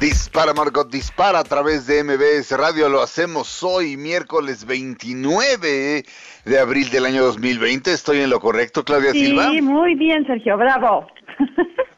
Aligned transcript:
Dispara 0.00 0.54
Margot, 0.54 0.88
dispara 0.88 1.40
a 1.40 1.44
través 1.44 1.88
de 1.88 2.04
MBS 2.04 2.52
Radio. 2.56 2.88
Lo 2.88 3.02
hacemos 3.02 3.64
hoy, 3.64 3.96
miércoles 3.96 4.64
29 4.64 6.04
de 6.44 6.58
abril 6.60 6.88
del 6.90 7.04
año 7.04 7.24
2020. 7.24 7.92
¿Estoy 7.92 8.20
en 8.20 8.30
lo 8.30 8.38
correcto, 8.38 8.84
Claudia 8.84 9.10
sí, 9.10 9.26
Silva? 9.26 9.50
Sí, 9.50 9.60
muy 9.60 9.96
bien, 9.96 10.24
Sergio, 10.24 10.56
bravo. 10.56 11.08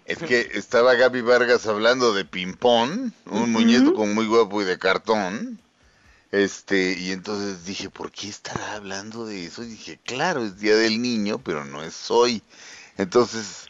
Es 0.06 0.16
que 0.18 0.40
estaba 0.54 0.94
Gaby 0.94 1.20
Vargas 1.20 1.66
hablando 1.66 2.14
de 2.14 2.24
ping-pong, 2.24 3.12
un 3.26 3.52
muñeco 3.52 3.92
con 3.92 4.14
muy 4.14 4.26
guapo 4.26 4.62
y 4.62 4.64
de 4.64 4.78
cartón. 4.78 5.60
Este, 6.32 6.96
y 6.98 7.12
entonces 7.12 7.66
dije, 7.66 7.90
¿por 7.90 8.10
qué 8.10 8.28
estará 8.28 8.76
hablando 8.76 9.26
de 9.26 9.44
eso? 9.44 9.62
Y 9.62 9.66
dije, 9.66 10.00
claro, 10.04 10.42
es 10.42 10.58
Día 10.58 10.74
del 10.74 11.02
Niño, 11.02 11.38
pero 11.44 11.66
no 11.66 11.82
es 11.82 12.10
hoy. 12.10 12.42
Entonces, 12.96 13.69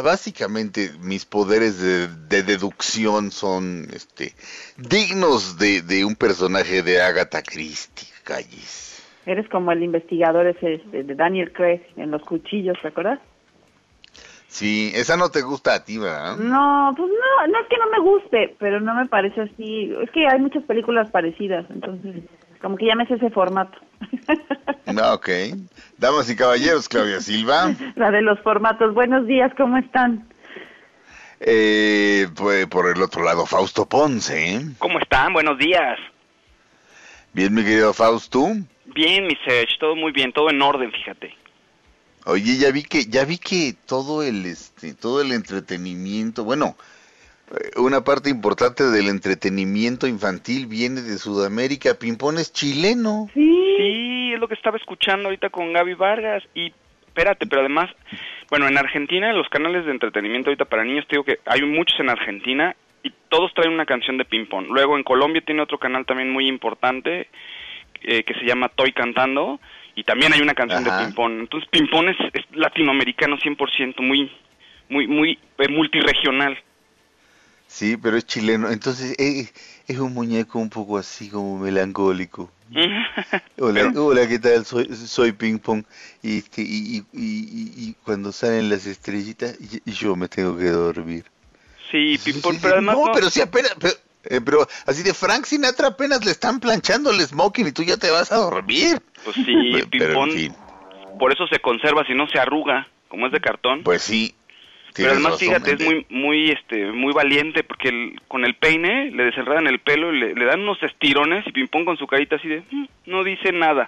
básicamente 0.00 0.90
mis 1.00 1.24
poderes 1.24 1.80
de, 1.80 2.06
de 2.06 2.42
deducción 2.42 3.32
son 3.32 3.88
este 3.92 4.34
dignos 4.76 5.58
de, 5.58 5.82
de 5.82 6.04
un 6.04 6.14
personaje 6.14 6.82
de 6.82 7.02
Agatha 7.02 7.42
Christie, 7.42 8.08
calles. 8.24 9.04
Eres 9.26 9.48
como 9.48 9.72
el 9.72 9.82
investigador 9.82 10.46
ese 10.46 10.74
este, 10.74 11.02
de 11.02 11.14
Daniel 11.14 11.52
Craig 11.52 11.82
en 11.96 12.10
Los 12.10 12.22
Cuchillos, 12.22 12.78
¿te 12.80 12.88
acuerdas? 12.88 13.20
Sí, 14.46 14.90
esa 14.94 15.16
no 15.16 15.28
te 15.30 15.42
gusta 15.42 15.74
a 15.74 15.84
ti, 15.84 15.98
¿verdad? 15.98 16.36
No, 16.36 16.92
pues 16.96 17.08
no, 17.08 17.46
no 17.46 17.60
es 17.60 17.66
que 17.68 17.76
no 17.78 17.90
me 17.90 18.00
guste, 18.00 18.56
pero 18.58 18.80
no 18.80 18.94
me 18.94 19.06
parece 19.06 19.42
así. 19.42 19.92
Es 20.02 20.10
que 20.10 20.26
hay 20.26 20.40
muchas 20.40 20.64
películas 20.64 21.10
parecidas, 21.10 21.66
entonces 21.70 22.24
como 22.60 22.76
que 22.76 22.86
ya 22.86 22.94
me 22.94 23.06
sé 23.06 23.14
ese 23.14 23.30
formato. 23.30 23.78
No, 24.86 25.12
ok. 25.12 25.28
Damas 25.98 26.28
y 26.28 26.34
caballeros, 26.34 26.88
Claudia 26.88 27.20
Silva. 27.20 27.72
La 27.94 28.10
de 28.10 28.22
los 28.22 28.40
formatos. 28.40 28.92
Buenos 28.92 29.24
días, 29.24 29.52
¿cómo 29.56 29.76
están? 29.76 30.26
Eh, 31.38 32.26
pues 32.34 32.66
por 32.66 32.88
el 32.88 33.00
otro 33.00 33.22
lado, 33.22 33.46
Fausto 33.46 33.86
Ponce. 33.86 34.60
¿Cómo 34.78 34.98
están? 34.98 35.32
Buenos 35.32 35.58
días. 35.58 35.96
Bien, 37.32 37.54
mi 37.54 37.62
querido 37.62 37.94
Fausto. 37.94 38.48
Bien, 38.86 39.26
mi 39.28 39.36
Serge, 39.44 39.76
todo 39.78 39.94
muy 39.94 40.10
bien, 40.10 40.32
todo 40.32 40.50
en 40.50 40.60
orden, 40.60 40.90
fíjate. 40.90 41.36
Oye, 42.24 42.58
ya 42.58 42.72
vi 42.72 42.82
que, 42.82 43.04
ya 43.06 43.24
vi 43.24 43.38
que 43.38 43.76
todo 43.86 44.24
el, 44.24 44.44
este, 44.44 44.94
todo 44.94 45.22
el 45.22 45.32
entretenimiento, 45.32 46.42
bueno, 46.42 46.76
una 47.76 48.02
parte 48.02 48.30
importante 48.30 48.84
del 48.84 49.08
entretenimiento 49.08 50.06
infantil 50.06 50.66
viene 50.66 51.02
de 51.02 51.18
Sudamérica. 51.18 51.98
Pimpón 51.98 52.38
es 52.38 52.52
chileno. 52.52 53.28
Sí. 53.34 53.60
Sí, 53.80 54.32
es 54.34 54.38
lo 54.38 54.46
que 54.46 54.54
estaba 54.54 54.76
escuchando 54.76 55.28
ahorita 55.28 55.48
con 55.48 55.72
Gaby 55.72 55.94
Vargas. 55.94 56.42
Y 56.54 56.72
espérate, 57.06 57.46
pero 57.46 57.62
además, 57.62 57.90
bueno, 58.50 58.68
en 58.68 58.76
Argentina, 58.76 59.32
los 59.32 59.48
canales 59.48 59.86
de 59.86 59.90
entretenimiento 59.90 60.50
ahorita 60.50 60.66
para 60.66 60.84
niños, 60.84 61.06
te 61.08 61.16
digo 61.16 61.24
que 61.24 61.38
hay 61.46 61.62
muchos 61.62 61.98
en 61.98 62.10
Argentina 62.10 62.76
y 63.02 63.10
todos 63.30 63.54
traen 63.54 63.72
una 63.72 63.86
canción 63.86 64.18
de 64.18 64.26
ping-pong. 64.26 64.66
Luego 64.68 64.98
en 64.98 65.02
Colombia 65.02 65.42
tiene 65.44 65.62
otro 65.62 65.78
canal 65.78 66.04
también 66.04 66.30
muy 66.30 66.46
importante 66.46 67.28
eh, 68.02 68.22
que 68.22 68.34
se 68.34 68.44
llama 68.44 68.68
Toy 68.68 68.92
Cantando 68.92 69.58
y 69.94 70.04
también 70.04 70.34
hay 70.34 70.42
una 70.42 70.54
canción 70.54 70.86
Ajá. 70.86 70.98
de 70.98 71.06
ping-pong. 71.06 71.40
Entonces, 71.40 71.68
ping-pong 71.70 72.10
es, 72.10 72.16
es 72.34 72.44
latinoamericano 72.54 73.38
100%, 73.38 74.02
muy, 74.02 74.30
muy, 74.90 75.06
muy 75.06 75.38
eh, 75.56 75.68
multiregional. 75.68 76.58
Sí, 77.70 77.96
pero 77.96 78.16
es 78.16 78.26
chileno. 78.26 78.68
Entonces, 78.68 79.14
eh, 79.18 79.48
es 79.86 79.98
un 79.98 80.12
muñeco 80.12 80.58
un 80.58 80.70
poco 80.70 80.98
así 80.98 81.30
como 81.30 81.56
melancólico. 81.58 82.50
Hola, 83.58 83.92
hola, 83.96 84.26
¿qué 84.26 84.38
tal? 84.38 84.64
Soy, 84.64 84.86
soy 84.96 85.32
Ping 85.32 85.58
Pong. 85.58 85.84
Y, 86.22 86.38
este, 86.38 86.62
y, 86.62 86.98
y, 86.98 87.04
y- 87.12 87.94
cuando 88.04 88.32
salen 88.32 88.68
las 88.70 88.86
estrellitas, 88.86 89.56
yo 89.84 90.16
me 90.16 90.28
tengo 90.28 90.56
que 90.56 90.70
dormir. 90.70 91.24
Sí, 91.90 92.18
ping-pong, 92.24 92.54
sí, 92.54 92.58
pero 92.62 92.74
además 92.74 92.96
no, 92.96 93.06
no- 93.06 93.12
pero 93.12 93.30
sí 93.30 93.40
apenas, 93.40 93.74
pero, 93.78 93.94
eh, 94.24 94.40
pero 94.40 94.66
así 94.86 95.02
de 95.02 95.12
Frank 95.14 95.44
Sinatra 95.44 95.88
apenas 95.88 96.24
le 96.24 96.30
están 96.30 96.58
planchando 96.58 97.10
el 97.10 97.20
smoking 97.20 97.66
y 97.68 97.72
tú 97.72 97.82
ya 97.82 97.96
te 97.96 98.10
vas 98.10 98.32
a 98.32 98.36
dormir. 98.36 99.00
Pues 99.24 99.36
sí, 99.44 99.52
en 99.92 100.30
fin, 100.30 100.56
por 101.18 101.32
eso 101.32 101.46
se 101.48 101.60
conserva, 101.60 102.04
si 102.06 102.14
no 102.14 102.26
se 102.28 102.38
arruga, 102.38 102.88
como 103.08 103.26
es 103.26 103.32
de 103.32 103.40
cartón. 103.40 103.82
pues 103.84 104.02
sí. 104.02 104.34
Pero 104.94 105.10
además, 105.12 105.32
razón, 105.34 105.46
fíjate, 105.46 105.72
es 105.74 105.80
muy, 105.80 106.06
muy, 106.10 106.50
este, 106.50 106.86
muy 106.92 107.12
valiente 107.12 107.62
porque 107.64 107.88
el- 107.88 108.20
con 108.28 108.44
el 108.44 108.54
peine 108.56 109.10
le 109.10 109.24
desenredan 109.24 109.66
el 109.66 109.78
pelo 109.80 110.12
y 110.12 110.20
le, 110.20 110.34
le 110.34 110.44
dan 110.44 110.60
unos 110.60 110.82
estirones 110.82 111.46
y 111.46 111.52
ping-pong 111.52 111.84
con 111.84 111.96
su 111.96 112.06
carita 112.06 112.36
así 112.36 112.48
de, 112.48 112.62
"Mm, 112.70 112.84
no 113.06 113.24
dice 113.24 113.52
nada. 113.52 113.86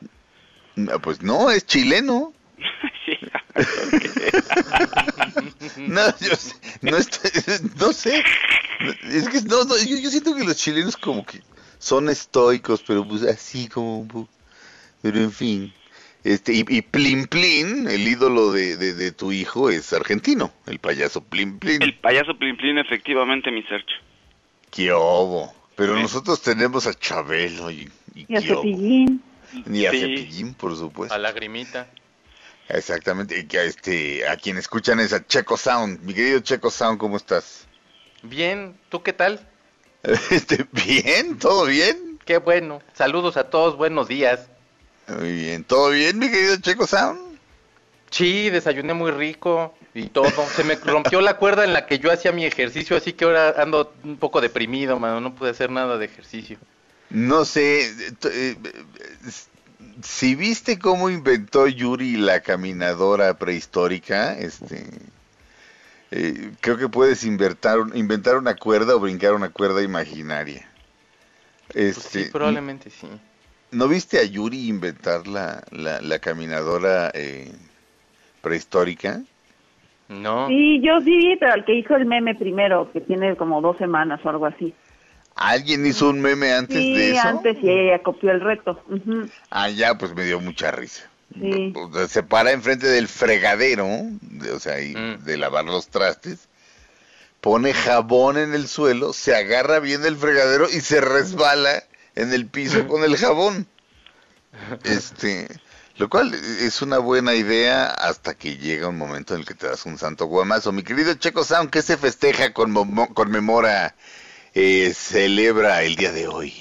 No, 0.77 0.99
Pues 1.01 1.23
no, 1.23 1.51
es 1.51 1.67
chileno. 1.67 2.33
Sí. 3.05 3.19
No, 5.77 6.07
yo 6.21 6.37
sé- 6.37 6.55
no, 6.83 6.97
estoy- 6.97 7.71
no 7.81 7.93
sé. 7.93 8.23
Es 9.11 9.29
que 9.29 9.41
no, 9.43 9.65
no, 9.65 9.77
yo, 9.77 9.97
yo 9.97 10.11
siento 10.11 10.35
que 10.35 10.45
los 10.45 10.57
chilenos 10.57 10.97
como 10.97 11.25
que 11.25 11.41
son 11.79 12.09
estoicos, 12.09 12.83
pero 12.87 13.07
pues 13.07 13.23
así 13.25 13.69
como 13.69 14.01
un 14.01 14.09
poco. 14.09 14.29
Pero 15.03 15.19
en 15.19 15.33
fin. 15.33 15.73
Este, 16.25 16.53
y, 16.53 16.65
y 16.69 16.83
Plin 16.83 17.27
Plin, 17.27 17.89
el 17.89 18.07
ídolo 18.07 18.53
de, 18.53 18.77
de, 18.77 18.95
de 18.95 19.11
tu 19.13 19.33
hijo, 19.33 19.71
es 19.71 19.93
argentino, 19.93 20.53
el 20.67 20.79
payaso 20.79 21.23
Plin 21.25 21.59
Plin. 21.59 21.83
el 21.83 21.99
payaso 21.99 22.37
Plin 22.39 22.57
Plin, 22.57 22.79
efectivamente, 22.79 23.51
mi 23.51 23.63
Sergio. 23.65 23.97
¡Qué 24.71 24.93
obo! 24.93 25.53
Pero 25.75 25.97
nosotros 25.97 26.41
tenemos 26.43 26.87
a 26.87 26.95
Chabelo 26.95 27.71
y, 27.71 27.91
y 28.15 28.27
Y 28.29 28.37
a. 28.37 28.41
Cepillín. 28.41 29.23
Ni 29.67 29.85
a 29.87 29.91
Sí. 29.91 30.01
Cepillín, 30.01 30.55
por 30.55 30.77
supuesto. 30.77 31.15
A 31.15 31.19
lagrimita. 31.19 31.89
Exactamente. 32.69 33.39
Y 33.41 33.47
que 33.47 33.59
a, 33.59 33.65
este, 33.65 34.29
a 34.29 34.37
quien 34.37 34.57
escuchan 34.59 35.01
es 35.01 35.13
a 35.13 35.27
Checo 35.27 35.57
Sound. 35.57 36.01
Mi 36.03 36.15
querido 36.15 36.41
Checo 36.41 36.71
Sound, 36.71 36.99
¿cómo 36.99 37.17
estás? 37.17 37.67
Bien, 38.23 38.77
¿tú 38.89 39.03
qué 39.03 39.13
tal? 39.13 39.41
Este, 40.31 40.67
¿Bien? 40.73 41.39
¿Todo 41.39 41.67
bien? 41.67 42.19
Qué 42.25 42.39
bueno. 42.39 42.81
Saludos 42.93 43.37
a 43.37 43.51
todos, 43.51 43.77
buenos 43.77 44.09
días. 44.09 44.49
Muy 45.09 45.33
bien. 45.33 45.65
¿Todo 45.65 45.91
bien, 45.91 46.19
mi 46.19 46.31
querido 46.31 46.57
Checo 46.57 46.87
Sound? 46.87 47.39
Sí, 48.11 48.51
desayuné 48.51 48.95
muy 48.95 49.11
rico 49.11 49.75
y 49.95 50.09
todo. 50.09 50.31
Se 50.55 50.65
me 50.65 50.75
rompió 50.77 51.21
la 51.21 51.37
cuerda 51.39 51.65
en 51.65 51.73
la 51.73 51.87
que 51.87 51.99
yo 51.99 52.13
hacía 52.13 52.31
mi 52.33 52.45
ejercicio, 52.45 52.97
así 52.97 53.15
que 53.15 53.25
ahora 53.25 53.55
ando 53.57 53.93
un 54.05 54.17
poco 54.19 54.41
deprimido, 54.41 54.99
mano. 54.99 55.21
No 55.21 55.35
pude 55.35 55.51
hacer 55.51 55.71
nada 55.71 55.97
de 55.99 56.05
ejercicio. 56.05 56.59
No 57.11 57.45
sé, 57.45 57.91
eh, 58.25 58.57
si 60.03 60.35
viste 60.35 60.79
cómo 60.79 61.11
inventó 61.11 61.67
Yuri 61.67 62.17
la 62.17 62.41
caminadora 62.41 63.35
prehistórica, 63.39 64.37
este, 64.39 64.87
eh, 66.11 66.53
creo 66.61 66.77
que 66.77 66.89
puedes 66.89 67.25
inventar, 67.25 67.79
un- 67.81 67.97
inventar 67.97 68.37
una 68.37 68.55
cuerda 68.57 68.95
o 68.97 69.01
brincar 69.01 69.35
una 69.35 69.51
cuerda 69.51 69.83
imaginaria. 69.83 70.67
Pues 71.73 71.97
Este, 71.99 72.25
sí, 72.25 72.31
probablemente 72.31 72.91
sí. 72.91 73.09
¿No 73.73 73.89
viste 73.89 74.19
a 74.19 74.25
Yuri 74.25 74.69
inventar 74.69 75.27
la, 75.27 75.65
la, 75.71 76.01
la 76.01 76.19
caminadora 76.19 77.11
eh, 77.15 77.51
prehistórica? 78.41 79.23
No. 80.09 80.49
Sí, 80.49 80.81
yo 80.83 81.01
sí, 81.01 81.37
pero 81.41 81.55
el 81.55 81.65
que 81.65 81.75
hizo 81.77 81.97
el 81.97 82.05
meme 82.07 82.35
primero, 82.35 82.91
que 82.93 83.01
tiene 83.01 83.35
como 83.37 83.61
dos 83.63 83.79
semanas 83.79 84.21
o 84.25 84.29
algo 84.29 84.47
así. 84.47 84.75
¿Alguien 85.35 85.87
hizo 85.87 86.11
un 86.11 86.21
meme 86.21 86.53
antes 86.53 86.77
sí, 86.77 86.95
de 86.95 87.13
eso? 87.13 87.27
antes 87.27 87.57
y 87.63 87.71
ella 87.71 88.03
copió 88.03 88.31
el 88.31 88.41
reto. 88.43 88.83
Ujú. 88.89 89.29
Ah, 89.51 89.71
ya, 89.71 89.97
pues 89.97 90.15
me 90.15 90.25
dio 90.25 90.39
mucha 90.41 90.71
risa. 90.71 91.09
Sí. 91.41 91.73
Se 92.09 92.23
para 92.23 92.53
enfrente 92.53 92.87
del 92.87 93.09
fregadero, 93.09 93.87
de- 94.21 94.51
o 94.51 94.61
sea, 94.61 94.75
ahí, 94.75 94.95
Mm. 94.95 95.25
de 95.25 95.37
lavar 95.39 95.65
los 95.65 95.89
trastes, 95.89 96.47
pone 97.41 97.73
jabón 97.73 98.37
en 98.37 98.53
el 98.53 98.69
suelo, 98.69 99.15
se 99.15 99.35
agarra 99.35 99.79
bien 99.81 100.03
del 100.03 100.17
fregadero 100.17 100.67
y 100.69 100.81
se 100.81 101.01
resbala 101.01 101.83
en 102.15 102.33
el 102.33 102.47
piso 102.47 102.87
con 102.87 103.05
el 103.05 103.17
jabón. 103.17 103.67
Este, 104.85 105.49
Lo 105.97 106.09
cual 106.09 106.35
es 106.35 106.83
una 106.83 106.99
buena 106.99 107.35
idea 107.35 107.87
hasta 107.87 108.35
que 108.35 108.57
llega 108.57 108.89
un 108.89 108.99
momento 108.99 109.35
en 109.35 109.41
el 109.41 109.47
que 109.47 109.55
te 109.55 109.67
das 109.67 109.85
un 109.87 109.99
santo 109.99 110.27
guamazo. 110.27 110.73
Mi 110.73 110.83
querido 110.83 111.15
Checo 111.15 111.45
Sound, 111.45 111.71
¿qué 111.71 111.83
se 111.83 111.97
festeja, 111.97 112.53
conmemora, 112.53 113.95
eh, 114.55 114.93
celebra 114.95 115.83
el 115.83 115.97
día 115.97 116.13
de 116.13 116.29
hoy? 116.29 116.55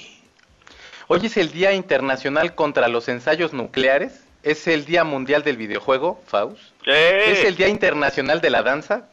Hoy 1.08 1.26
es 1.26 1.36
el 1.36 1.50
Día 1.50 1.72
Internacional 1.72 2.54
contra 2.54 2.88
los 2.88 3.08
Ensayos 3.08 3.52
Nucleares. 3.52 4.12
Es 4.42 4.66
el 4.66 4.84
Día 4.84 5.04
Mundial 5.04 5.44
del 5.44 5.56
Videojuego, 5.56 6.22
Faust. 6.26 6.58
Es 6.84 7.44
el 7.44 7.56
Día 7.56 7.68
Internacional 7.68 8.40
de 8.40 8.50
la 8.50 8.62
Danza, 8.62 9.08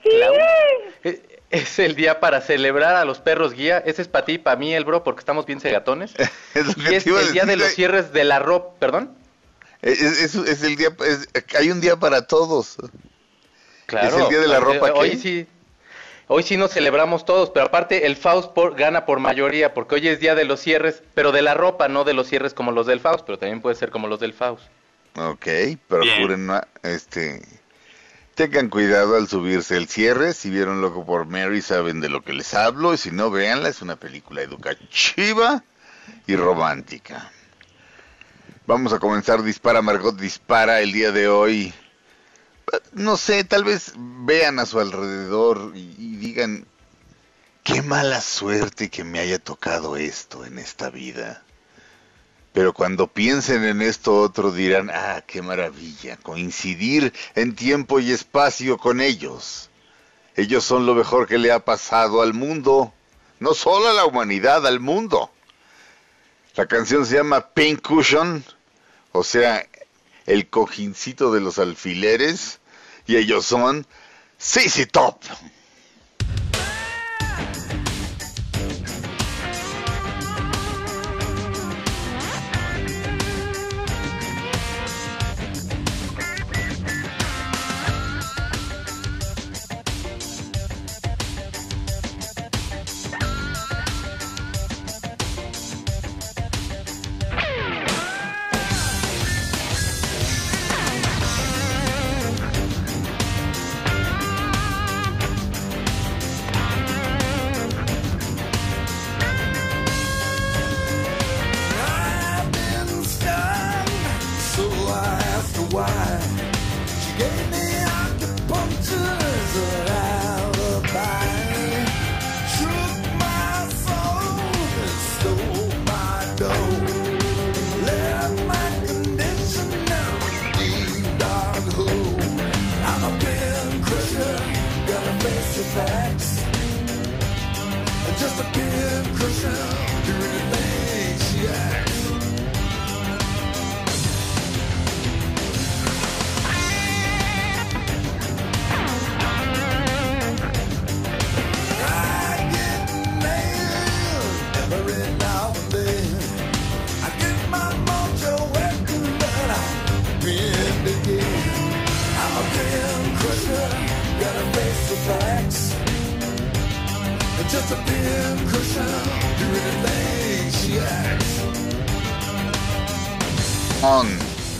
Es 1.49 1.79
el 1.79 1.95
día 1.95 2.19
para 2.19 2.41
celebrar 2.41 2.95
a 2.95 3.05
los 3.05 3.19
perros 3.19 3.53
guía. 3.53 3.79
Ese 3.79 4.03
es 4.03 4.07
para 4.07 4.25
ti, 4.25 4.37
para 4.37 4.55
mí, 4.55 4.73
el 4.73 4.85
bro, 4.85 5.03
porque 5.03 5.19
estamos 5.19 5.45
bien 5.45 5.59
segatones. 5.59 6.13
y 6.55 6.93
es 6.93 7.07
el 7.07 7.33
día 7.33 7.45
de 7.45 7.55
los 7.55 7.69
cierres 7.69 8.13
de 8.13 8.23
la 8.23 8.39
ropa, 8.39 8.77
¿perdón? 8.79 9.15
Es, 9.81 10.35
el 10.35 10.75
día, 10.75 10.89
hay 11.57 11.71
un 11.71 11.81
día 11.81 11.95
para 11.95 12.27
todos. 12.27 12.77
Claro. 13.85 14.07
Es 14.07 14.23
el 14.23 14.29
día 14.29 14.39
de 14.39 14.47
la 14.47 14.59
ropa. 14.59 14.91
Hoy 14.93 15.17
sí, 15.17 15.47
hoy 16.27 16.43
sí 16.43 16.57
nos 16.57 16.71
celebramos 16.71 17.25
todos, 17.25 17.49
pero 17.49 17.67
aparte 17.67 18.05
el 18.05 18.15
Faust 18.15 18.51
gana 18.75 19.05
por 19.05 19.19
mayoría, 19.19 19.73
porque 19.73 19.95
hoy 19.95 20.07
es 20.07 20.19
día 20.19 20.35
de 20.35 20.43
los 20.43 20.59
cierres, 20.59 21.01
pero 21.15 21.31
de 21.31 21.41
la 21.41 21.53
ropa, 21.53 21.87
no 21.87 22.03
de 22.03 22.13
los 22.13 22.27
cierres 22.27 22.53
como 22.53 22.71
los 22.71 22.85
del 22.85 22.99
Faust, 22.99 23.25
pero 23.25 23.39
también 23.39 23.61
puede 23.61 23.75
ser 23.75 23.89
como 23.89 24.07
los 24.07 24.19
del 24.19 24.33
Faust. 24.33 24.65
Ok, 25.15 25.47
procuren, 25.87 26.51
este, 26.83 27.41
tengan 28.39 28.69
cuidado 28.69 29.18
al 29.18 29.27
subirse 29.27 29.75
el 29.75 29.89
cierre. 29.89 30.33
Si 30.33 30.50
vieron 30.50 30.80
Loco 30.80 31.06
por 31.06 31.25
Mary, 31.25 31.62
saben 31.62 32.00
de 32.00 32.07
lo 32.07 32.24
que 32.24 32.31
les 32.31 32.53
hablo, 32.53 32.94
y 32.94 32.97
si 32.97 33.12
no, 33.12 33.30
véanla, 33.30 33.68
es 33.68 33.81
una 33.81 33.97
película 33.97 34.41
educativa 34.41 35.62
y 36.25 36.38
romántica. 36.38 37.33
Vamos 38.65 38.94
a 38.94 39.00
comenzar 39.00 39.44
Dispara 39.44 39.81
Margot 39.81 40.18
Dispara 40.18 40.80
el 40.80 40.94
día 40.94 41.12
de 41.12 41.27
hoy. 41.27 41.74
No 42.94 43.18
sé, 43.18 43.44
tal 43.44 43.65
vez 43.65 43.91
vean 43.97 44.59
a 44.59 44.65
su 44.65 44.80
alrededor 44.80 45.74
y, 45.75 46.15
digan, 46.15 46.65
qué 47.63 47.81
mala 47.81 48.21
suerte 48.21 48.89
que 48.89 49.03
me 49.03 49.19
haya 49.19 49.39
tocado 49.39 49.97
esto 49.97 50.45
en 50.45 50.59
esta 50.59 50.89
vida. 50.89 51.44
Pero 52.53 52.73
cuando 52.73 53.07
piensen 53.07 53.63
en 53.63 53.81
esto 53.81 54.15
otro 54.15 54.51
dirán, 54.51 54.89
ah, 54.91 55.23
qué 55.25 55.41
maravilla, 55.41 56.17
coincidir 56.17 57.13
en 57.35 57.55
tiempo 57.55 57.99
y 57.99 58.11
espacio 58.11 58.77
con 58.77 59.01
ellos. 59.01 59.69
Ellos 60.35 60.63
son 60.63 60.85
lo 60.85 60.95
mejor 60.95 61.27
que 61.27 61.37
le 61.37 61.51
ha 61.51 61.63
pasado 61.63 62.21
al 62.21 62.33
mundo, 62.33 62.93
no 63.39 63.53
solo 63.53 63.89
a 63.89 63.93
la 63.93 64.05
humanidad, 64.05 64.65
al 64.65 64.79
mundo. 64.79 65.31
La 66.55 66.65
canción 66.65 67.05
se 67.05 67.15
llama 67.15 67.49
Pink 67.53 67.81
Cushion 67.81 68.43
o 69.11 69.23
sea, 69.23 69.67
el 70.25 70.49
cojincito 70.49 71.33
de 71.33 71.41
los 71.41 71.59
alfileres, 71.59 72.59
y 73.07 73.17
ellos 73.17 73.45
son 73.45 73.85
CC 74.37 74.85
Top. 74.85 75.21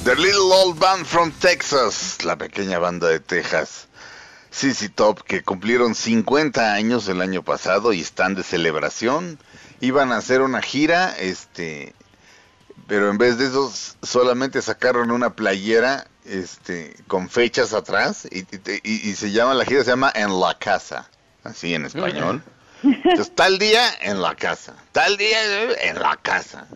The 0.04 0.16
Little 0.16 0.54
Old 0.54 0.80
Band 0.80 1.06
from 1.06 1.32
Texas, 1.32 2.24
la 2.24 2.36
pequeña 2.36 2.80
banda 2.80 3.08
de 3.08 3.20
Texas. 3.20 3.88
CC 4.52 4.90
Top, 4.90 5.24
que 5.24 5.44
cumplieron 5.44 5.94
50 5.94 6.74
años 6.74 7.08
el 7.08 7.22
año 7.22 7.44
pasado 7.44 7.94
y 7.94 8.02
están 8.02 8.36
de 8.36 8.44
celebración. 8.44 9.38
Iban 9.82 10.12
a 10.12 10.18
hacer 10.18 10.42
una 10.42 10.62
gira, 10.62 11.16
este, 11.18 11.94
pero 12.88 13.10
en 13.10 13.18
vez 13.18 13.38
de 13.38 13.48
eso 13.48 13.72
solamente 14.02 14.62
sacaron 14.62 15.12
una 15.12 15.36
playera, 15.36 16.08
este, 16.26 16.96
con 17.08 17.30
fechas 17.30 17.74
atrás 17.74 18.28
y, 18.32 18.46
y 18.84 19.16
se 19.16 19.32
llama 19.32 19.54
la 19.54 19.66
gira 19.66 19.84
se 19.84 19.90
llama 19.90 20.12
En 20.16 20.40
la 20.40 20.58
casa, 20.58 21.10
así 21.44 21.74
en 21.74 21.86
español. 21.86 22.44
Entonces, 22.84 23.34
tal 23.36 23.60
día 23.60 23.84
en 24.02 24.22
la 24.22 24.36
casa, 24.36 24.76
tal 24.92 25.18
día 25.18 25.72
en 25.82 26.00
la 26.00 26.18
casa. 26.18 26.68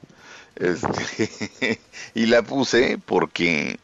Este, 0.56 1.80
y 2.14 2.26
la 2.26 2.44
puse 2.44 3.00
porque, 3.04 3.80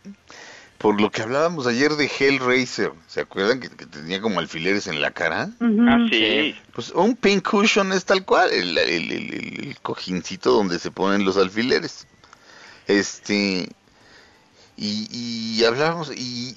por 0.78 1.02
lo 1.02 1.12
que 1.12 1.22
hablábamos 1.22 1.66
ayer 1.68 1.96
de 1.96 2.10
Hellraiser, 2.20 2.92
¿se 3.08 3.22
acuerdan 3.22 3.60
que, 3.60 3.70
tenía 3.70 4.22
como 4.22 4.40
alfileres 4.40 4.88
en 4.88 5.02
la 5.02 5.12
cara? 5.12 5.50
Ah, 5.60 6.08
sí. 6.12 6.56
Pues 6.74 6.92
un 6.92 7.16
pink 7.16 7.48
cushion 7.50 7.92
es 7.92 8.06
tal 8.06 8.24
cual, 8.26 8.52
el, 8.52 8.78
el, 8.78 9.12
el, 9.12 9.78
cojincito 9.82 10.52
donde 10.52 10.80
se 10.80 10.92
ponen 10.92 11.26
los 11.26 11.38
alfileres. 11.38 12.06
Este, 12.88 13.70
y, 14.82 15.64
hablábamos, 15.66 16.10
y, 16.16 16.56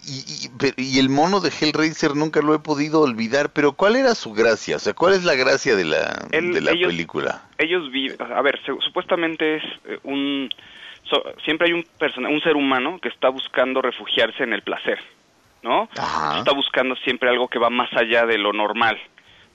y, 0.76 0.98
el 1.00 1.08
mono 1.08 1.40
de 1.40 1.50
Hellraiser 1.50 2.14
nunca 2.14 2.40
lo 2.40 2.54
he 2.54 2.60
podido 2.60 3.00
olvidar, 3.00 3.52
pero 3.52 3.72
¿cuál 3.72 3.96
era 3.96 4.14
su 4.14 4.32
gracia? 4.32 4.76
O 4.76 4.78
sea, 4.78 4.94
¿cuál 4.94 5.14
es 5.14 5.24
la 5.24 5.34
gracia 5.34 5.74
de 5.74 5.84
la, 5.84 6.28
de 6.30 6.60
la 6.60 6.70
película? 6.70 7.42
Ellos 7.58 7.90
viven, 7.90 8.16
a 8.20 8.40
ver, 8.42 8.60
supuestamente 8.64 9.56
es 9.56 9.64
eh, 9.86 9.98
un, 10.04 10.48
siempre 11.44 11.66
hay 11.66 11.72
un, 11.72 11.84
persona, 11.98 12.28
un 12.28 12.40
ser 12.42 12.54
humano 12.54 13.00
que 13.00 13.08
está 13.08 13.28
buscando 13.28 13.82
refugiarse 13.82 14.44
en 14.44 14.52
el 14.52 14.62
placer, 14.62 15.00
¿no? 15.64 15.88
Está 15.92 16.52
buscando 16.54 16.94
siempre 16.96 17.28
algo 17.28 17.48
que 17.48 17.58
va 17.58 17.70
más 17.70 17.92
allá 17.94 18.24
de 18.24 18.38
lo 18.38 18.52
normal. 18.52 19.00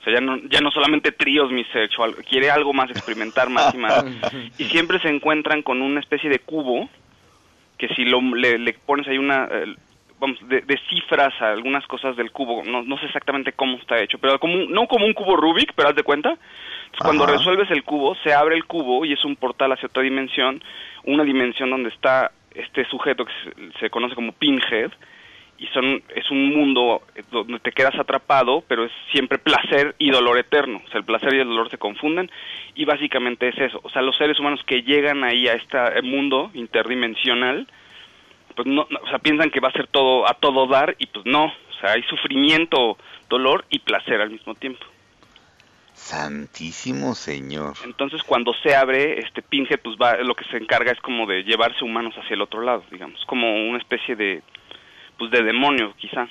O 0.00 0.04
sea, 0.04 0.12
ya 0.12 0.20
no, 0.20 0.36
ya 0.48 0.60
no 0.60 0.70
solamente 0.70 1.10
tríos, 1.10 1.50
mi 1.50 1.64
quiere 2.28 2.50
algo 2.50 2.74
más, 2.74 2.90
experimentar 2.90 3.48
más 3.48 3.74
y 3.74 3.78
más. 3.78 4.04
Y 4.58 4.64
siempre 4.64 5.00
se 5.00 5.08
encuentran 5.08 5.62
con 5.62 5.80
una 5.80 6.00
especie 6.00 6.28
de 6.28 6.38
cubo 6.38 6.88
que 7.78 7.88
si 7.94 8.04
lo, 8.04 8.20
le, 8.20 8.72
pones 8.84 9.06
ahí 9.08 9.18
una, 9.18 9.48
eh, 9.50 9.74
vamos, 10.18 10.36
de, 10.48 10.80
cifras 10.90 11.32
a 11.40 11.52
algunas 11.52 11.86
cosas 11.86 12.16
del 12.16 12.32
cubo, 12.32 12.62
no, 12.64 12.82
no 12.82 12.98
sé 12.98 13.06
exactamente 13.06 13.52
cómo 13.52 13.78
está 13.78 14.00
hecho, 14.00 14.18
pero 14.18 14.38
como 14.38 14.56
no 14.56 14.86
como 14.86 15.06
un 15.06 15.14
cubo 15.14 15.36
Rubik, 15.36 15.72
pero 15.74 15.88
haz 15.88 15.96
de 15.96 16.02
cuenta. 16.02 16.36
cuando 16.98 17.26
resuelves 17.26 17.70
el 17.70 17.84
cubo, 17.84 18.16
se 18.16 18.34
abre 18.34 18.56
el 18.56 18.64
cubo 18.64 19.04
y 19.04 19.12
es 19.12 19.24
un 19.24 19.36
portal 19.36 19.72
hacia 19.72 19.86
otra 19.86 20.02
dimensión, 20.02 20.62
una 21.04 21.22
dimensión 21.22 21.70
donde 21.70 21.90
está 21.90 22.32
este 22.54 22.84
sujeto 22.86 23.24
que 23.24 23.32
se, 23.78 23.90
conoce 23.90 24.14
como 24.14 24.32
Pinhead, 24.32 24.90
y 25.58 25.66
son 25.68 26.02
es 26.14 26.30
un 26.30 26.54
mundo 26.54 27.02
donde 27.30 27.58
te 27.60 27.72
quedas 27.72 27.94
atrapado, 27.98 28.62
pero 28.66 28.84
es 28.84 28.92
siempre 29.12 29.38
placer 29.38 29.94
y 29.98 30.10
dolor 30.10 30.38
eterno. 30.38 30.80
O 30.84 30.90
sea, 30.90 30.98
el 30.98 31.04
placer 31.04 31.34
y 31.34 31.40
el 31.40 31.48
dolor 31.48 31.70
se 31.70 31.78
confunden 31.78 32.30
y 32.74 32.84
básicamente 32.84 33.48
es 33.48 33.58
eso. 33.58 33.80
O 33.82 33.90
sea, 33.90 34.02
los 34.02 34.16
seres 34.16 34.38
humanos 34.38 34.60
que 34.64 34.82
llegan 34.82 35.24
ahí 35.24 35.48
a 35.48 35.54
este 35.54 36.02
mundo 36.02 36.50
interdimensional 36.54 37.66
pues 38.58 38.66
no, 38.66 38.82
o 38.82 39.08
sea, 39.08 39.20
piensan 39.20 39.50
que 39.50 39.60
va 39.60 39.68
a 39.68 39.72
ser 39.72 39.86
todo 39.86 40.28
a 40.28 40.34
todo 40.34 40.66
dar 40.66 40.96
y 40.98 41.06
pues 41.06 41.24
no, 41.26 41.44
o 41.44 41.80
sea, 41.80 41.92
hay 41.92 42.02
sufrimiento, 42.02 42.98
dolor 43.28 43.64
y 43.70 43.78
placer 43.78 44.20
al 44.20 44.30
mismo 44.30 44.56
tiempo. 44.56 44.84
Santísimo 45.94 47.14
Señor. 47.14 47.74
Entonces, 47.84 48.22
cuando 48.24 48.52
se 48.54 48.74
abre, 48.74 49.20
este 49.20 49.42
Pinhead, 49.42 49.80
pues 49.80 49.96
va, 49.96 50.16
lo 50.16 50.34
que 50.34 50.44
se 50.44 50.56
encarga 50.56 50.90
es 50.90 51.00
como 51.00 51.26
de 51.26 51.44
llevarse 51.44 51.84
humanos 51.84 52.14
hacia 52.16 52.34
el 52.34 52.42
otro 52.42 52.60
lado, 52.62 52.82
digamos, 52.90 53.24
como 53.26 53.68
una 53.68 53.78
especie 53.78 54.16
de, 54.16 54.42
pues 55.18 55.30
de 55.30 55.42
demonio, 55.42 55.94
quizá. 55.96 56.28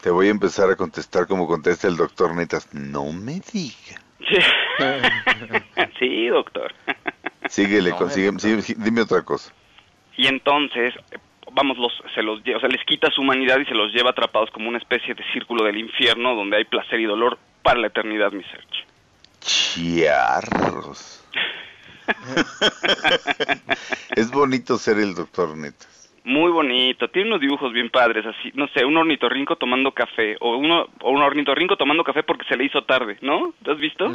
Te 0.00 0.10
voy 0.10 0.28
a 0.28 0.30
empezar 0.30 0.70
a 0.70 0.76
contestar 0.76 1.26
como 1.26 1.46
contesta 1.46 1.88
el 1.88 1.96
doctor 1.96 2.34
Netas. 2.34 2.72
No 2.74 3.12
me 3.12 3.40
diga. 3.52 4.00
Sí, 5.98 6.28
doctor. 6.28 6.74
Síguele, 7.48 7.92
consigue, 7.92 8.30
dime 8.78 9.02
otra 9.02 9.22
cosa. 9.22 9.52
Y 10.16 10.26
entonces, 10.26 10.94
vamos, 11.52 11.78
los, 11.78 11.92
se 12.14 12.22
los, 12.22 12.40
o 12.40 12.60
sea, 12.60 12.68
les 12.68 12.84
quita 12.84 13.10
su 13.10 13.22
humanidad 13.22 13.58
y 13.58 13.66
se 13.66 13.74
los 13.74 13.92
lleva 13.92 14.10
atrapados 14.10 14.50
como 14.50 14.68
una 14.68 14.78
especie 14.78 15.14
de 15.14 15.24
círculo 15.32 15.64
del 15.64 15.78
infierno 15.78 16.34
donde 16.34 16.58
hay 16.58 16.64
placer 16.64 17.00
y 17.00 17.04
dolor 17.04 17.38
para 17.62 17.80
la 17.80 17.88
eternidad, 17.88 18.32
mi 18.32 18.44
search. 18.44 18.86
Chiarros. 19.40 21.24
es 24.16 24.30
bonito 24.30 24.78
ser 24.78 24.98
el 24.98 25.14
doctor 25.14 25.56
Netas. 25.56 25.93
Muy 26.24 26.50
bonito, 26.50 27.08
tiene 27.08 27.28
unos 27.28 27.40
dibujos 27.42 27.70
bien 27.70 27.90
padres, 27.90 28.24
así, 28.24 28.50
no 28.54 28.66
sé, 28.68 28.82
un 28.84 28.96
ornitorrinco 28.96 29.56
tomando 29.56 29.92
café, 29.92 30.36
o 30.40 30.56
uno 30.56 30.86
o 31.02 31.10
un 31.10 31.20
ornitorrinco 31.20 31.76
tomando 31.76 32.02
café 32.02 32.22
porque 32.22 32.46
se 32.48 32.56
le 32.56 32.64
hizo 32.64 32.82
tarde, 32.84 33.18
¿no? 33.20 33.52
¿Lo 33.62 33.72
has 33.72 33.78
visto? 33.78 34.10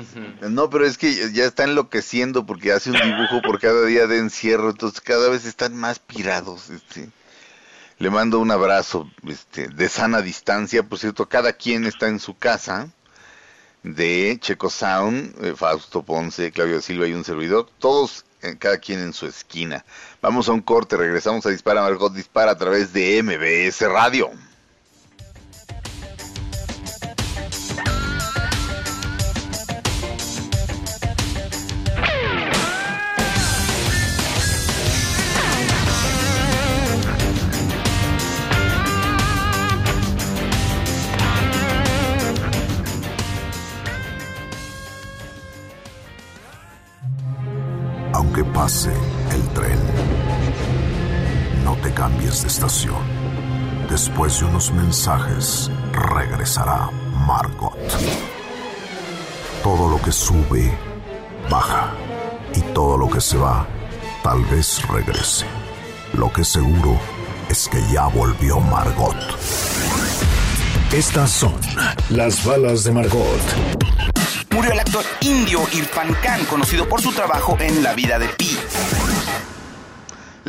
No, 0.49 0.71
pero 0.71 0.85
es 0.85 0.97
que 0.97 1.13
ya 1.31 1.43
está 1.43 1.65
enloqueciendo 1.65 2.47
porque 2.47 2.71
hace 2.71 2.89
un 2.89 2.97
dibujo 2.99 3.43
por 3.43 3.59
cada 3.59 3.85
día 3.85 4.07
de 4.07 4.17
encierro, 4.17 4.71
entonces 4.71 5.01
cada 5.01 5.29
vez 5.29 5.45
están 5.45 5.75
más 5.75 5.99
pirados, 5.99 6.71
este. 6.71 7.09
Le 7.99 8.09
mando 8.09 8.39
un 8.39 8.49
abrazo, 8.49 9.07
este, 9.27 9.67
de 9.67 9.89
sana 9.89 10.21
distancia, 10.21 10.81
por 10.81 10.97
cierto, 10.97 11.27
cada 11.27 11.53
quien 11.53 11.85
está 11.85 12.07
en 12.07 12.19
su 12.19 12.35
casa, 12.35 12.89
de 13.83 14.37
Checo 14.39 14.69
Sound, 14.69 15.35
eh, 15.43 15.53
Fausto 15.55 16.03
Ponce, 16.03 16.51
Claudio 16.51 16.81
Silva 16.81 17.07
y 17.07 17.13
un 17.13 17.23
servidor, 17.23 17.67
todos 17.79 18.25
cada 18.58 18.77
quien 18.77 19.00
en 19.00 19.13
su 19.13 19.25
esquina. 19.25 19.86
Vamos 20.22 20.50
a 20.50 20.53
un 20.53 20.62
corte, 20.62 20.98
regresamos 20.98 21.46
a 21.46 21.50
Dispara 21.50 21.81
Margot 21.81 22.13
Dispara 22.13 22.51
a 22.51 22.58
través 22.58 22.93
de 22.93 23.22
MBS 23.22 23.81
Radio. 23.81 24.31
De 52.41 52.48
estación. 52.48 52.98
Después 53.89 54.39
de 54.39 54.46
unos 54.46 54.72
mensajes, 54.72 55.72
regresará 55.91 56.89
Margot. 57.25 57.77
Todo 59.63 59.89
lo 59.89 60.01
que 60.01 60.12
sube, 60.12 60.72
baja. 61.50 61.91
Y 62.55 62.62
todo 62.74 62.98
lo 62.98 63.10
que 63.10 63.22
se 63.22 63.38
va, 63.38 63.67
tal 64.24 64.43
vez 64.46 64.88
regrese. 64.88 65.46
Lo 66.13 66.31
que 66.31 66.43
seguro 66.43 67.00
es 67.50 67.67
que 67.67 67.81
ya 67.91 68.08
volvió 68.08 68.60
Margot. 68.60 69.17
Estas 70.91 71.29
son 71.29 71.53
las 72.10 72.43
balas 72.46 72.84
de 72.84 72.91
Margot 72.91 73.89
murió 74.60 74.74
el 74.74 74.79
actor 74.81 75.05
indio 75.22 75.62
Irfan 75.72 76.13
Khan, 76.22 76.43
conocido 76.43 76.89
por 76.89 77.01
su 77.01 77.13
trabajo 77.13 77.55
en 77.62 77.81
La 77.81 77.93
vida 77.93 78.19
de 78.19 78.27
Pi. 78.27 78.58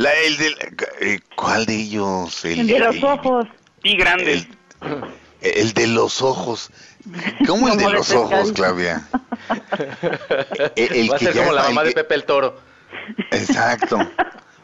La, 0.01 0.11
el 0.13 0.37
del, 0.37 0.55
eh, 1.01 1.19
¿Cuál 1.35 1.65
de 1.67 1.75
ellos? 1.75 2.43
El, 2.43 2.65
de 2.65 2.79
los 2.79 3.03
ojos. 3.03 3.47
Pi 3.83 3.95
grande. 3.95 4.47
El, 5.41 5.73
de 5.73 5.87
los 5.87 6.23
ojos. 6.23 6.71
¿Cómo 7.45 7.69
el 7.69 7.77
de 7.77 7.91
los 7.91 8.11
ojos, 8.11 8.51
Claudia? 8.51 9.07
el, 10.75 11.11
Va 11.11 11.15
a 11.17 11.19
ser 11.19 11.35
como 11.35 11.51
la 11.51 11.63
mamá 11.63 11.83
de 11.83 11.91
Pepe 11.91 12.15
el 12.15 12.23
Toro. 12.23 12.59
Exacto. 13.29 13.99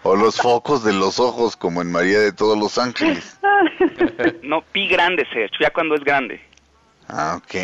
O 0.01 0.15
los 0.15 0.37
focos 0.37 0.83
de 0.83 0.93
los 0.93 1.19
ojos, 1.19 1.55
como 1.55 1.81
en 1.83 1.91
María 1.91 2.19
de 2.19 2.31
todos 2.31 2.57
los 2.57 2.77
ángeles. 2.77 3.37
No, 4.41 4.61
pi 4.61 4.87
grande, 4.87 5.25
Sergio, 5.33 5.57
ya 5.59 5.69
cuando 5.71 5.95
es 5.95 6.03
grande. 6.03 6.41
Ah, 7.07 7.37
ok. 7.37 7.55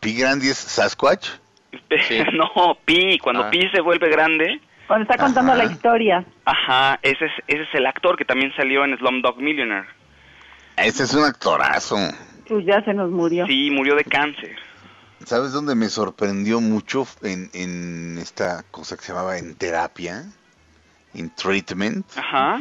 ¿Pi, 0.00 0.14
grande 0.14 0.50
es 0.50 0.58
Sasquatch? 0.58 1.28
no, 2.32 2.76
Pi, 2.84 3.18
cuando 3.18 3.44
ah. 3.44 3.50
Pi 3.50 3.68
se 3.70 3.80
vuelve 3.80 4.08
grande. 4.08 4.60
Cuando 4.90 5.04
está 5.04 5.24
contando 5.24 5.54
la 5.54 5.66
historia. 5.66 6.24
Ajá, 6.44 6.98
ese 7.02 7.26
es, 7.26 7.30
ese 7.46 7.62
es 7.62 7.68
el 7.74 7.86
actor 7.86 8.16
que 8.16 8.24
también 8.24 8.52
salió 8.56 8.84
en 8.84 8.98
Slumdog 8.98 9.40
Millionaire. 9.40 9.86
Ese 10.76 11.04
es 11.04 11.14
un 11.14 11.22
actorazo. 11.22 11.96
Pues 12.48 12.66
ya 12.66 12.82
se 12.84 12.92
nos 12.92 13.08
murió. 13.08 13.46
Sí, 13.46 13.70
murió 13.70 13.94
de 13.94 14.02
cáncer. 14.02 14.56
¿Sabes 15.24 15.52
dónde 15.52 15.76
me 15.76 15.88
sorprendió 15.88 16.60
mucho 16.60 17.06
en, 17.22 17.50
en 17.52 18.18
esta 18.18 18.64
cosa 18.72 18.96
que 18.96 19.02
se 19.04 19.12
llamaba 19.12 19.38
En 19.38 19.54
Terapia? 19.54 20.24
En 21.14 21.30
Treatment. 21.36 22.04
Ajá. 22.16 22.58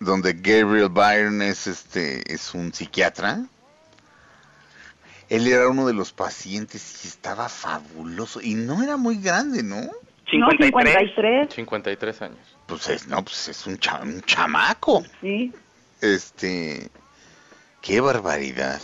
Donde 0.00 0.32
Gabriel 0.32 0.88
Byrne 0.88 1.50
es, 1.50 1.68
este, 1.68 2.34
es 2.34 2.52
un 2.52 2.74
psiquiatra 2.74 3.44
él 5.28 5.46
era 5.46 5.68
uno 5.68 5.86
de 5.86 5.94
los 5.94 6.12
pacientes 6.12 7.04
y 7.04 7.08
estaba 7.08 7.48
fabuloso. 7.48 8.40
Y 8.40 8.54
no 8.54 8.82
era 8.82 8.96
muy 8.96 9.16
grande, 9.16 9.62
¿no? 9.62 9.90
53. 10.40 11.48
53. 11.52 12.22
años. 12.22 12.56
Pues 12.66 12.88
es, 12.88 13.06
no, 13.06 13.22
pues 13.22 13.48
es 13.48 13.66
un, 13.66 13.78
chamaco. 13.78 15.02
Sí. 15.20 15.52
Este, 16.00 16.90
qué 17.80 18.00
barbaridad. 18.00 18.80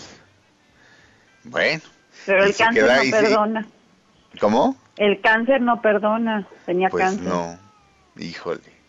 Bueno. 1.44 1.82
Pero 2.26 2.44
el 2.44 2.54
cáncer 2.54 2.84
no 2.84 3.10
perdona. 3.10 3.66
¿Cómo? 4.38 4.76
El 4.96 5.20
cáncer 5.20 5.60
no 5.60 5.80
perdona. 5.80 6.46
Tenía 6.66 6.88
pues 6.88 7.04
cáncer. 7.04 7.26
no. 7.26 7.58
Híjole. 8.16 8.80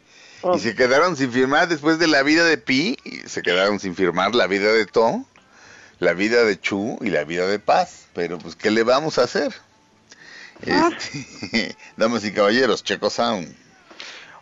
Y 0.56 0.60
se 0.60 0.76
quedaron 0.76 1.16
sin 1.16 1.32
firmar 1.32 1.68
después 1.68 2.00
de 2.00 2.08
la 2.08 2.24
vida 2.24 2.44
de 2.44 2.58
Pi, 2.58 2.98
y 3.04 3.18
se 3.28 3.44
quedaron 3.44 3.80
sin 3.80 3.96
firmar 3.96 4.34
la 4.34 4.48
vida 4.48 4.74
de 4.74 4.88
To 4.88 5.24
la 6.02 6.14
vida 6.14 6.44
de 6.44 6.60
Chu 6.60 6.98
y 7.02 7.10
la 7.10 7.24
vida 7.24 7.46
de 7.48 7.60
Paz. 7.60 8.08
Pero 8.14 8.40
pues, 8.40 8.56
¿qué 8.56 8.72
le 8.72 8.84
vamos 8.84 9.20
a 9.20 9.24
hacer? 9.24 9.54
Ah. 10.70 10.90
Este, 10.96 11.76
damas 11.98 12.26
y 12.26 12.32
caballeros, 12.32 12.84
Checo 12.84 13.10
Sound. 13.10 13.56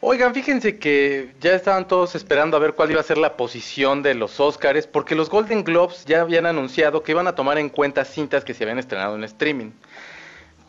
Oigan, 0.01 0.33
fíjense 0.33 0.77
que 0.77 1.33
ya 1.41 1.53
estaban 1.53 1.85
todos 1.85 2.15
esperando 2.15 2.55
a 2.55 2.59
ver 2.61 2.73
cuál 2.73 2.89
iba 2.91 3.01
a 3.01 3.03
ser 3.03 3.17
la 3.17 3.35
posición 3.35 4.01
de 4.01 4.13
los 4.13 4.39
Oscars, 4.39 4.87
porque 4.87 5.13
los 5.13 5.29
Golden 5.29 5.65
Globes 5.65 6.05
ya 6.05 6.21
habían 6.21 6.45
anunciado 6.45 7.03
que 7.03 7.11
iban 7.11 7.27
a 7.27 7.35
tomar 7.35 7.57
en 7.57 7.67
cuenta 7.67 8.05
cintas 8.05 8.45
que 8.45 8.53
se 8.53 8.63
habían 8.63 8.79
estrenado 8.79 9.15
en 9.15 9.25
streaming. 9.25 9.71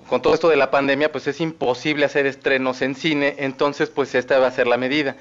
Con 0.08 0.20
todo 0.20 0.34
esto 0.34 0.48
de 0.48 0.56
la 0.56 0.72
pandemia, 0.72 1.12
pues 1.12 1.28
es 1.28 1.40
imposible 1.40 2.06
hacer 2.06 2.26
estrenos 2.26 2.82
en 2.82 2.96
cine, 2.96 3.36
entonces 3.38 3.88
pues 3.88 4.16
esta 4.16 4.40
va 4.40 4.48
a 4.48 4.50
ser 4.50 4.66
la 4.66 4.76
medida. 4.76 5.14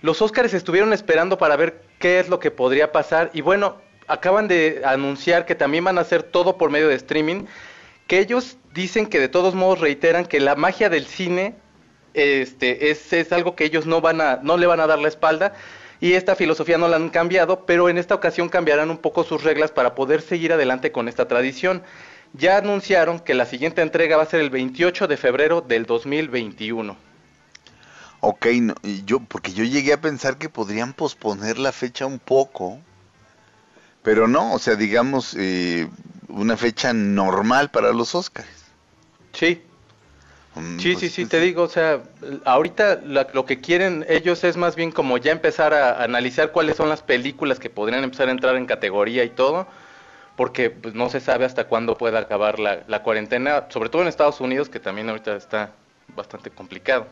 Los 0.00 0.22
Oscars 0.22 0.54
estuvieron 0.54 0.92
esperando 0.92 1.36
para 1.36 1.56
ver 1.56 1.82
qué 1.98 2.20
es 2.20 2.28
lo 2.28 2.38
que 2.38 2.52
podría 2.52 2.92
pasar 2.92 3.30
y 3.34 3.40
bueno, 3.40 3.78
acaban 4.06 4.46
de 4.46 4.82
anunciar 4.84 5.44
que 5.44 5.56
también 5.56 5.82
van 5.82 5.98
a 5.98 6.02
hacer 6.02 6.22
todo 6.22 6.56
por 6.56 6.70
medio 6.70 6.86
de 6.86 6.94
streaming, 6.94 7.46
que 8.10 8.18
ellos 8.18 8.56
dicen 8.74 9.06
que 9.06 9.20
de 9.20 9.28
todos 9.28 9.54
modos 9.54 9.78
reiteran 9.78 10.26
que 10.26 10.40
la 10.40 10.56
magia 10.56 10.90
del 10.90 11.06
cine 11.06 11.54
este, 12.12 12.90
es, 12.90 13.32
algo 13.32 13.54
que 13.54 13.64
ellos 13.64 13.86
no, 13.86 14.00
van 14.00 14.20
a, 14.20 14.40
no 14.42 14.56
le 14.56 14.66
van 14.66 14.80
a 14.80 14.88
dar 14.88 14.98
la 14.98 15.06
espalda 15.06 15.54
y 16.00 16.14
esta 16.14 16.34
filosofía 16.34 16.76
no 16.76 16.88
la 16.88 16.96
han 16.96 17.10
cambiado, 17.10 17.66
pero 17.66 17.88
en 17.88 17.98
esta 17.98 18.16
ocasión 18.16 18.48
cambiarán 18.48 18.90
un 18.90 18.98
poco 18.98 19.22
sus 19.22 19.44
reglas 19.44 19.70
para 19.70 19.94
poder 19.94 20.22
seguir 20.22 20.52
adelante 20.52 20.90
con 20.90 21.06
esta 21.06 21.28
tradición. 21.28 21.84
Ya 22.32 22.56
anunciaron 22.56 23.20
que 23.20 23.34
la 23.34 23.46
siguiente 23.46 23.80
entrega 23.80 24.16
va 24.16 24.24
a 24.24 24.26
ser 24.26 24.40
el 24.40 24.50
28 24.50 25.06
de 25.06 25.16
febrero 25.16 25.60
del 25.60 25.86
2021. 25.86 26.96
Ok, 28.22 28.46
yo, 29.06 29.20
porque 29.20 29.52
yo 29.52 29.62
llegué 29.62 29.92
a 29.92 30.00
pensar 30.00 30.36
que 30.36 30.48
podrían 30.48 30.94
posponer 30.94 31.60
la 31.60 31.70
fecha 31.70 32.06
un 32.06 32.18
poco 32.18 32.80
pero 34.02 34.26
no, 34.26 34.54
o 34.54 34.58
sea, 34.58 34.76
digamos, 34.76 35.36
eh, 35.38 35.88
una 36.30 36.56
fecha 36.56 36.92
normal 36.92 37.70
para 37.70 37.92
los 37.92 38.14
Oscars. 38.14 38.48
Sí. 39.32 39.62
Mm, 40.54 40.78
sí, 40.78 40.94
sí, 40.94 40.96
pues, 40.96 41.12
sí, 41.12 41.26
te 41.26 41.40
digo, 41.40 41.62
o 41.62 41.68
sea, 41.68 42.02
ahorita 42.44 43.00
lo 43.04 43.46
que 43.46 43.60
quieren 43.60 44.04
ellos 44.08 44.42
es 44.42 44.56
más 44.56 44.74
bien 44.74 44.90
como 44.90 45.16
ya 45.18 45.30
empezar 45.30 45.74
a 45.74 46.02
analizar 46.02 46.50
cuáles 46.50 46.76
son 46.76 46.88
las 46.88 47.02
películas 47.02 47.60
que 47.60 47.70
podrían 47.70 48.02
empezar 48.02 48.28
a 48.28 48.32
entrar 48.32 48.56
en 48.56 48.66
categoría 48.66 49.22
y 49.22 49.30
todo, 49.30 49.68
porque 50.36 50.70
pues, 50.70 50.94
no 50.94 51.08
se 51.08 51.20
sabe 51.20 51.44
hasta 51.44 51.68
cuándo 51.68 51.96
pueda 51.96 52.18
acabar 52.18 52.58
la, 52.58 52.82
la 52.88 53.02
cuarentena, 53.02 53.66
sobre 53.68 53.90
todo 53.90 54.02
en 54.02 54.08
Estados 54.08 54.40
Unidos, 54.40 54.68
que 54.68 54.80
también 54.80 55.08
ahorita 55.08 55.36
está 55.36 55.72
bastante 56.16 56.50
complicado. 56.50 57.06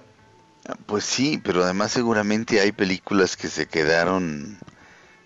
Pues 0.86 1.04
sí, 1.04 1.40
pero 1.42 1.62
además 1.62 1.92
seguramente 1.92 2.60
hay 2.60 2.72
películas 2.72 3.36
que 3.36 3.48
se 3.48 3.66
quedaron 3.66 4.58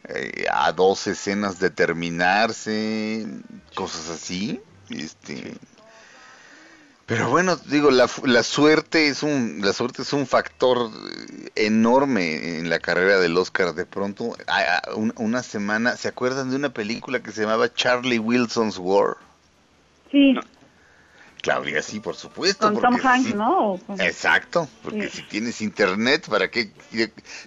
eh, 0.09 0.47
a 0.51 0.73
dos 0.73 1.07
escenas 1.07 1.59
de 1.59 1.71
terminarse, 1.71 3.27
cosas 3.75 4.11
así. 4.11 4.61
Este, 4.91 5.57
pero 7.07 7.29
bueno, 7.29 7.57
digo, 7.57 7.91
la, 7.91 8.09
la, 8.25 8.43
suerte 8.43 9.09
es 9.09 9.23
un 9.23 9.61
la 9.63 9.73
suerte 9.73 10.03
es 10.03 10.13
un 10.13 10.27
factor 10.27 10.91
enorme 11.55 12.59
en 12.59 12.71
la 12.71 12.79
carrera 12.79 13.19
del 13.19 13.37
Oscar. 13.37 13.75
De 13.75 13.85
pronto, 13.85 14.35
una 15.17 15.43
semana, 15.43 15.97
¿se 15.97 16.09
acuerdan 16.09 16.51
de 16.51 16.57
una 16.57 16.71
película 16.71 17.23
que 17.23 17.33
se 17.33 17.43
llamaba 17.43 17.73
Charlie 17.73 18.19
Wilson's 18.19 18.79
War? 18.79 19.17
Sí. 20.11 20.35
Claudia, 21.43 21.83
sí, 21.83 21.99
por 21.99 22.15
supuesto. 22.15 22.73
Con 22.73 22.81
Tom 22.81 22.99
Hanks, 23.03 23.35
¿no? 23.35 23.79
Exacto, 23.99 24.69
porque 24.83 25.09
si 25.09 25.23
tienes 25.23 25.61
internet, 25.61 26.29
¿para 26.31 26.49
qué? 26.49 26.71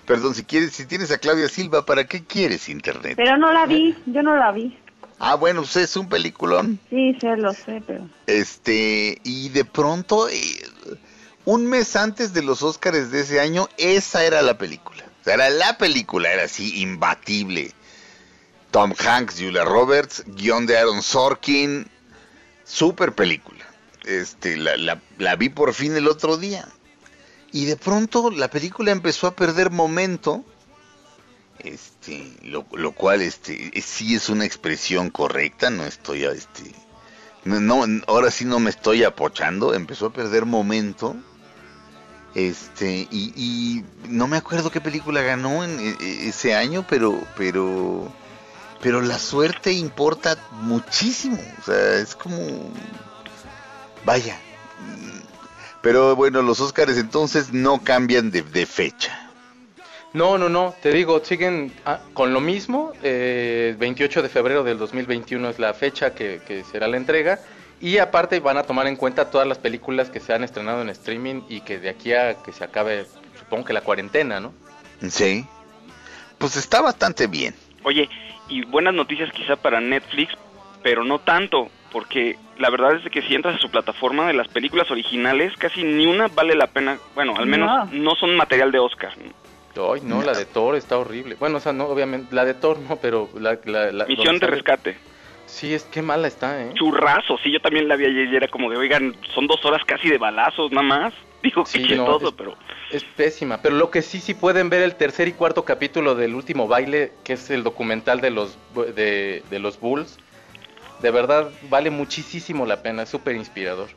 Perdón, 0.06 0.36
si 0.36 0.44
quieres, 0.44 0.74
si 0.74 0.86
tienes 0.86 1.12
a 1.12 1.18
Claudia 1.18 1.48
Silva, 1.48 1.86
¿para 1.86 2.06
qué 2.06 2.24
quieres 2.24 2.68
internet? 2.68 3.14
Pero 3.16 3.38
no 3.38 3.54
la 3.54 3.66
vi, 3.66 3.96
yo 4.06 4.22
no 4.22 4.36
la 4.36 4.52
vi. 4.52 4.78
Ah, 5.18 5.36
bueno, 5.36 5.62
usted 5.62 5.82
es 5.82 5.96
un 5.96 6.10
peliculón. 6.10 6.78
Sí, 6.90 7.16
sí, 7.20 7.28
lo 7.38 7.54
sé, 7.54 7.82
pero... 7.88 8.10
Este, 8.28 9.22
y 9.24 9.48
de 9.50 9.64
pronto, 9.64 10.28
eh, 10.28 10.62
un 11.46 11.66
mes 11.66 11.96
antes 11.96 12.34
de 12.34 12.44
los 12.44 12.64
Óscares 12.64 13.12
de 13.12 13.22
ese 13.22 13.40
año, 13.40 13.70
esa 13.78 14.26
era 14.26 14.42
la 14.42 14.58
película. 14.58 15.06
O 15.22 15.24
sea, 15.24 15.36
era 15.36 15.50
la 15.50 15.78
película, 15.78 16.34
era 16.34 16.44
así, 16.44 16.82
imbatible. 16.82 17.72
Tom 18.72 18.94
Hanks, 19.00 19.36
Julia 19.40 19.64
Roberts, 19.64 20.26
guion 20.28 20.66
de 20.66 20.78
Aaron 20.78 21.02
Sorkin, 21.02 21.88
super 22.66 23.16
película. 23.16 23.55
Este, 24.06 24.58
la, 24.58 24.78
la, 24.78 25.02
la 25.18 25.36
vi 25.36 25.50
por 25.50 25.74
fin 25.74 25.96
el 25.96 26.08
otro 26.08 26.38
día. 26.38 26.68
Y 27.52 27.66
de 27.66 27.76
pronto 27.76 28.32
la 28.32 28.50
película 28.50 28.92
empezó 28.92 29.28
a 29.28 29.36
perder 29.36 29.72
momento 29.72 30.44
este 31.60 32.38
lo, 32.44 32.66
lo, 32.74 32.92
cual 32.92 33.22
este 33.22 33.72
sí 33.82 34.16
es 34.16 34.30
una 34.30 34.46
expresión 34.46 35.10
correcta 35.10 35.70
no 35.70 35.86
estoy 35.86 36.26
este 36.26 36.72
no 37.46 37.86
ahora 38.08 38.32
sí 38.32 38.46
no 38.46 38.60
me 38.60 38.70
estoy 38.70 39.04
apochando 39.04 39.74
empezó 39.74 40.08
a 40.08 40.14
perder 40.14 40.46
momento 40.46 41.16
este 42.34 43.08
y, 43.10 43.34
y 43.36 43.86
no 44.10 44.28
me 44.28 44.38
acuerdo 44.38 44.70
qué 44.70 44.82
película 44.82 45.22
ganó 45.22 45.64
en, 45.64 45.80
en, 45.80 45.98
e, 46.02 46.28
ese 46.28 46.56
año 46.56 46.86
pero 46.88 47.26
pero 47.38 48.12
pero 48.82 49.02
la 49.02 49.18
suerte 49.18 49.72
importa 49.72 50.38
muchísimo 50.52 51.40
o 51.62 51.64
sea 51.64 51.96
es 51.96 52.16
como 52.16 52.72
vaya 54.06 54.38
pero 55.82 56.16
bueno 56.16 56.42
los 56.42 56.62
Óscares 56.62 56.98
entonces 56.98 57.52
no 57.52 57.84
cambian 57.84 58.32
de, 58.32 58.42
de 58.42 58.66
fecha 58.66 59.26
no, 60.16 60.38
no, 60.38 60.48
no, 60.48 60.74
te 60.82 60.94
digo, 60.94 61.22
siguen 61.26 61.74
ah, 61.86 62.00
con 62.14 62.32
lo 62.34 62.40
mismo. 62.40 62.94
Eh, 63.04 63.76
28 63.78 64.22
de 64.22 64.30
febrero 64.30 64.64
del 64.64 64.78
2021 64.78 65.50
es 65.50 65.60
la 65.60 65.74
fecha 65.74 66.16
que, 66.16 66.40
que, 66.48 66.64
será 66.64 66.88
la 66.88 66.96
entrega. 66.96 67.42
Y 67.82 67.98
aparte 67.98 68.40
van 68.40 68.56
a 68.56 68.64
tomar 68.64 68.88
en 68.88 68.96
cuenta 68.96 69.30
todas 69.30 69.46
las 69.46 69.58
películas 69.58 70.10
que 70.10 70.22
se 70.22 70.34
han 70.34 70.46
estrenado 70.46 70.82
en 70.82 70.88
streaming 70.88 71.42
y 71.50 71.60
que 71.60 71.80
de 71.80 71.90
aquí 71.90 72.14
a 72.14 72.42
que 72.42 72.54
se 72.54 72.64
acabe, 72.64 73.06
supongo 73.38 73.66
que 73.66 73.74
la 73.74 73.82
cuarentena, 73.82 74.40
¿no? 74.40 74.54
Sí. 75.06 75.46
Pues 76.38 76.56
está 76.56 76.82
bastante 76.82 77.28
bien. 77.28 77.54
Oye, 77.84 78.08
y 78.48 78.64
buenas 78.64 78.94
noticias 78.94 79.30
quizá 79.34 79.58
para 79.58 79.82
Netflix, 79.82 80.34
pero 80.82 81.04
no 81.04 81.20
tanto, 81.20 81.70
porque 81.92 82.38
la 82.58 82.70
verdad 82.70 82.96
es 82.96 83.12
que 83.12 83.22
si 83.22 83.36
entras 83.36 83.56
a 83.56 83.60
su 83.60 83.70
plataforma 83.70 84.28
de 84.28 84.34
las 84.34 84.48
películas 84.48 84.90
originales, 84.92 85.54
casi 85.58 85.84
ni 85.84 86.06
una 86.06 86.28
vale 86.28 86.56
la 86.56 86.68
pena, 86.68 86.98
bueno, 87.14 87.36
al 87.38 87.46
menos 87.46 87.92
no, 87.92 88.00
no 88.00 88.16
son 88.16 88.36
material 88.36 88.72
de 88.72 88.80
Oscar. 88.80 89.14
Ay, 89.78 90.02
no, 90.04 90.22
la 90.22 90.34
de 90.34 90.46
Thor 90.46 90.76
está 90.76 90.98
horrible. 90.98 91.36
Bueno, 91.36 91.58
o 91.58 91.60
sea, 91.60 91.74
no, 91.74 91.86
obviamente, 91.86 92.34
la 92.34 92.46
de 92.46 92.54
Thor 92.54 92.80
no, 92.80 92.96
pero 92.98 93.30
la... 93.38 93.60
la, 93.66 93.92
la 93.92 94.06
Misión 94.06 94.40
de 94.40 94.48
rescate. 94.48 94.98
Sí, 95.46 95.74
es 95.74 95.84
que 95.84 96.02
mala 96.02 96.28
está, 96.28 96.62
¿eh? 96.64 96.72
Churrazo, 96.74 97.38
sí, 97.44 97.52
yo 97.52 97.60
también 97.60 97.88
la 97.88 97.96
vi 97.96 98.06
ayer 98.06 98.28
y 98.28 98.36
era 98.36 98.48
como 98.48 98.70
de, 98.70 98.78
oigan, 98.78 99.16
son 99.34 99.48
dos 99.48 99.64
horas 99.64 99.84
casi 99.86 100.10
de 100.10 100.18
balazos 100.18 100.72
nada 100.72 100.88
más. 100.88 101.14
Digo, 101.44 101.64
sí, 101.66 101.86
que 101.86 101.96
no, 101.96 102.18
es, 102.18 102.34
pero... 102.36 102.56
Es 102.90 103.04
pésima, 103.04 103.62
pero 103.62 103.76
lo 103.76 103.92
que 103.92 104.02
sí, 104.02 104.20
sí 104.20 104.34
pueden 104.34 104.70
ver 104.70 104.82
el 104.82 104.96
tercer 104.96 105.28
y 105.28 105.34
cuarto 105.34 105.64
capítulo 105.64 106.16
del 106.16 106.34
último 106.34 106.68
baile, 106.68 107.12
que 107.24 107.34
es 107.34 107.52
el 107.52 107.64
documental 107.64 108.20
de 108.20 108.32
los, 108.32 108.58
de, 108.96 109.44
de 109.48 109.60
los 109.60 109.80
Bulls. 109.80 110.18
De 111.02 111.12
verdad, 111.12 111.50
vale 111.70 111.90
muchísimo 111.90 112.66
la 112.66 112.82
pena, 112.82 113.04
es 113.04 113.10
súper 113.10 113.36
inspirador. 113.36 113.90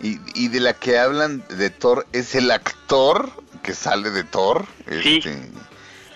Y, 0.00 0.18
y 0.34 0.48
de 0.48 0.60
la 0.60 0.74
que 0.74 0.98
hablan 0.98 1.44
de 1.48 1.70
Thor, 1.70 2.06
¿es 2.12 2.34
el 2.34 2.50
actor 2.50 3.30
que 3.62 3.72
sale 3.72 4.10
de 4.10 4.24
Thor, 4.24 4.66
sí. 5.02 5.18
este, 5.18 5.36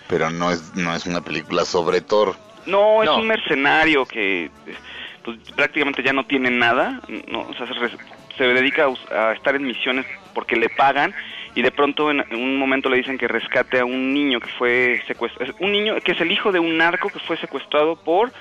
pero 0.09 0.31
no 0.31 0.51
es 0.51 0.75
no 0.75 0.95
es 0.95 1.07
una 1.07 1.21
película 1.21 1.65
sobre 1.65 2.01
Thor. 2.01 2.37
No, 2.67 3.03
es 3.03 3.09
no. 3.09 3.19
un 3.19 3.27
mercenario 3.27 4.05
que 4.05 4.51
pues, 5.25 5.39
prácticamente 5.55 6.03
ya 6.03 6.13
no 6.13 6.27
tiene 6.27 6.51
nada, 6.51 7.01
no, 7.29 7.43
o 7.43 7.55
sea, 7.55 7.67
se, 7.67 8.37
se 8.37 8.45
dedica 8.45 8.87
a, 9.11 9.31
a, 9.31 9.33
estar 9.33 9.55
en 9.55 9.65
misiones 9.65 10.07
porque 10.35 10.57
le 10.57 10.69
pagan 10.69 11.15
y 11.55 11.63
de 11.63 11.71
pronto 11.71 12.11
en, 12.11 12.21
en, 12.21 12.41
un 12.41 12.59
momento 12.59 12.89
le 12.89 12.99
dicen 12.99 13.19
que 13.19 13.29
rescate 13.29 13.79
a 13.79 13.85
un 13.85 14.13
niño 14.13 14.41
que 14.41 14.51
fue 14.59 15.03
secuestrado, 15.07 15.55
un 15.61 15.73
niño 15.73 16.01
que 16.01 16.13
es 16.13 16.21
el 16.21 16.33
hijo 16.33 16.53
de 16.53 16.59
un 16.59 16.77
narco 16.77 17.09
que 17.09 17.21
fue 17.21 17.37
secuestrado 17.37 17.97
por 17.97 18.33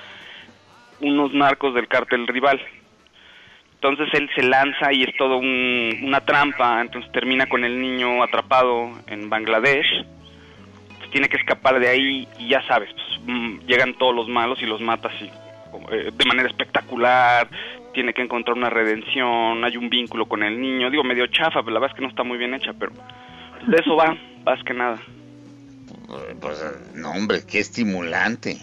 unos 1.00 1.32
narcos 1.32 1.74
del 1.74 1.88
cártel 1.88 2.26
rival. 2.26 2.60
Entonces 3.74 4.08
él 4.14 4.28
se 4.34 4.42
lanza 4.42 4.92
y 4.92 5.02
es 5.02 5.16
todo 5.16 5.36
un, 5.36 6.00
una 6.02 6.20
trampa, 6.22 6.80
entonces 6.80 7.10
termina 7.12 7.46
con 7.46 7.62
el 7.64 7.80
niño 7.80 8.22
atrapado 8.22 8.90
en 9.06 9.28
Bangladesh, 9.28 10.04
pues 10.98 11.10
tiene 11.10 11.28
que 11.28 11.36
escapar 11.36 11.78
de 11.78 11.88
ahí 11.88 12.28
y 12.38 12.48
ya 12.48 12.66
sabes, 12.66 12.90
pues, 12.92 13.20
mmm, 13.26 13.58
llegan 13.66 13.94
todos 13.98 14.14
los 14.14 14.28
malos 14.28 14.60
y 14.62 14.66
los 14.66 14.80
mata 14.80 15.08
así, 15.08 15.30
eh, 15.92 16.10
de 16.12 16.24
manera 16.24 16.48
espectacular, 16.48 17.48
tiene 17.92 18.14
que 18.14 18.22
encontrar 18.22 18.56
una 18.56 18.70
redención, 18.70 19.62
hay 19.62 19.76
un 19.76 19.90
vínculo 19.90 20.26
con 20.26 20.42
el 20.42 20.58
niño, 20.58 20.90
digo 20.90 21.04
medio 21.04 21.26
chafa, 21.26 21.62
pero 21.62 21.72
la 21.72 21.80
verdad 21.80 21.94
es 21.94 21.96
que 21.96 22.02
no 22.02 22.08
está 22.08 22.24
muy 22.24 22.38
bien 22.38 22.54
hecha, 22.54 22.72
pero 22.78 22.92
de 23.66 23.76
eso 23.76 23.94
va, 23.94 24.16
más 24.44 24.62
que 24.64 24.74
nada. 24.74 24.98
Pues, 26.40 26.64
no 26.94 27.10
hombre, 27.10 27.40
qué 27.48 27.58
estimulante. 27.58 28.56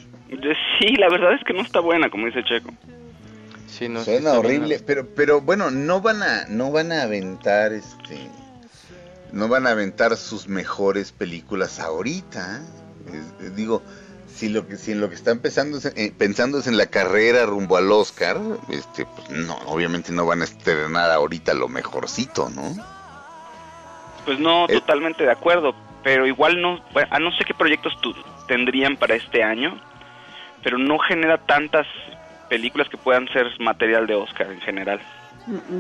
Sí, 0.80 0.96
la 0.96 1.10
verdad 1.10 1.34
es 1.34 1.44
que 1.44 1.54
no 1.54 1.62
está 1.62 1.80
buena, 1.80 2.10
como 2.10 2.28
dice 2.28 2.44
Checo. 2.44 2.72
Sí, 3.68 3.90
no, 3.90 4.04
Suena 4.04 4.34
horrible, 4.34 4.80
pero 4.86 5.08
pero 5.16 5.42
bueno, 5.42 5.72
no 5.72 6.00
van 6.02 6.22
a 6.22 6.46
no 6.48 6.72
van 6.72 6.92
a 6.92 7.04
aventar 7.04 7.74
este 7.74 8.30
no 9.32 9.48
van 9.48 9.66
a 9.66 9.72
aventar 9.72 10.16
sus 10.16 10.48
mejores 10.48 11.12
películas 11.12 11.80
ahorita. 11.80 12.62
Es, 13.12 13.56
digo, 13.56 13.82
si 14.28 14.50
lo 14.50 14.68
que 14.68 14.78
si 14.78 14.92
en 14.92 15.02
lo 15.02 15.10
que 15.10 15.16
están 15.16 15.40
pensando 15.40 15.78
es, 15.78 15.86
eh, 15.86 16.14
pensando 16.16 16.60
es 16.60 16.68
en 16.68 16.78
la 16.78 16.86
carrera 16.86 17.46
rumbo 17.46 17.78
al 17.78 17.92
Oscar, 17.92 18.40
este 18.70 19.06
pues 19.06 19.30
no, 19.32 19.58
obviamente 19.66 20.12
no 20.12 20.26
van 20.26 20.42
a 20.42 20.46
estrenar 20.46 21.10
ahorita 21.10 21.54
lo 21.54 21.68
mejorcito, 21.68 22.50
¿no? 22.50 22.76
Pues 24.26 24.40
no, 24.40 24.66
eh, 24.66 24.74
totalmente 24.74 25.24
de 25.24 25.32
acuerdo, 25.32 25.74
pero 26.04 26.26
igual 26.28 26.62
no, 26.62 26.80
bueno, 26.94 27.08
a 27.12 27.20
no 27.20 27.32
sé 27.32 27.44
qué 27.44 27.54
proyectos 27.54 28.00
tú 28.02 28.14
tendrían 28.48 28.98
para 28.98 29.16
este 29.16 29.44
año, 29.44 29.80
pero 30.64 30.78
no 30.78 30.98
genera 31.00 31.38
tantas 31.38 31.86
películas 32.50 32.88
que 32.90 32.98
puedan 32.98 33.28
ser 33.30 33.48
material 33.60 34.08
de 34.08 34.16
Oscar 34.16 34.52
en 34.52 34.62
general. 34.62 35.00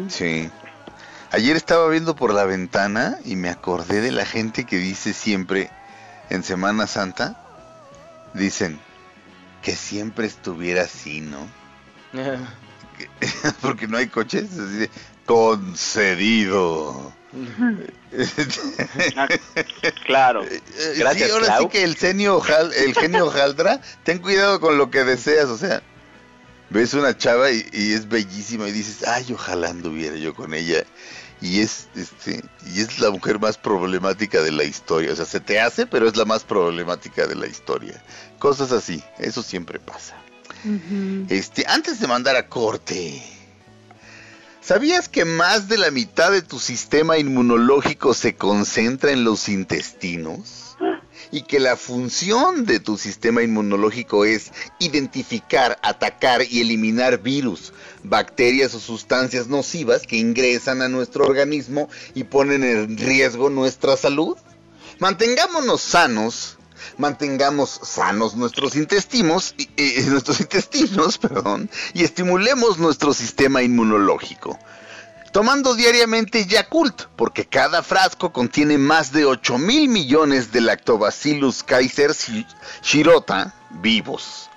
Sí. 0.09 0.49
Ayer 1.31 1.55
estaba 1.55 1.87
viendo 1.89 2.15
por 2.15 2.33
la 2.33 2.45
ventana 2.45 3.17
y 3.25 3.35
me 3.35 3.49
acordé 3.49 4.01
de 4.01 4.11
la 4.11 4.25
gente 4.25 4.65
que 4.65 4.77
dice 4.77 5.13
siempre 5.13 5.69
en 6.29 6.43
Semana 6.43 6.85
Santa, 6.85 7.35
dicen 8.33 8.79
que 9.61 9.71
siempre 9.75 10.27
estuviera 10.27 10.83
así, 10.83 11.21
¿no? 11.21 11.47
Porque 13.61 13.87
no 13.87 13.97
hay 13.97 14.07
coches, 14.07 14.51
así 14.51 14.77
de, 14.77 14.89
concedido. 15.25 17.13
Ah, 19.15 19.27
claro. 20.05 20.45
Gracias, 20.97 21.27
sí, 21.27 21.33
ahora 21.33 21.45
Clau. 21.45 21.63
sí 21.63 21.69
que 21.69 21.83
el 21.83 21.95
genio, 21.95 22.41
el 22.77 22.93
genio 22.93 23.29
Jaldra, 23.29 23.81
ten 24.03 24.19
cuidado 24.19 24.59
con 24.59 24.77
lo 24.77 24.91
que 24.91 25.03
deseas, 25.03 25.45
o 25.45 25.57
sea, 25.57 25.81
ves 26.69 26.93
una 26.93 27.17
chava 27.17 27.51
y, 27.51 27.65
y, 27.71 27.93
es 27.93 28.07
bellísima 28.07 28.67
y 28.67 28.71
dices, 28.71 29.07
ay, 29.07 29.31
ojalá 29.33 29.69
anduviera 29.69 30.15
yo 30.17 30.33
con 30.33 30.53
ella. 30.53 30.83
Y 31.41 31.59
es, 31.59 31.87
este, 31.95 32.41
y 32.73 32.79
es 32.81 32.99
la 32.99 33.11
mujer 33.11 33.37
más 33.37 33.57
problemática 33.57 34.41
de 34.41 34.51
la 34.51 34.63
historia. 34.63 35.11
O 35.11 35.15
sea, 35.15 35.25
se 35.25 35.41
te 35.41 35.59
hace, 35.59 35.85
pero 35.85 36.07
es 36.07 36.15
la 36.15 36.23
más 36.23 36.45
problemática 36.45 37.27
de 37.27 37.35
la 37.35 37.47
historia. 37.47 38.01
Cosas 38.39 38.71
así, 38.71 39.03
eso 39.19 39.43
siempre 39.43 39.77
pasa. 39.79 40.15
Uh 40.63 40.69
-huh. 40.69 41.25
Este, 41.29 41.65
antes 41.67 41.99
de 41.99 42.07
mandar 42.07 42.37
a 42.37 42.47
corte, 42.47 43.21
¿sabías 44.63 45.09
que 45.09 45.25
más 45.25 45.67
de 45.67 45.77
la 45.77 45.91
mitad 45.91 46.31
de 46.31 46.41
tu 46.41 46.59
sistema 46.59 47.17
inmunológico 47.17 48.13
se 48.13 48.35
concentra 48.35 49.11
en 49.11 49.23
los 49.23 49.49
intestinos? 49.49 50.63
y 51.31 51.41
que 51.41 51.59
la 51.59 51.75
función 51.77 52.65
de 52.65 52.79
tu 52.79 52.95
sistema 52.95 53.41
inmunológico 53.41 54.23
es 54.23 54.51
identificar, 54.77 55.79
atacar 55.81 56.43
y 56.47 56.61
eliminar 56.61 57.23
virus, 57.23 57.73
bacterias 58.03 58.75
o 58.75 58.79
sustancias 58.79 59.47
nocivas 59.47 60.03
que 60.03 60.17
ingresan 60.17 60.83
a 60.83 60.89
nuestro 60.89 61.25
organismo 61.25 61.89
y 62.13 62.25
ponen 62.25 62.63
en 62.63 62.97
riesgo 62.99 63.49
nuestra 63.49 63.97
salud. 63.97 64.37
Mantengámonos 64.99 65.81
sanos, 65.81 66.59
mantengamos 66.97 67.79
sanos 67.83 68.35
nuestros 68.35 68.75
intestinos, 68.75 69.55
nuestros 70.07 70.39
intestinos, 70.39 71.17
perdón, 71.17 71.69
y 71.93 72.03
estimulemos 72.03 72.77
nuestro 72.77 73.13
sistema 73.13 73.61
inmunológico 73.61 74.57
tomando 75.33 75.73
diariamente 75.73 76.45
Yakult, 76.45 77.07
porque 77.15 77.45
cada 77.45 77.81
frasco 77.81 78.31
contiene 78.31 78.77
más 78.77 79.11
de 79.11 79.25
8 79.25 79.57
mil 79.57 79.89
millones 79.89 80.51
de 80.51 80.61
Lactobacillus 80.61 81.63
Kaiser 81.63 82.11
shirota 82.83 83.55
vivos. 83.71 84.51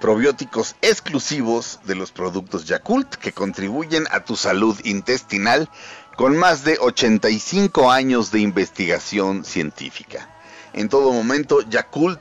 Probióticos 0.00 0.76
exclusivos 0.80 1.80
de 1.84 1.96
los 1.96 2.12
productos 2.12 2.66
Yakult 2.66 3.16
que 3.16 3.32
contribuyen 3.32 4.06
a 4.12 4.20
tu 4.24 4.36
salud 4.36 4.78
intestinal 4.84 5.68
con 6.16 6.36
más 6.36 6.62
de 6.62 6.78
85 6.80 7.90
años 7.90 8.30
de 8.30 8.40
investigación 8.40 9.44
científica. 9.44 10.31
En 10.72 10.88
todo 10.88 11.12
momento, 11.12 11.60
Yakult, 11.62 12.20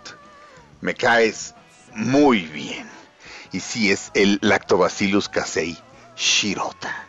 me 0.81 0.93
caes 0.95 1.55
muy 1.93 2.41
bien. 2.41 2.89
Y 3.51 3.59
si 3.59 3.91
es 3.91 4.11
el 4.13 4.39
Lactobacillus 4.41 5.29
casei 5.29 5.77
shirota. 6.15 7.07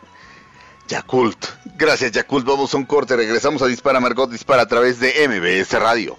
Yakult. 0.88 1.46
Gracias, 1.76 2.12
Yakult. 2.12 2.46
Vamos 2.46 2.74
a 2.74 2.76
un 2.76 2.84
corte. 2.84 3.16
Regresamos 3.16 3.62
a 3.62 3.66
Dispara 3.66 4.00
Margot 4.00 4.30
Dispara 4.30 4.62
a 4.62 4.66
través 4.66 4.98
de 5.00 5.12
MBS 5.28 5.78
Radio. 5.78 6.18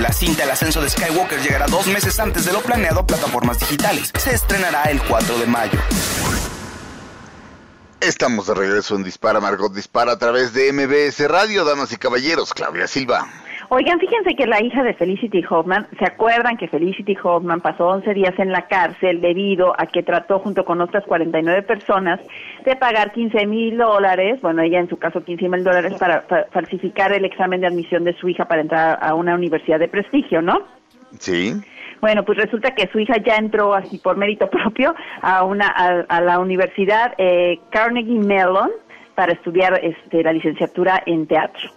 La 0.00 0.12
cinta 0.12 0.44
El 0.44 0.50
ascenso 0.50 0.82
de 0.82 0.90
Skywalker 0.90 1.40
llegará 1.40 1.66
dos 1.66 1.86
meses 1.86 2.20
antes 2.20 2.44
de 2.44 2.52
lo 2.52 2.60
planeado 2.60 3.00
a 3.00 3.06
plataformas 3.06 3.58
digitales. 3.58 4.12
Se 4.18 4.34
estrenará 4.34 4.84
el 4.84 5.00
4 5.02 5.38
de 5.38 5.46
mayo. 5.46 5.78
Estamos 8.00 8.46
de 8.46 8.54
regreso 8.54 8.94
en 8.94 9.04
Dispara, 9.04 9.40
Margot 9.40 9.72
Dispara 9.72 10.12
a 10.12 10.18
través 10.18 10.52
de 10.52 10.70
MBS 10.70 11.26
Radio, 11.28 11.64
damas 11.64 11.92
y 11.92 11.96
caballeros, 11.96 12.52
Claudia 12.52 12.86
Silva. 12.86 13.26
Oigan, 13.68 13.98
fíjense 13.98 14.36
que 14.36 14.46
la 14.46 14.62
hija 14.62 14.84
de 14.84 14.94
Felicity 14.94 15.44
Hoffman, 15.50 15.88
¿se 15.98 16.04
acuerdan 16.04 16.56
que 16.56 16.68
Felicity 16.68 17.16
Hoffman 17.20 17.60
pasó 17.60 17.88
11 17.88 18.14
días 18.14 18.38
en 18.38 18.52
la 18.52 18.68
cárcel 18.68 19.20
debido 19.20 19.74
a 19.76 19.86
que 19.86 20.04
trató 20.04 20.38
junto 20.38 20.64
con 20.64 20.80
otras 20.80 21.04
49 21.04 21.62
personas 21.62 22.20
de 22.64 22.76
pagar 22.76 23.12
15 23.12 23.44
mil 23.46 23.76
dólares, 23.76 24.40
bueno, 24.40 24.62
ella 24.62 24.78
en 24.78 24.88
su 24.88 24.98
caso 24.98 25.24
15 25.24 25.48
mil 25.48 25.64
dólares 25.64 25.94
para 25.98 26.24
falsificar 26.52 27.12
el 27.12 27.24
examen 27.24 27.60
de 27.60 27.66
admisión 27.66 28.04
de 28.04 28.14
su 28.14 28.28
hija 28.28 28.44
para 28.44 28.60
entrar 28.60 28.98
a 29.02 29.14
una 29.14 29.34
universidad 29.34 29.80
de 29.80 29.88
prestigio, 29.88 30.40
¿no? 30.40 30.62
Sí. 31.18 31.52
Bueno, 32.00 32.24
pues 32.24 32.38
resulta 32.38 32.72
que 32.72 32.88
su 32.88 33.00
hija 33.00 33.16
ya 33.24 33.36
entró 33.36 33.74
así 33.74 33.98
por 33.98 34.16
mérito 34.16 34.48
propio 34.50 34.94
a 35.22 35.42
una 35.42 35.68
a, 35.68 36.20
la 36.20 36.38
universidad 36.38 37.14
eh, 37.18 37.58
Carnegie 37.70 38.20
Mellon 38.20 38.70
para 39.16 39.32
estudiar 39.32 39.80
este, 39.82 40.22
la 40.22 40.32
licenciatura 40.32 41.02
en 41.04 41.26
teatro. 41.26 41.68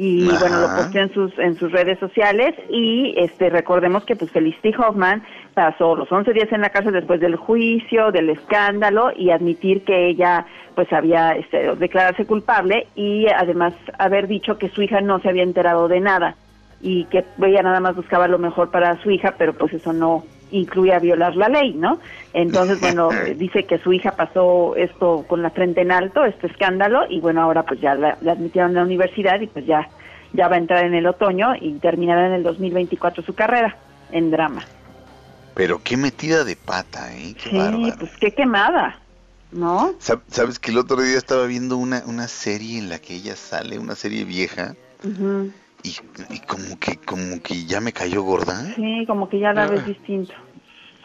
Y 0.00 0.28
bueno, 0.28 0.60
lo 0.60 0.68
posteó 0.68 1.02
en 1.02 1.12
sus 1.12 1.36
en 1.40 1.56
sus 1.56 1.72
redes 1.72 1.98
sociales 1.98 2.54
y 2.70 3.14
este 3.16 3.50
recordemos 3.50 4.04
que 4.04 4.14
pues 4.14 4.30
Felicity 4.30 4.72
Hoffman 4.78 5.24
pasó 5.54 5.96
los 5.96 6.10
11 6.10 6.32
días 6.32 6.52
en 6.52 6.60
la 6.60 6.70
cárcel 6.70 6.92
después 6.92 7.20
del 7.20 7.34
juicio, 7.34 8.12
del 8.12 8.30
escándalo 8.30 9.10
y 9.16 9.30
admitir 9.30 9.82
que 9.82 10.06
ella 10.06 10.46
pues 10.76 10.92
había 10.92 11.32
este, 11.32 11.74
declararse 11.74 12.26
culpable 12.26 12.86
y 12.94 13.26
además 13.26 13.74
haber 13.98 14.28
dicho 14.28 14.56
que 14.56 14.68
su 14.68 14.82
hija 14.82 15.00
no 15.00 15.18
se 15.18 15.30
había 15.30 15.42
enterado 15.42 15.88
de 15.88 15.98
nada 15.98 16.36
y 16.80 17.06
que 17.06 17.24
ella 17.42 17.62
nada 17.64 17.80
más 17.80 17.96
buscaba 17.96 18.28
lo 18.28 18.38
mejor 18.38 18.70
para 18.70 19.02
su 19.02 19.10
hija, 19.10 19.34
pero 19.36 19.52
pues 19.52 19.72
eso 19.72 19.92
no 19.92 20.22
incluía 20.50 20.98
violar 20.98 21.36
la 21.36 21.48
ley, 21.48 21.74
¿no? 21.74 21.98
Entonces, 22.32 22.80
bueno, 22.80 23.10
dice 23.36 23.64
que 23.64 23.78
su 23.78 23.92
hija 23.92 24.12
pasó 24.12 24.76
esto 24.76 25.24
con 25.28 25.42
la 25.42 25.50
frente 25.50 25.82
en 25.82 25.92
alto, 25.92 26.24
este 26.24 26.46
escándalo, 26.46 27.02
y 27.08 27.20
bueno, 27.20 27.42
ahora 27.42 27.64
pues 27.64 27.80
ya 27.80 27.94
la, 27.94 28.18
admitieron 28.28 28.72
a 28.72 28.80
la 28.80 28.82
universidad 28.84 29.40
y 29.40 29.46
pues 29.46 29.66
ya, 29.66 29.88
ya 30.32 30.48
va 30.48 30.56
a 30.56 30.58
entrar 30.58 30.84
en 30.84 30.94
el 30.94 31.06
otoño 31.06 31.54
y 31.60 31.72
terminará 31.74 32.26
en 32.26 32.32
el 32.32 32.42
2024 32.42 33.22
su 33.22 33.34
carrera 33.34 33.76
en 34.12 34.30
drama. 34.30 34.62
Pero 35.54 35.80
qué 35.82 35.96
metida 35.96 36.44
de 36.44 36.56
pata, 36.56 37.12
¿eh? 37.16 37.34
Qué 37.34 37.50
sí, 37.50 37.92
pues 37.98 38.12
qué 38.20 38.32
quemada, 38.32 39.00
¿no? 39.50 39.94
Sabes 39.98 40.58
que 40.58 40.70
el 40.70 40.78
otro 40.78 41.02
día 41.02 41.18
estaba 41.18 41.46
viendo 41.46 41.76
una, 41.76 42.02
una 42.06 42.28
serie 42.28 42.78
en 42.78 42.88
la 42.88 43.00
que 43.00 43.16
ella 43.16 43.34
sale, 43.34 43.78
una 43.78 43.96
serie 43.96 44.24
vieja, 44.24 44.76
y, 46.30 46.38
como 46.40 46.78
que 46.78 46.96
como 46.96 47.40
que 47.42 47.64
ya 47.64 47.80
me 47.80 47.92
cayó 47.92 48.22
gorda. 48.22 48.74
Sí, 48.74 49.04
como 49.06 49.28
que 49.28 49.38
ya 49.38 49.52
la 49.52 49.66
ves 49.66 49.82
ah. 49.84 49.88
distinto. 49.88 50.34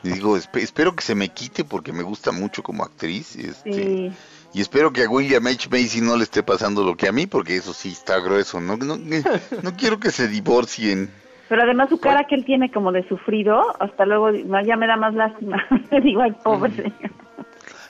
Y 0.04 0.10
digo, 0.10 0.36
espero 0.36 0.96
que 0.96 1.02
se 1.02 1.16
me 1.16 1.30
quite 1.30 1.64
porque 1.64 1.94
me 1.94 2.04
gusta 2.04 2.32
mucho 2.32 2.62
como 2.62 2.84
actriz. 2.84 3.38
Este, 3.38 4.12
Y 4.54 4.62
espero 4.62 4.92
que 4.92 5.04
a 5.04 5.10
William 5.10 5.48
H. 5.48 5.70
Macy 5.70 6.02
no 6.02 6.18
le 6.18 6.24
esté 6.24 6.44
pasando 6.44 6.84
lo 6.84 6.98
que 6.98 7.08
a 7.08 7.14
mí, 7.14 7.26
porque 7.26 7.56
eso 7.56 7.74
sí 7.74 7.90
está 7.90 8.20
grueso. 8.20 8.60
No, 8.60 8.76
no, 8.76 8.98
no 8.98 9.78
quiero 9.78 10.00
que 10.00 10.12
se 10.12 10.28
divorcien. 10.28 11.10
Pero 11.48 11.64
además 11.64 11.90
su 11.90 12.00
cara 12.00 12.26
que 12.26 12.36
él 12.36 12.44
tiene 12.46 12.72
como 12.72 12.92
de 12.92 13.08
sufrido, 13.08 13.62
hasta 13.80 14.06
luego 14.06 14.32
ya 14.32 14.76
me 14.76 14.88
da 14.88 14.98
más 14.98 15.14
lástima. 15.14 15.64
digo, 16.04 16.22
ay, 16.22 16.34
pobre. 16.44 16.92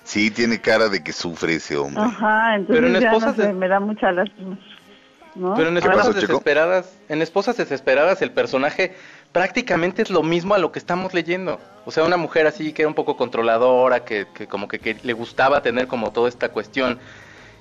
Sí, 0.04 0.32
tiene 0.32 0.60
cara 0.60 0.90
de 0.90 1.04
que 1.04 1.14
sufre 1.14 1.56
ese 1.56 1.78
hombre. 1.78 2.04
Ajá, 2.04 2.56
entonces 2.56 3.56
me 3.56 3.68
da 3.68 3.80
mucha 3.80 4.12
lástima. 4.12 4.60
Pero 5.34 5.68
en 5.68 5.78
esposas 5.78 6.16
desesperadas, 6.16 6.86
en 7.10 7.22
esposas 7.22 7.58
desesperadas 7.58 8.22
el 8.22 8.32
personaje 8.32 8.96
prácticamente 9.32 10.04
es 10.04 10.10
lo 10.10 10.22
mismo 10.22 10.54
a 10.54 10.60
lo 10.60 10.72
que 10.72 10.80
estamos 10.80 11.14
leyendo. 11.14 11.60
O 11.86 11.92
sea, 11.92 12.04
una 12.04 12.18
mujer 12.18 12.46
así 12.48 12.72
que 12.72 12.84
era 12.84 12.90
un 12.90 12.94
poco 12.94 13.18
controladora, 13.18 14.06
que, 14.06 14.28
como 14.48 14.68
que, 14.68 14.98
le 15.02 15.14
gustaba 15.14 15.62
tener 15.62 15.88
como 15.88 16.12
toda 16.12 16.30
esta 16.30 16.50
cuestión 16.50 17.00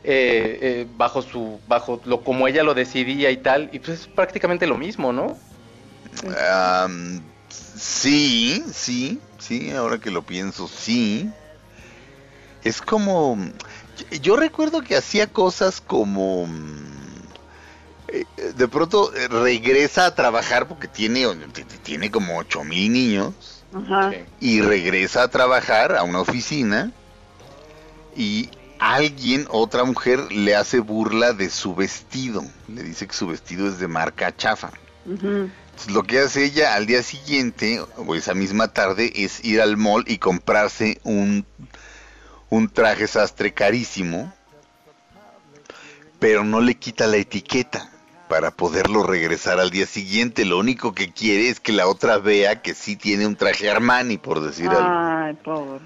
eh, 0.05 0.59
eh, 0.61 0.87
bajo 0.97 1.23
su, 1.23 1.61
bajo 1.67 2.01
lo 2.05 2.23
como 2.23 2.47
ella 2.47 2.63
lo 2.63 2.75
decidía 2.75 3.31
y 3.31 3.39
tal, 3.39 3.71
y 3.73 3.79
pues 3.79 4.01
es 4.01 4.07
prácticamente 4.07 4.67
lo 4.67 4.77
mismo, 4.77 5.13
¿no? 5.13 5.37
sí, 7.49 8.63
sí, 8.71 9.19
sí, 9.39 9.71
ahora 9.71 9.99
que 9.99 10.11
lo 10.11 10.23
pienso, 10.23 10.69
sí. 10.69 11.31
Es 12.65 12.83
como, 12.83 13.39
yo 14.21 14.37
recuerdo 14.37 14.83
que 14.83 14.97
hacía 14.97 15.27
cosas 15.27 15.81
como 15.81 16.47
de 18.57 18.69
pronto 18.69 19.15
eh, 19.15 19.29
regresa 19.29 20.07
a 20.07 20.15
trabajar 20.15 20.69
porque 20.69 20.89
tiene, 20.89 21.27
tiene 21.83 22.11
como 22.11 22.39
ocho 22.39 22.63
mil 22.65 22.93
niños 22.93 23.35
y 24.41 24.61
regresa 24.61 25.23
a 25.23 25.29
trabajar 25.29 25.97
a 25.97 26.03
una 26.03 26.21
oficina 26.21 26.93
y 28.15 28.51
alguien, 28.79 29.47
otra 29.51 29.85
mujer, 29.85 30.31
le 30.31 30.55
hace 30.55 30.81
burla 30.81 31.33
de 31.33 31.49
su 31.49 31.75
vestido. 31.75 32.45
Le 32.69 32.83
dice 32.83 33.07
que 33.07 33.15
su 33.15 33.27
vestido 33.27 33.67
es 33.67 33.79
de 33.79 33.89
marca 33.89 34.37
chafa. 34.37 34.71
lo 35.89 36.03
que 36.03 36.19
hace 36.19 36.45
ella 36.45 36.75
al 36.75 36.85
día 36.85 37.03
siguiente, 37.03 37.83
o 37.97 38.15
esa 38.15 38.35
misma 38.35 38.69
tarde, 38.69 39.11
es 39.15 39.43
ir 39.43 39.63
al 39.63 39.79
mall 39.79 40.05
y 40.07 40.19
comprarse 40.19 41.01
un, 41.05 41.47
un 42.51 42.69
traje 42.69 43.07
sastre 43.07 43.55
carísimo, 43.55 44.35
pero 46.19 46.45
no 46.45 46.61
le 46.61 46.75
quita 46.75 47.07
la 47.07 47.17
etiqueta 47.17 47.92
para 48.33 48.51
poderlo 48.51 49.03
regresar 49.03 49.61
al 49.61 49.69
día 49.69 49.85
siguiente. 49.85 50.47
Lo 50.47 50.59
único 50.59 50.95
que 50.95 51.13
quiere 51.13 51.51
es 51.51 51.61
que 51.61 51.71
la 51.71 51.87
otra 51.87 52.17
vea 52.17 52.63
que 52.63 52.73
sí 52.73 52.97
tiene 52.97 53.27
un 53.27 53.37
traje 53.37 53.71
Armani, 53.71 54.17
por 54.17 54.41
decir 54.41 54.71
algo. 54.71 54.89
Ay, 54.89 55.35
pobre. 55.35 55.85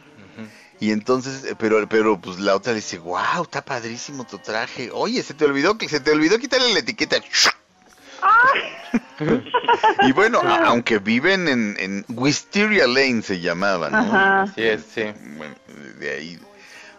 Y 0.79 0.93
entonces, 0.93 1.45
eh, 1.45 1.57
pero, 1.59 1.89
pero 1.89 2.21
pues 2.21 2.39
la 2.39 2.55
otra 2.55 2.73
dice, 2.73 2.99
wow, 2.99 3.43
está 3.43 3.65
padrísimo 3.65 4.25
tu 4.25 4.39
traje. 4.39 4.91
Oye, 4.93 5.25
se 5.25 5.35
te 5.35 5.45
olvidó 5.45 5.77
que 5.77 5.89
se 5.89 5.99
te 5.99 6.13
olvidó 6.13 6.39
quitarle 6.39 6.73
la 6.73 6.79
etiqueta. 6.79 7.17
y 10.03 10.13
bueno, 10.13 10.41
aunque 10.41 11.01
viven 11.01 11.49
en, 11.49 11.75
en 11.81 12.05
Wisteria 12.11 12.87
Lane 12.87 13.23
se 13.23 13.41
llamaban, 13.41 13.91
¿no? 13.91 14.47
Sí, 14.55 14.63
sí. 14.95 15.03
Bueno, 15.37 15.57
de 15.99 16.15
ahí. 16.15 16.39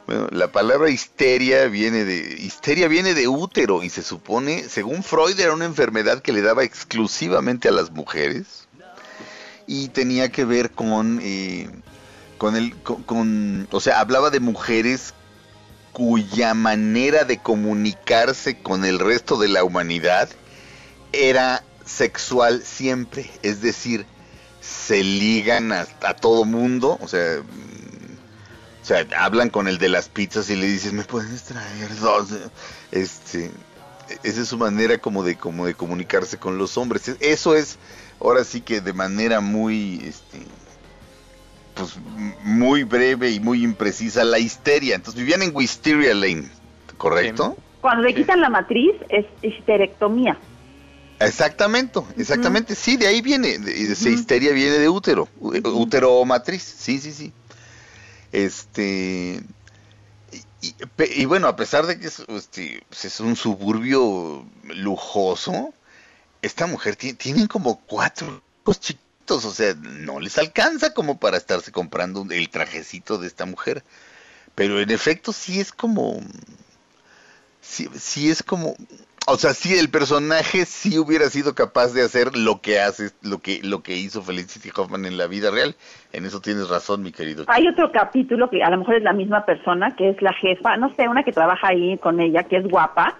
Bueno, 0.08 0.30
la 0.32 0.52
palabra 0.54 0.90
histeria 0.90 1.66
viene 1.66 2.06
de 2.06 2.38
histeria 2.40 2.88
viene 2.88 3.14
de 3.14 3.28
útero 3.28 3.84
y 3.84 3.90
se 3.90 4.04
supone, 4.04 4.70
según 4.70 5.04
Freud, 5.04 5.38
era 5.38 5.54
una 5.54 5.66
enfermedad 5.66 6.22
que 6.22 6.32
le 6.32 6.42
daba 6.42 6.64
exclusivamente 6.64 7.68
a 7.68 7.74
las 7.74 7.92
mujeres 7.92 8.68
y 9.68 9.90
tenía 9.90 10.32
que 10.32 10.46
ver 10.46 10.72
con 10.72 11.20
eh, 11.22 11.70
con 12.38 12.56
el 12.56 12.74
con, 12.78 13.68
o 13.70 13.80
sea, 13.82 14.00
hablaba 14.00 14.30
de 14.30 14.40
mujeres 14.40 15.14
cuya 15.92 16.54
manera 16.54 17.26
de 17.26 17.40
comunicarse 17.40 18.60
con 18.60 18.86
el 18.86 19.00
resto 19.00 19.38
de 19.38 19.50
la 19.50 19.66
humanidad 19.66 20.30
era 21.12 21.64
sexual 21.86 22.62
siempre, 22.64 23.30
es 23.42 23.62
decir, 23.62 24.06
se 24.62 25.04
ligan 25.04 25.72
a, 25.72 25.86
todo 26.20 26.46
mundo, 26.46 26.98
o 27.02 27.08
sea, 27.08 27.42
sea, 28.88 29.06
hablan 29.18 29.50
con 29.50 29.68
el 29.68 29.78
de 29.78 29.90
las 29.90 30.08
pizzas 30.08 30.50
y 30.50 30.56
le 30.56 30.66
dices, 30.66 30.94
"¿Me 30.94 31.04
puedes 31.04 31.44
traer 31.44 31.96
dos?" 32.00 32.30
Este, 32.92 33.52
esa 34.24 34.42
es 34.42 34.48
su 34.48 34.58
manera 34.58 34.98
como 34.98 35.24
de 35.24 35.36
como 35.36 35.66
de 35.66 35.74
comunicarse 35.74 36.38
con 36.38 36.58
los 36.58 36.78
hombres. 36.78 37.16
Eso 37.20 37.56
es 37.56 37.78
ahora 38.22 38.44
sí 38.44 38.62
que 38.62 38.82
de 38.82 38.94
manera 38.94 39.42
muy 39.42 40.02
este 40.06 40.40
pues 41.76 41.98
muy 42.44 42.84
breve 42.84 43.32
y 43.32 43.40
muy 43.40 43.64
imprecisa 43.64 44.24
la 44.24 44.40
histeria. 44.40 44.96
Entonces 44.96 45.20
vivían 45.20 45.44
en 45.44 45.56
Wisteria 45.56 46.14
Lane, 46.14 46.50
¿correcto? 46.98 47.56
Cuando 47.82 48.04
le 48.04 48.16
quitan 48.16 48.42
la 48.42 48.50
matriz 48.50 48.94
es 49.10 49.26
histerectomía. 49.42 50.38
Exactamente, 51.20 52.00
exactamente, 52.18 52.76
sí, 52.76 52.96
de 52.96 53.08
ahí 53.08 53.22
viene, 53.22 53.58
de, 53.58 53.72
histeria 53.72 54.52
viene 54.52 54.78
de 54.78 54.88
útero, 54.88 55.28
útero 55.40 56.14
o 56.14 56.26
matriz, 56.26 56.62
sí, 56.62 57.00
sí, 57.00 57.12
sí. 57.12 57.34
Este, 58.38 59.42
y, 60.62 61.26
bueno, 61.26 61.48
a 61.48 61.56
pesar 61.56 61.88
de 61.88 62.00
que 62.00 62.06
es, 62.06 62.20
este, 62.20 62.84
pues, 62.88 63.06
es 63.06 63.20
un 63.20 63.36
suburbio 63.36 64.46
lujoso, 64.64 65.74
esta 66.44 66.68
mujer 66.68 66.96
tiene, 66.96 67.48
como 67.48 67.80
cuatro 67.80 68.44
hijos 68.62 68.80
chiquitos, 68.80 69.44
o 69.44 69.52
sea, 69.52 69.74
no 69.74 70.20
les 70.20 70.38
alcanza 70.38 70.94
como 70.94 71.20
para 71.20 71.38
estarse 71.38 71.72
comprando 71.72 72.28
el 72.30 72.50
trajecito 72.50 73.18
de 73.18 73.26
esta 73.26 73.48
mujer. 73.48 73.84
Pero 74.54 74.80
en 74.80 74.92
efecto 74.92 75.34
sí 75.34 75.60
es 75.60 75.72
como, 75.72 76.22
sí, 77.60 77.90
sí 78.00 78.30
es 78.30 78.44
como, 78.44 78.76
o 79.30 79.36
sea, 79.36 79.54
si 79.54 79.78
el 79.78 79.90
personaje 79.90 80.64
sí 80.64 80.98
hubiera 80.98 81.26
sido 81.26 81.54
capaz 81.54 81.94
de 81.94 82.02
hacer 82.02 82.38
lo 82.38 82.62
que 82.62 82.80
hace, 82.80 83.10
lo 83.22 83.40
que, 83.40 83.60
lo 83.62 83.84
que 83.84 83.98
hizo 83.98 84.22
Felicity 84.22 84.70
Hoffman 84.74 85.04
en 85.04 85.18
la 85.18 85.28
vida 85.28 85.52
real. 85.52 85.76
En 86.14 86.26
eso 86.26 86.40
tienes 86.40 86.70
razón, 86.70 87.04
mi 87.04 87.12
querido. 87.12 87.44
Hay 87.48 87.68
otro 87.68 87.92
capítulo 87.92 88.50
que 88.50 88.64
a 88.64 88.70
lo 88.70 88.78
mejor 88.78 88.96
es 88.96 89.04
la 89.04 89.12
misma 89.12 89.46
persona, 89.46 89.98
que 89.98 90.12
es 90.12 90.22
la 90.22 90.32
jefa, 90.32 90.78
no 90.78 90.94
sé, 90.96 91.10
una 91.10 91.24
que 91.24 91.34
trabaja 91.34 91.68
ahí 91.68 91.98
con 91.98 92.22
ella, 92.22 92.44
que 92.44 92.56
es 92.56 92.68
guapa 92.70 93.18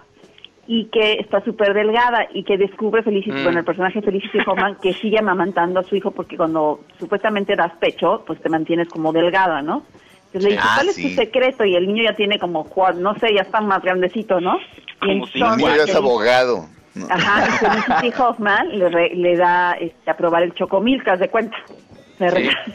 y 0.66 0.86
que 0.86 1.14
está 1.20 1.44
súper 1.44 1.74
delgada 1.74 2.26
y 2.32 2.42
que 2.44 2.56
descubre 2.56 3.02
Felicity, 3.02 3.40
mm. 3.40 3.42
bueno, 3.42 3.58
el 3.58 3.66
personaje 3.66 4.00
Felicity 4.00 4.38
Hoffman, 4.46 4.76
que 4.76 4.94
sigue 4.94 5.18
amamantando 5.18 5.80
a 5.80 5.84
su 5.84 5.94
hijo 5.94 6.10
porque 6.12 6.38
cuando 6.38 6.80
supuestamente 6.98 7.54
das 7.54 7.72
pecho, 7.78 8.24
pues 8.26 8.40
te 8.40 8.48
mantienes 8.48 8.88
como 8.88 9.12
delgada, 9.12 9.60
¿no? 9.60 9.84
Entonces 10.28 10.42
le 10.42 10.56
dice, 10.56 10.62
ah, 10.62 10.72
¿cuál 10.76 10.88
es 10.90 10.96
tu 10.96 11.08
secreto? 11.10 11.64
Y 11.64 11.74
el 11.74 11.86
niño 11.86 12.02
ya 12.04 12.14
tiene 12.14 12.38
como, 12.38 12.68
no 12.96 13.18
sé, 13.18 13.34
ya 13.34 13.42
está 13.42 13.60
más 13.60 13.82
grandecito, 13.82 14.40
¿no? 14.40 14.58
Y 15.02 15.12
entonces, 15.12 15.88
es 15.88 15.94
abogado. 15.94 16.68
Ajá, 17.08 17.46
y 17.46 17.50
Felicity 17.58 18.22
Hoffman 18.22 18.78
le, 18.78 19.14
le 19.14 19.36
da 19.36 19.72
este, 19.72 20.10
a 20.10 20.16
probar 20.16 20.42
el 20.42 20.52
chocomilcas 20.54 21.20
de 21.20 21.28
cuenta. 21.28 21.56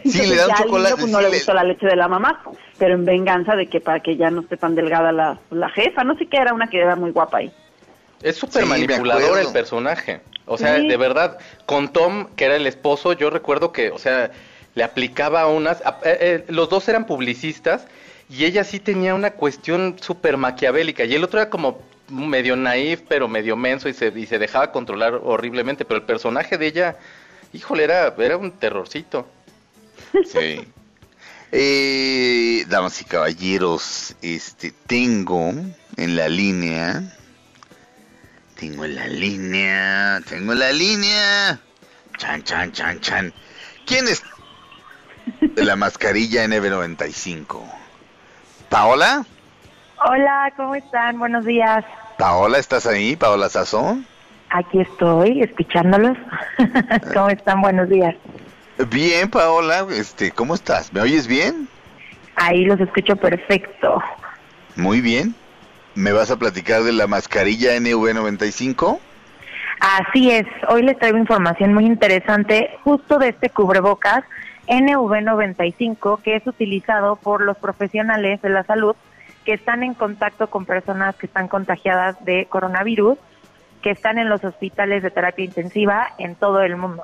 Sí, 0.05 0.27
le 0.27 0.35
da 0.35 0.47
un 0.47 0.53
chocolate. 0.55 0.95
Pues, 0.95 1.11
no 1.11 1.21
le 1.21 1.29
gustó 1.29 1.53
la 1.53 1.63
leche 1.63 1.85
de 1.85 1.95
la 1.95 2.07
mamá, 2.07 2.41
pero 2.77 2.93
en 2.93 3.05
venganza 3.05 3.55
de 3.55 3.67
que 3.67 3.81
para 3.81 3.99
que 3.99 4.15
ya 4.15 4.31
no 4.31 4.41
esté 4.41 4.57
tan 4.57 4.75
delgada 4.75 5.11
la, 5.11 5.37
la 5.51 5.69
jefa, 5.69 6.03
no 6.03 6.17
sé 6.17 6.27
qué, 6.27 6.37
era 6.37 6.53
una 6.53 6.67
que 6.67 6.79
era 6.79 6.95
muy 6.95 7.11
guapa 7.11 7.39
ahí. 7.39 7.51
Es 8.21 8.37
súper 8.37 8.65
manipulador 8.65 9.39
el 9.39 9.51
personaje. 9.51 10.21
O 10.45 10.57
sea, 10.57 10.73
de 10.73 10.97
verdad, 10.97 11.37
con 11.65 11.91
Tom, 11.91 12.27
que 12.35 12.45
era 12.45 12.55
el 12.55 12.67
esposo, 12.67 13.13
yo 13.13 13.29
recuerdo 13.29 13.71
que, 13.71 13.91
o 13.91 13.97
sea, 13.97 14.31
le 14.75 14.83
aplicaba 14.83 15.47
unas... 15.47 15.81
Eh, 15.81 16.17
eh, 16.19 16.45
los 16.47 16.69
dos 16.69 16.87
eran 16.87 17.05
publicistas 17.05 17.85
y 18.29 18.45
ella 18.45 18.63
sí 18.63 18.79
tenía 18.79 19.13
una 19.15 19.31
cuestión 19.31 19.97
súper 20.01 20.37
maquiavélica 20.37 21.03
y 21.05 21.13
el 21.15 21.23
otro 21.23 21.39
era 21.39 21.49
como 21.49 21.81
medio 22.09 22.55
naif, 22.55 23.01
pero 23.07 23.27
medio 23.27 23.55
menso 23.55 23.89
y 23.89 23.93
se, 23.93 24.07
y 24.15 24.25
se 24.25 24.39
dejaba 24.39 24.71
controlar 24.71 25.19
horriblemente, 25.23 25.85
pero 25.85 25.99
el 25.99 26.05
personaje 26.05 26.57
de 26.57 26.67
ella, 26.67 26.97
híjole, 27.53 27.83
era, 27.83 28.13
era 28.17 28.37
un 28.37 28.51
terrorcito. 28.51 29.27
Sí. 30.31 30.61
Eh, 31.51 32.65
damas 32.67 32.99
y 33.01 33.05
caballeros, 33.05 34.15
este 34.23 34.73
tengo 34.87 35.53
en 35.97 36.15
la 36.15 36.27
línea, 36.27 37.15
tengo 38.59 38.85
en 38.85 38.95
la 38.95 39.07
línea, 39.07 40.21
tengo 40.27 40.53
en 40.53 40.59
la 40.59 40.71
línea, 40.71 41.59
chan, 42.17 42.43
chan, 42.43 42.71
chan, 42.71 42.99
chan. 43.01 43.33
¿Quién 43.85 44.07
de 45.49 45.65
la 45.65 45.75
mascarilla 45.75 46.45
NB95. 46.45 47.59
¿Paola? 48.69 49.25
Hola, 50.05 50.53
¿cómo 50.55 50.75
están? 50.75 51.19
Buenos 51.19 51.45
días. 51.45 51.83
Paola, 52.17 52.57
¿estás 52.57 52.85
ahí? 52.87 53.15
Paola 53.15 53.49
Sazón. 53.49 54.05
Aquí 54.49 54.81
estoy, 54.81 55.41
escuchándolos. 55.41 56.17
¿Cómo 57.13 57.29
están? 57.29 57.61
Buenos 57.61 57.89
días. 57.89 58.15
Bien, 58.89 59.29
Paola, 59.29 59.85
este, 59.91 60.31
¿cómo 60.31 60.55
estás? 60.55 60.93
¿Me 60.93 61.01
oyes 61.01 61.27
bien? 61.27 61.67
Ahí 62.35 62.65
los 62.65 62.79
escucho 62.79 63.15
perfecto. 63.15 64.01
Muy 64.75 65.01
bien. 65.01 65.35
¿Me 65.95 66.11
vas 66.11 66.31
a 66.31 66.37
platicar 66.37 66.83
de 66.83 66.93
la 66.93 67.05
mascarilla 67.05 67.75
NV95? 67.77 68.99
Así 69.79 70.31
es, 70.31 70.45
hoy 70.69 70.83
les 70.83 70.97
traigo 70.97 71.17
información 71.17 71.73
muy 71.73 71.85
interesante 71.85 72.69
justo 72.83 73.19
de 73.19 73.29
este 73.29 73.49
cubrebocas 73.49 74.23
NV95 74.67 76.21
que 76.21 76.35
es 76.35 76.47
utilizado 76.47 77.15
por 77.17 77.41
los 77.41 77.57
profesionales 77.57 78.41
de 78.41 78.49
la 78.49 78.63
salud 78.63 78.95
que 79.45 79.53
están 79.53 79.83
en 79.83 79.93
contacto 79.93 80.49
con 80.49 80.65
personas 80.65 81.15
que 81.15 81.25
están 81.25 81.47
contagiadas 81.47 82.23
de 82.23 82.45
coronavirus, 82.45 83.17
que 83.81 83.91
están 83.91 84.17
en 84.17 84.29
los 84.29 84.43
hospitales 84.43 85.03
de 85.03 85.11
terapia 85.11 85.45
intensiva 85.45 86.07
en 86.17 86.35
todo 86.35 86.61
el 86.61 86.77
mundo. 86.77 87.03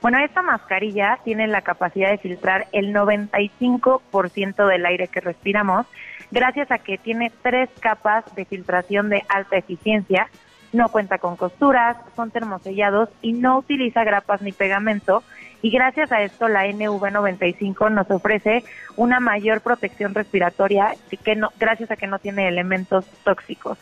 Bueno, 0.00 0.18
esta 0.18 0.42
mascarilla 0.42 1.18
tiene 1.24 1.48
la 1.48 1.62
capacidad 1.62 2.10
de 2.10 2.18
filtrar 2.18 2.66
el 2.72 2.94
95% 2.94 4.66
del 4.66 4.86
aire 4.86 5.08
que 5.08 5.20
respiramos, 5.20 5.86
gracias 6.30 6.70
a 6.70 6.78
que 6.78 6.98
tiene 6.98 7.32
tres 7.42 7.68
capas 7.80 8.24
de 8.36 8.44
filtración 8.44 9.08
de 9.08 9.24
alta 9.28 9.56
eficiencia, 9.56 10.28
no 10.72 10.88
cuenta 10.90 11.18
con 11.18 11.36
costuras, 11.36 11.96
son 12.14 12.30
termosellados 12.30 13.08
y 13.22 13.32
no 13.32 13.58
utiliza 13.58 14.04
grapas 14.04 14.40
ni 14.42 14.52
pegamento, 14.52 15.24
y 15.62 15.70
gracias 15.70 16.12
a 16.12 16.22
esto 16.22 16.48
la 16.48 16.66
NV95 16.66 17.90
nos 17.90 18.10
ofrece 18.10 18.64
una 18.96 19.20
mayor 19.20 19.60
protección 19.60 20.14
respiratoria 20.14 20.94
que 21.24 21.36
no, 21.36 21.50
gracias 21.58 21.90
a 21.90 21.96
que 21.96 22.06
no 22.06 22.18
tiene 22.18 22.48
elementos 22.48 23.06
tóxicos. 23.24 23.78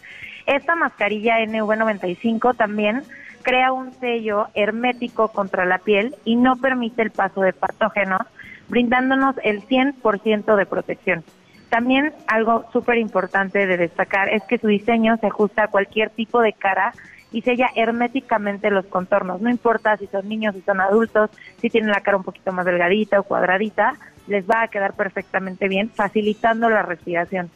Esta 0.47 0.77
mascarilla 0.77 1.41
NV95 1.41 2.57
también 2.57 3.03
crea 3.43 3.73
un 3.73 3.93
sello 3.95 4.49
hermético 4.55 5.29
contra 5.29 5.65
la 5.65 5.79
piel 5.79 6.15
y 6.25 6.37
no 6.37 6.57
permite 6.57 7.03
el 7.03 7.11
paso 7.11 7.43
de 7.43 7.53
patógenos, 7.53 8.23
brindándonos 8.69 9.37
el 9.43 9.63
100% 9.67 10.57
de 10.57 10.67
protección. 10.67 11.25
También 11.69 12.13
algo 12.27 12.65
súper 12.73 12.99
importante 12.99 13.67
de 13.67 13.77
destacar 13.77 14.29
es 14.29 14.43
que 14.45 14.59
su 14.59 14.69
diseño 14.69 15.17
se 15.19 15.27
ajusta 15.27 15.65
a 15.65 15.69
cualquier 15.69 16.11
tipo 16.11 16.41
de 16.41 16.53
cara 16.53 16.93
y 17.37 17.43
sella 17.43 17.69
herméticamente 17.75 18.71
los 18.71 18.87
contornos. 18.87 19.43
No 19.43 19.51
importa 19.51 19.99
si 19.99 20.07
son 20.07 20.27
niños, 20.27 20.55
si 20.55 20.63
son 20.63 20.81
adultos, 20.81 21.29
si 21.61 21.69
tienen 21.69 21.91
la 21.91 22.01
cara 22.01 22.17
un 22.17 22.23
poquito 22.23 22.51
más 22.51 22.65
delgadita 22.65 23.21
o 23.21 23.25
cuadradita, 23.25 23.93
les 24.27 24.49
va 24.49 24.63
a 24.63 24.69
quedar 24.69 24.95
perfectamente 24.95 25.69
bien, 25.69 25.91
facilitando 25.91 26.71
la 26.71 26.81
respiración. 26.81 27.51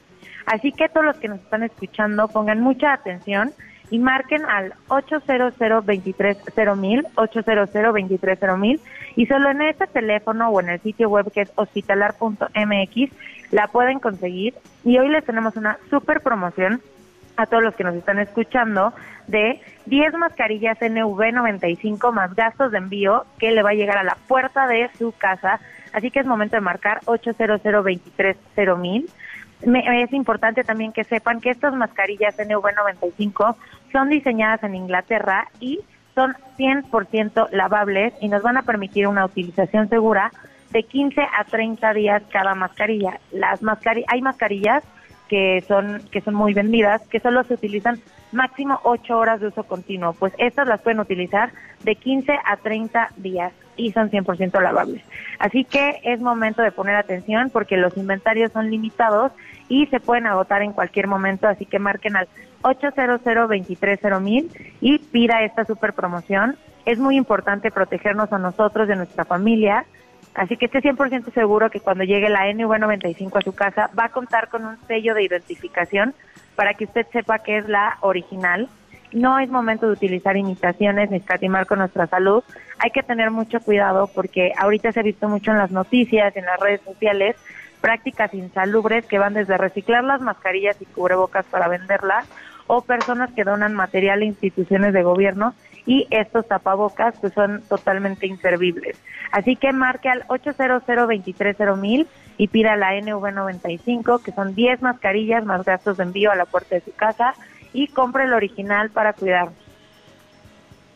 Así 0.44 0.72
que 0.72 0.90
todos 0.90 1.06
los 1.06 1.16
que 1.16 1.28
nos 1.28 1.40
están 1.40 1.62
escuchando 1.62 2.28
pongan 2.28 2.60
mucha 2.60 2.92
atención 2.92 3.52
y 3.90 3.98
marquen 3.98 4.44
al 4.44 4.74
800 4.88 5.56
230 5.58 7.08
800 7.14 7.72
230 7.72 8.84
y 9.16 9.24
solo 9.24 9.48
en 9.48 9.62
este 9.62 9.86
teléfono 9.86 10.50
o 10.50 10.60
en 10.60 10.68
el 10.68 10.80
sitio 10.82 11.08
web 11.08 11.32
que 11.32 11.40
es 11.40 11.52
hospitalar.mx 11.56 13.12
la 13.50 13.68
pueden 13.68 13.98
conseguir 13.98 14.52
y 14.84 14.98
hoy 14.98 15.08
les 15.08 15.24
tenemos 15.24 15.56
una 15.56 15.78
super 15.88 16.20
promoción 16.20 16.82
a 17.40 17.46
todos 17.46 17.62
los 17.62 17.74
que 17.74 17.84
nos 17.84 17.94
están 17.94 18.18
escuchando 18.18 18.92
de 19.26 19.60
10 19.86 20.14
mascarillas 20.14 20.78
NV95 20.78 22.12
más 22.12 22.34
gastos 22.34 22.72
de 22.72 22.78
envío 22.78 23.24
que 23.38 23.50
le 23.50 23.62
va 23.62 23.70
a 23.70 23.74
llegar 23.74 23.98
a 23.98 24.04
la 24.04 24.16
puerta 24.28 24.66
de 24.66 24.90
su 24.98 25.12
casa. 25.12 25.60
Así 25.92 26.10
que 26.10 26.20
es 26.20 26.26
momento 26.26 26.56
de 26.56 26.60
marcar 26.60 27.00
800 27.06 27.62
230 27.62 29.12
es 29.62 30.12
importante 30.12 30.64
también 30.64 30.92
que 30.92 31.04
sepan 31.04 31.40
que 31.40 31.50
estas 31.50 31.74
mascarillas 31.74 32.38
NV95 32.38 33.56
son 33.92 34.08
diseñadas 34.08 34.62
en 34.62 34.74
Inglaterra 34.74 35.48
y 35.60 35.80
son 36.14 36.34
100% 36.58 37.50
lavables 37.50 38.14
y 38.20 38.28
nos 38.28 38.42
van 38.42 38.56
a 38.56 38.62
permitir 38.62 39.06
una 39.06 39.24
utilización 39.24 39.88
segura 39.88 40.32
de 40.70 40.82
15 40.84 41.20
a 41.20 41.44
30 41.44 41.92
días 41.94 42.22
cada 42.32 42.54
mascarilla. 42.54 43.20
Las 43.32 43.62
mascarillas, 43.62 44.08
hay 44.12 44.22
mascarillas 44.22 44.82
que 45.30 45.64
son 45.68 46.02
que 46.10 46.20
son 46.20 46.34
muy 46.34 46.54
vendidas, 46.54 47.06
que 47.06 47.20
solo 47.20 47.44
se 47.44 47.54
utilizan 47.54 48.00
máximo 48.32 48.80
8 48.82 49.16
horas 49.16 49.40
de 49.40 49.46
uso 49.46 49.62
continuo. 49.62 50.12
Pues 50.12 50.32
estas 50.38 50.66
las 50.66 50.82
pueden 50.82 50.98
utilizar 50.98 51.52
de 51.84 51.94
15 51.94 52.36
a 52.44 52.56
30 52.56 53.12
días 53.16 53.52
y 53.76 53.92
son 53.92 54.10
100% 54.10 54.60
lavables. 54.60 55.04
Así 55.38 55.64
que 55.64 56.00
es 56.02 56.20
momento 56.20 56.62
de 56.62 56.72
poner 56.72 56.96
atención 56.96 57.48
porque 57.50 57.76
los 57.76 57.96
inventarios 57.96 58.50
son 58.50 58.70
limitados 58.72 59.30
y 59.68 59.86
se 59.86 60.00
pueden 60.00 60.26
agotar 60.26 60.62
en 60.62 60.72
cualquier 60.72 61.06
momento, 61.06 61.46
así 61.46 61.64
que 61.64 61.78
marquen 61.78 62.16
al 62.16 62.26
800 62.62 63.20
mil 64.20 64.50
y 64.80 64.98
pida 64.98 65.44
esta 65.44 65.64
super 65.64 65.92
promoción. 65.92 66.56
Es 66.86 66.98
muy 66.98 67.16
importante 67.16 67.70
protegernos 67.70 68.32
a 68.32 68.38
nosotros, 68.38 68.88
de 68.88 68.96
nuestra 68.96 69.24
familia, 69.24 69.86
Así 70.34 70.56
que 70.56 70.66
esté 70.66 70.80
100% 70.80 71.32
seguro 71.32 71.70
que 71.70 71.80
cuando 71.80 72.04
llegue 72.04 72.28
la 72.28 72.46
NV95 72.46 73.38
a 73.38 73.42
su 73.42 73.54
casa 73.54 73.90
va 73.98 74.06
a 74.06 74.08
contar 74.10 74.48
con 74.48 74.64
un 74.64 74.78
sello 74.86 75.14
de 75.14 75.24
identificación 75.24 76.14
para 76.54 76.74
que 76.74 76.84
usted 76.84 77.06
sepa 77.12 77.40
que 77.40 77.58
es 77.58 77.68
la 77.68 77.98
original. 78.00 78.68
No 79.12 79.40
es 79.40 79.50
momento 79.50 79.86
de 79.86 79.92
utilizar 79.92 80.36
imitaciones 80.36 81.10
ni 81.10 81.16
escatimar 81.16 81.66
con 81.66 81.80
nuestra 81.80 82.06
salud. 82.06 82.44
Hay 82.78 82.90
que 82.90 83.02
tener 83.02 83.30
mucho 83.32 83.58
cuidado 83.60 84.08
porque 84.14 84.52
ahorita 84.56 84.92
se 84.92 85.00
ha 85.00 85.02
visto 85.02 85.28
mucho 85.28 85.50
en 85.50 85.58
las 85.58 85.72
noticias, 85.72 86.36
en 86.36 86.44
las 86.44 86.60
redes 86.60 86.80
sociales, 86.82 87.36
prácticas 87.80 88.32
insalubres 88.32 89.06
que 89.06 89.18
van 89.18 89.34
desde 89.34 89.58
reciclar 89.58 90.04
las 90.04 90.20
mascarillas 90.20 90.80
y 90.80 90.84
cubrebocas 90.84 91.44
para 91.46 91.66
venderlas 91.66 92.28
o 92.68 92.82
personas 92.82 93.32
que 93.32 93.42
donan 93.42 93.74
material 93.74 94.22
a 94.22 94.26
instituciones 94.26 94.92
de 94.92 95.02
gobierno 95.02 95.54
y 95.86 96.06
estos 96.10 96.46
tapabocas 96.46 97.14
pues 97.20 97.32
son 97.32 97.62
totalmente 97.68 98.26
inservibles. 98.26 98.96
Así 99.32 99.56
que 99.56 99.72
marque 99.72 100.08
al 100.08 100.24
800 100.28 100.82
mil 101.78 102.06
y 102.36 102.48
pida 102.48 102.76
la 102.76 102.94
NV95, 102.94 104.22
que 104.22 104.32
son 104.32 104.54
10 104.54 104.82
mascarillas 104.82 105.44
más 105.44 105.64
gastos 105.64 105.98
de 105.98 106.04
envío 106.04 106.30
a 106.30 106.36
la 106.36 106.46
puerta 106.46 106.74
de 106.74 106.80
su 106.80 106.92
casa 106.92 107.34
y 107.72 107.88
compre 107.88 108.24
el 108.24 108.32
original 108.32 108.90
para 108.90 109.12
cuidarnos. 109.12 109.54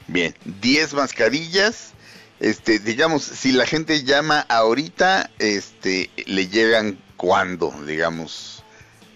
Bien, 0.07 0.35
10 0.44 0.94
mascarillas. 0.94 1.94
Este, 2.38 2.79
digamos, 2.79 3.22
si 3.22 3.53
la 3.53 3.64
gente 3.66 4.05
llama 4.05 4.40
ahorita, 4.49 5.31
este, 5.38 6.11
le 6.27 6.49
llegan 6.49 6.99
cuando, 7.16 7.72
digamos, 7.87 8.62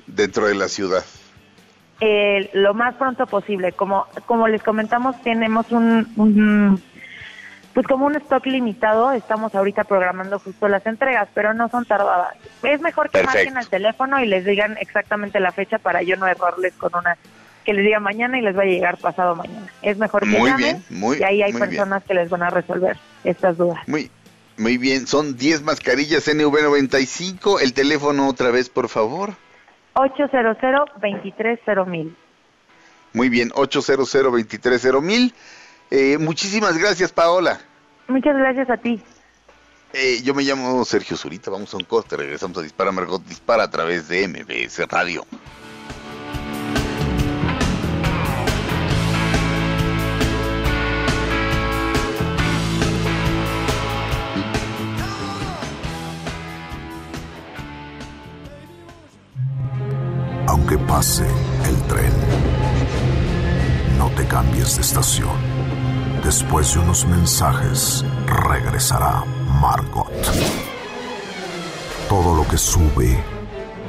dentro 0.06 0.46
de 0.46 0.54
la 0.54 0.68
ciudad. 0.68 1.04
lo 2.54 2.72
más 2.74 2.94
pronto 2.94 3.26
posible. 3.26 3.72
Como, 3.72 4.06
como 4.26 4.48
les 4.48 4.62
comentamos, 4.62 5.20
tenemos 5.22 5.70
un 5.70 6.80
pues 7.74 7.86
como 7.86 8.06
un 8.06 8.16
stock 8.16 8.44
limitado, 8.46 9.12
estamos 9.12 9.54
ahorita 9.54 9.84
programando 9.84 10.38
justo 10.38 10.68
las 10.68 10.84
entregas, 10.86 11.28
pero 11.34 11.54
no 11.54 11.68
son 11.68 11.84
tardadas. 11.84 12.34
Es 12.62 12.80
mejor 12.80 13.10
que 13.10 13.22
marquen 13.22 13.56
al 13.56 13.68
teléfono 13.68 14.20
y 14.22 14.26
les 14.26 14.44
digan 14.44 14.76
exactamente 14.80 15.38
la 15.40 15.52
fecha 15.52 15.78
para 15.78 16.02
yo 16.02 16.16
no 16.16 16.26
errarles 16.26 16.74
con 16.74 16.94
una 16.94 17.16
que 17.64 17.74
les 17.74 17.84
diga 17.84 18.00
mañana 18.00 18.38
y 18.38 18.42
les 18.42 18.56
va 18.56 18.62
a 18.62 18.66
llegar 18.66 18.96
pasado 18.98 19.36
mañana. 19.36 19.66
Es 19.82 19.98
mejor 19.98 20.22
que 20.22 20.28
muy 20.28 20.50
llamen 20.50 20.82
y 20.90 21.22
ahí 21.22 21.42
hay 21.42 21.52
personas 21.52 22.02
que 22.04 22.14
les 22.14 22.28
van 22.28 22.42
a 22.42 22.50
resolver 22.50 22.96
estas 23.24 23.56
dudas. 23.56 23.86
Muy 23.86 24.10
muy 24.60 24.76
bien, 24.76 25.06
son 25.06 25.38
10 25.38 25.62
mascarillas 25.62 26.28
NV95, 26.28 27.62
el 27.62 27.72
teléfono 27.72 28.28
otra 28.28 28.50
vez, 28.50 28.68
por 28.68 28.90
favor. 28.90 29.30
800 29.94 30.58
230 31.00 32.14
Muy 33.14 33.30
bien, 33.30 33.50
800 33.54 34.12
230 34.12 35.00
mil. 35.00 35.32
Eh, 35.90 36.18
muchísimas 36.18 36.78
gracias, 36.78 37.12
Paola. 37.12 37.60
Muchas 38.06 38.36
gracias 38.36 38.70
a 38.70 38.76
ti. 38.76 39.02
Eh, 39.92 40.22
yo 40.22 40.34
me 40.34 40.44
llamo 40.44 40.84
Sergio 40.84 41.16
Zurita, 41.16 41.50
vamos 41.50 41.74
a 41.74 41.76
un 41.76 41.84
coste, 41.84 42.16
regresamos 42.16 42.58
a 42.58 42.62
Dispara 42.62 42.92
Margot 42.92 43.24
Dispara 43.24 43.64
a 43.64 43.70
través 43.70 44.06
de 44.08 44.28
MBS 44.28 44.86
Radio. 44.88 45.26
Aunque 60.46 60.78
pase 60.78 61.26
el 61.66 61.82
tren, 61.88 62.12
no 63.98 64.08
te 64.10 64.24
cambies 64.26 64.76
de 64.76 64.82
estación 64.82 65.59
Después 66.30 66.72
de 66.74 66.78
unos 66.78 67.04
mensajes, 67.06 68.04
regresará 68.24 69.24
Margot. 69.60 70.12
Todo 72.08 72.36
lo 72.36 72.48
que 72.48 72.56
sube, 72.56 73.18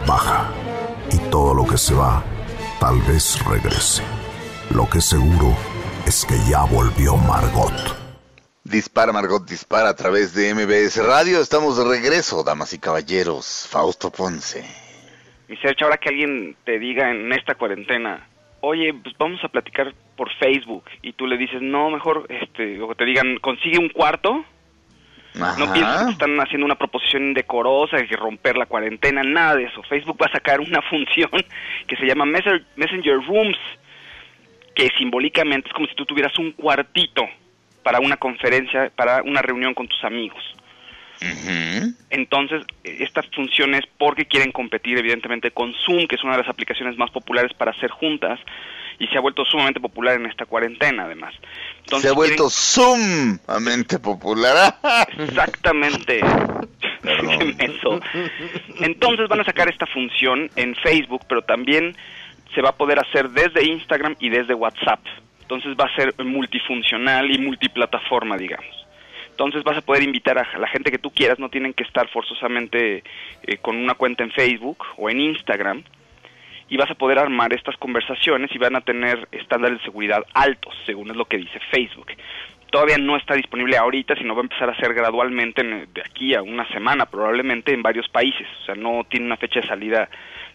baja. 0.07 0.49
Y 1.11 1.19
todo 1.29 1.53
lo 1.53 1.67
que 1.67 1.77
se 1.77 1.93
va, 1.93 2.23
tal 2.79 2.99
vez 3.01 3.45
regrese. 3.45 4.01
Lo 4.71 4.89
que 4.89 5.01
seguro 5.01 5.55
es 6.07 6.25
que 6.25 6.33
ya 6.49 6.63
volvió 6.63 7.15
Margot. 7.15 7.75
Dispara 8.63 9.11
Margot, 9.11 9.47
dispara 9.47 9.89
a 9.89 9.95
través 9.95 10.33
de 10.33 10.55
MBS 10.55 10.97
Radio. 11.05 11.41
Estamos 11.41 11.77
de 11.77 11.83
regreso, 11.83 12.43
damas 12.43 12.73
y 12.73 12.79
caballeros. 12.79 13.67
Fausto 13.69 14.11
Ponce. 14.11 14.65
Y 15.47 15.57
Sergio, 15.57 15.85
ahora 15.85 15.97
que 15.97 16.09
alguien 16.09 16.55
te 16.65 16.79
diga 16.79 17.11
en 17.11 17.31
esta 17.33 17.53
cuarentena, 17.53 18.30
oye, 18.61 18.93
pues 18.93 19.15
vamos 19.17 19.43
a 19.43 19.49
platicar 19.49 19.93
por 20.15 20.31
Facebook 20.35 20.85
y 21.01 21.13
tú 21.13 21.27
le 21.27 21.37
dices, 21.37 21.61
no, 21.61 21.89
mejor, 21.89 22.25
este, 22.29 22.81
o 22.81 22.95
te 22.95 23.05
digan, 23.05 23.37
consigue 23.37 23.79
un 23.79 23.89
cuarto, 23.89 24.45
no 25.33 25.73
pienses 25.73 26.03
que 26.05 26.11
están 26.11 26.37
haciendo 26.39 26.65
una 26.65 26.75
proposición 26.75 27.23
indecorosa, 27.23 28.05
que 28.05 28.15
romper 28.15 28.57
la 28.57 28.65
cuarentena, 28.65 29.23
nada 29.23 29.55
de 29.55 29.63
eso. 29.63 29.81
Facebook 29.83 30.17
va 30.21 30.27
a 30.27 30.31
sacar 30.31 30.59
una 30.59 30.81
función 30.89 31.29
que 31.87 31.95
se 31.95 32.05
llama 32.05 32.25
Messenger 32.25 33.25
Rooms, 33.25 33.57
que 34.75 34.89
simbólicamente 34.97 35.67
es 35.67 35.73
como 35.73 35.87
si 35.87 35.95
tú 35.95 36.05
tuvieras 36.05 36.37
un 36.37 36.51
cuartito 36.51 37.27
para 37.83 37.99
una 37.99 38.17
conferencia, 38.17 38.91
para 38.95 39.21
una 39.23 39.41
reunión 39.41 39.73
con 39.73 39.87
tus 39.87 40.03
amigos. 40.03 40.43
Entonces, 42.09 42.63
esta 42.83 43.21
función 43.35 43.75
es 43.75 43.83
porque 43.97 44.25
quieren 44.25 44.51
competir 44.51 44.97
evidentemente 44.97 45.51
con 45.51 45.73
Zoom, 45.85 46.07
que 46.07 46.15
es 46.15 46.23
una 46.23 46.33
de 46.33 46.39
las 46.39 46.49
aplicaciones 46.49 46.97
más 46.97 47.11
populares 47.11 47.53
para 47.53 47.71
hacer 47.71 47.91
juntas 47.91 48.39
y 48.99 49.07
se 49.07 49.17
ha 49.17 49.21
vuelto 49.21 49.45
sumamente 49.45 49.79
popular 49.79 50.15
en 50.15 50.27
esta 50.27 50.45
cuarentena 50.45 51.05
además. 51.05 51.33
se 51.85 52.07
ha 52.07 52.13
vuelto 52.13 52.49
sumamente 52.49 53.99
popular. 53.99 54.75
Exactamente. 55.17 56.21
Eso. 57.57 57.99
Entonces 58.79 59.27
van 59.27 59.41
a 59.41 59.43
sacar 59.43 59.69
esta 59.69 59.85
función 59.87 60.49
en 60.55 60.75
Facebook, 60.75 61.21
pero 61.27 61.41
también 61.41 61.95
se 62.53 62.61
va 62.61 62.69
a 62.69 62.75
poder 62.75 62.99
hacer 62.99 63.29
desde 63.29 63.65
Instagram 63.65 64.15
y 64.19 64.29
desde 64.29 64.53
WhatsApp. 64.53 64.99
Entonces 65.41 65.75
va 65.79 65.85
a 65.85 65.95
ser 65.95 66.13
multifuncional 66.23 67.29
y 67.31 67.37
multiplataforma, 67.37 68.37
digamos. 68.37 68.80
Entonces 69.41 69.63
vas 69.63 69.77
a 69.77 69.81
poder 69.81 70.03
invitar 70.03 70.37
a 70.37 70.59
la 70.59 70.67
gente 70.67 70.91
que 70.91 70.99
tú 70.99 71.09
quieras, 71.09 71.39
no 71.39 71.49
tienen 71.49 71.73
que 71.73 71.81
estar 71.81 72.07
forzosamente 72.09 73.03
eh, 73.41 73.57
con 73.57 73.75
una 73.75 73.95
cuenta 73.95 74.23
en 74.23 74.29
Facebook 74.29 74.85
o 74.97 75.09
en 75.09 75.19
Instagram, 75.19 75.81
y 76.69 76.77
vas 76.77 76.91
a 76.91 76.95
poder 76.95 77.17
armar 77.17 77.51
estas 77.51 77.75
conversaciones 77.77 78.53
y 78.53 78.59
van 78.59 78.75
a 78.75 78.81
tener 78.81 79.27
estándares 79.31 79.79
de 79.79 79.83
seguridad 79.83 80.23
altos, 80.35 80.75
según 80.85 81.09
es 81.09 81.17
lo 81.17 81.25
que 81.25 81.37
dice 81.37 81.59
Facebook. 81.71 82.11
Todavía 82.69 82.99
no 82.99 83.17
está 83.17 83.33
disponible 83.33 83.77
ahorita, 83.77 84.15
sino 84.15 84.35
va 84.35 84.41
a 84.41 84.43
empezar 84.43 84.69
a 84.69 84.79
ser 84.79 84.93
gradualmente 84.93 85.63
de 85.63 86.01
aquí 86.05 86.35
a 86.35 86.43
una 86.43 86.67
semana, 86.67 87.07
probablemente 87.07 87.73
en 87.73 87.81
varios 87.81 88.07
países. 88.09 88.47
O 88.61 88.65
sea, 88.65 88.75
no 88.75 89.03
tiene 89.09 89.25
una 89.25 89.37
fecha 89.37 89.59
de 89.61 89.67
salida 89.67 90.07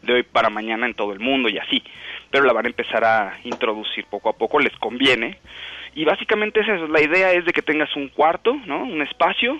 de 0.02 0.12
hoy 0.12 0.22
para 0.22 0.48
mañana 0.48 0.86
en 0.86 0.94
todo 0.94 1.12
el 1.12 1.18
mundo 1.18 1.48
y 1.48 1.58
así. 1.58 1.82
Pero 2.30 2.44
la 2.44 2.52
van 2.52 2.66
a 2.66 2.68
empezar 2.68 3.04
a 3.04 3.36
introducir 3.42 4.04
poco 4.08 4.28
a 4.28 4.36
poco, 4.36 4.60
les 4.60 4.76
conviene 4.76 5.38
y 5.96 6.04
básicamente 6.04 6.60
es 6.60 6.68
eso, 6.68 6.86
la 6.88 7.00
idea 7.00 7.32
es 7.32 7.46
de 7.46 7.52
que 7.54 7.62
tengas 7.62 7.96
un 7.96 8.08
cuarto, 8.08 8.54
¿no? 8.66 8.84
Un 8.84 9.00
espacio 9.00 9.58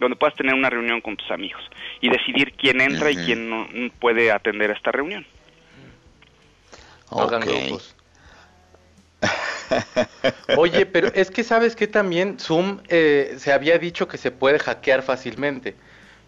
donde 0.00 0.16
puedas 0.16 0.34
tener 0.34 0.52
una 0.52 0.68
reunión 0.68 1.00
con 1.00 1.16
tus 1.16 1.30
amigos 1.30 1.62
y 2.00 2.10
decidir 2.10 2.52
quién 2.54 2.80
entra 2.80 3.12
y 3.12 3.16
quién 3.16 3.48
no 3.48 3.68
puede 4.00 4.32
atender 4.32 4.72
a 4.72 4.74
esta 4.74 4.90
reunión. 4.90 5.24
Oye, 10.56 10.86
pero 10.86 11.06
es 11.14 11.30
que 11.30 11.44
sabes 11.44 11.76
que 11.76 11.86
también 11.86 12.40
Zoom 12.40 12.80
eh, 12.88 13.34
se 13.38 13.52
había 13.52 13.78
dicho 13.78 14.08
que 14.08 14.18
se 14.18 14.32
puede 14.32 14.58
hackear 14.58 15.02
fácilmente. 15.02 15.76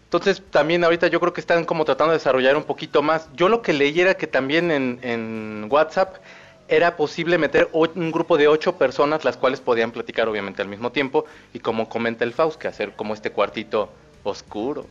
Entonces 0.05 0.41
también 0.49 0.85
ahorita 0.85 1.07
yo 1.07 1.19
creo 1.19 1.33
que 1.33 1.41
están 1.41 1.65
como 1.65 1.83
tratando 1.83 2.13
de 2.13 2.19
desarrollar 2.19 2.55
un 2.55 2.63
poquito 2.63 3.01
más. 3.01 3.29
Yo 3.35 3.49
lo 3.49 3.61
que 3.61 3.73
leí 3.73 3.99
era 3.99 4.15
que 4.15 4.25
también 4.25 4.71
en, 4.71 4.99
en 5.03 5.67
WhatsApp 5.69 6.15
era 6.69 6.95
posible 6.95 7.37
meter 7.37 7.69
un 7.73 8.11
grupo 8.11 8.37
de 8.37 8.47
ocho 8.47 8.77
personas, 8.77 9.25
las 9.25 9.37
cuales 9.37 9.59
podían 9.59 9.91
platicar 9.91 10.27
obviamente 10.27 10.61
al 10.61 10.67
mismo 10.67 10.91
tiempo, 10.91 11.25
y 11.53 11.59
como 11.59 11.89
comenta 11.89 12.23
el 12.23 12.33
Faust, 12.33 12.59
que 12.59 12.67
hacer 12.67 12.93
como 12.95 13.13
este 13.13 13.31
cuartito 13.31 13.91
oscuro. 14.23 14.85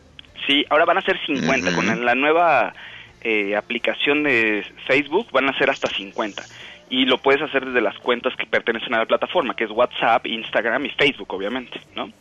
Sí, 0.45 0.65
ahora 0.69 0.85
van 0.85 0.97
a 0.97 1.01
ser 1.01 1.17
50, 1.25 1.75
con 1.75 2.05
la 2.05 2.15
nueva 2.15 2.73
eh, 3.21 3.55
aplicación 3.55 4.23
de 4.23 4.65
Facebook 4.87 5.27
van 5.31 5.49
a 5.49 5.57
ser 5.57 5.69
hasta 5.69 5.89
50. 5.89 6.43
Y 6.89 7.05
lo 7.05 7.21
puedes 7.21 7.41
hacer 7.41 7.65
desde 7.65 7.81
las 7.81 7.97
cuentas 7.99 8.33
que 8.35 8.45
pertenecen 8.45 8.93
a 8.95 8.99
la 8.99 9.05
plataforma, 9.05 9.55
que 9.55 9.65
es 9.65 9.71
WhatsApp, 9.71 10.25
Instagram 10.25 10.85
y 10.85 10.89
Facebook, 10.89 11.31
obviamente, 11.33 11.79
¿no? 11.95 12.11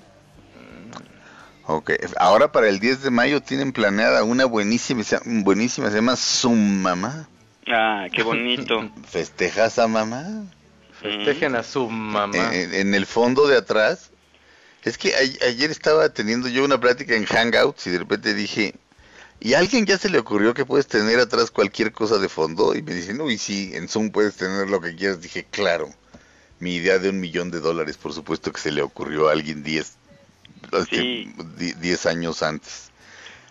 Ok, 1.71 1.93
ahora 2.19 2.51
para 2.51 2.69
el 2.69 2.81
10 2.81 3.03
de 3.03 3.11
mayo 3.11 3.43
tienen 3.43 3.73
planeada 3.73 4.25
una 4.25 4.47
buenísima, 4.47 5.03
buenísima, 5.25 5.91
se 5.91 5.97
llama 5.97 6.17
Zoom 6.17 6.81
Mamá. 6.81 7.29
Ah, 7.71 8.07
qué 8.12 8.23
bonito. 8.23 8.91
¿Festejas 9.09 9.79
a 9.79 9.89
mamá? 9.89 10.45
Festejen 11.01 11.55
a 11.55 11.62
su 11.62 11.89
mamá. 11.89 12.55
En, 12.55 12.95
el 12.95 13.07
fondo 13.07 13.47
de 13.47 13.57
atrás. 13.57 14.11
Es 14.85 14.97
que 14.97 15.14
ayer 15.14 15.71
estaba 15.71 16.09
teniendo 16.09 16.49
yo 16.49 16.64
una 16.64 16.81
plática 16.81 17.14
en 17.14 17.25
Hangouts 17.25 17.87
y 17.89 17.91
de 17.91 17.99
repente 17.99 18.33
dije, 18.33 18.75
¿y 19.41 19.55
a 19.55 19.59
alguien 19.59 19.85
ya 19.85 19.99
se 19.99 20.09
le 20.09 20.19
ocurrió 20.19 20.55
que 20.55 20.64
puedes 20.64 20.87
tener 20.87 21.19
atrás 21.19 21.51
cualquier 21.51 21.93
cosa 21.93 22.19
de 22.19 22.29
fondo? 22.29 22.75
Y 22.75 22.83
me 22.83 22.95
dicen, 22.95 23.21
uy, 23.21 23.39
sí, 23.39 23.73
en 23.75 23.89
Zoom 23.89 24.11
puedes 24.11 24.37
tener 24.37 24.71
lo 24.71 24.81
que 24.81 24.95
quieras. 24.95 25.21
Dije, 25.21 25.47
claro, 25.51 25.91
mi 26.61 26.77
idea 26.77 26.99
de 26.99 27.11
un 27.11 27.21
millón 27.21 27.51
de 27.51 27.61
dólares, 27.61 27.97
por 27.97 28.12
supuesto 28.12 28.53
que 28.53 28.61
se 28.61 28.73
le 28.73 28.83
ocurrió 28.83 29.29
a 29.29 29.33
alguien 29.33 29.62
10 29.62 29.97
10 31.81 32.07
años 32.07 32.43
antes. 32.43 32.88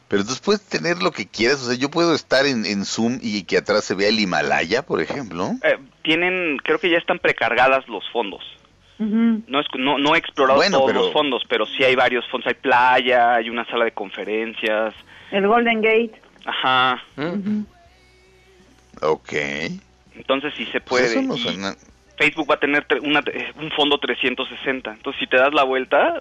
Pero 0.08 0.22
entonces 0.22 0.44
puedes 0.44 0.64
tener 0.64 1.02
lo 1.02 1.12
que 1.12 1.28
quieras, 1.28 1.62
o 1.62 1.66
sea, 1.66 1.76
yo 1.76 1.90
puedo 1.90 2.16
estar 2.16 2.46
en, 2.46 2.66
en 2.66 2.86
Zoom 2.86 3.20
y 3.22 3.44
que 3.44 3.58
atrás 3.58 3.84
se 3.84 3.94
vea 3.94 4.08
el 4.08 4.20
Himalaya, 4.20 4.86
por 4.86 5.02
ejemplo. 5.02 5.52
Eh, 5.64 5.78
tienen, 6.02 6.58
creo 6.64 6.80
que 6.80 6.90
ya 6.90 6.98
están 6.98 7.20
precargadas 7.20 7.88
los 7.90 8.10
fondos. 8.12 8.42
no, 9.00 9.60
es, 9.60 9.68
no, 9.78 9.98
no 9.98 10.16
he 10.16 10.18
explorado 10.18 10.62
todos 10.72 10.94
los 10.94 11.12
fondos, 11.12 11.44
pero 11.50 11.66
sí 11.66 11.84
hay 11.84 11.96
varios 11.96 12.26
fondos. 12.30 12.48
Hay 12.48 12.54
playa, 12.54 13.36
hay 13.36 13.50
una 13.50 13.66
sala 13.66 13.84
de 13.86 13.92
conferencias. 13.92 14.94
El 15.32 15.46
Golden 15.46 15.82
Gate. 15.82 16.22
Ajá. 16.46 17.04
Ok. 19.02 19.34
Entonces 20.16 20.54
sí 20.56 20.66
se 20.68 20.80
pues 20.80 21.14
puede. 21.14 21.76
Facebook 22.18 22.50
va 22.50 22.56
a 22.56 22.60
tener 22.60 22.86
una, 23.04 23.20
eh, 23.20 23.54
un 23.62 23.70
fondo 23.72 24.00
360. 24.00 24.92
Entonces, 24.92 25.20
si 25.20 25.28
te 25.28 25.38
das 25.38 25.54
la 25.54 25.64
vuelta, 25.64 26.20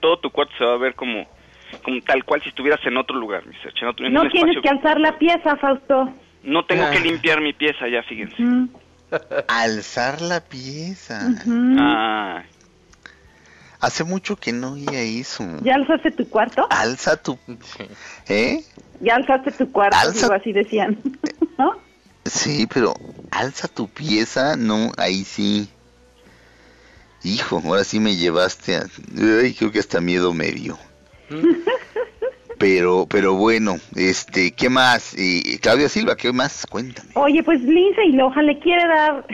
todo 0.00 0.18
tu 0.18 0.30
cuarto 0.30 0.52
se 0.58 0.64
va 0.64 0.74
a 0.74 0.78
ver 0.78 0.94
como, 0.94 1.26
como 1.82 2.00
tal 2.02 2.24
cual 2.24 2.42
si 2.42 2.48
estuvieras 2.48 2.80
en 2.86 2.96
otro 2.96 3.16
lugar, 3.16 3.44
mi 3.46 3.54
no 4.10 4.28
tienes 4.28 4.56
que 4.62 4.68
alzar 4.68 5.00
la 5.00 5.18
pieza, 5.18 5.56
Fausto. 5.56 6.12
No 6.42 6.64
tengo 6.64 6.88
que 6.90 6.98
ah. 6.98 7.00
limpiar 7.00 7.40
mi 7.40 7.52
pieza, 7.52 7.88
ya 7.88 8.02
fíjense. 8.04 8.36
Alzar 9.48 10.20
la 10.20 10.40
pieza. 10.40 11.20
ah. 11.78 12.42
Hace 13.80 14.04
mucho 14.04 14.36
que 14.36 14.52
no 14.52 14.72
oía 14.72 15.02
eso. 15.02 15.44
¿Ya 15.62 15.74
alzaste 15.74 16.10
tu 16.10 16.28
cuarto? 16.28 16.66
Alza 16.70 17.16
tu... 17.16 17.38
¿Eh? 18.28 18.64
Ya 19.00 19.16
alzaste 19.16 19.52
tu 19.52 19.70
cuarto, 19.70 19.96
Alza... 19.96 20.34
así 20.34 20.52
decían. 20.52 20.98
¿No? 21.58 21.72
Sí, 22.24 22.66
pero 22.72 22.94
alza 23.30 23.68
tu 23.68 23.88
pieza, 23.88 24.56
no, 24.56 24.90
ahí 24.96 25.24
sí. 25.24 25.68
Hijo, 27.22 27.62
ahora 27.64 27.84
sí 27.84 28.00
me 28.00 28.16
llevaste 28.16 28.76
a... 28.76 28.86
Ay, 29.40 29.54
creo 29.54 29.70
que 29.70 29.78
hasta 29.78 30.00
miedo 30.00 30.32
medio. 30.32 30.78
Pero, 32.58 33.06
pero 33.06 33.34
bueno, 33.34 33.74
este, 33.96 34.50
¿qué 34.52 34.70
más? 34.70 35.14
Y 35.18 35.58
Claudia 35.58 35.90
Silva, 35.90 36.16
¿qué 36.16 36.32
más? 36.32 36.64
Cuéntame. 36.66 37.10
Oye, 37.14 37.42
pues 37.42 37.60
Lindsay 37.60 38.12
Lohan 38.12 38.46
le 38.46 38.58
quiere 38.58 38.88
dar 38.88 39.26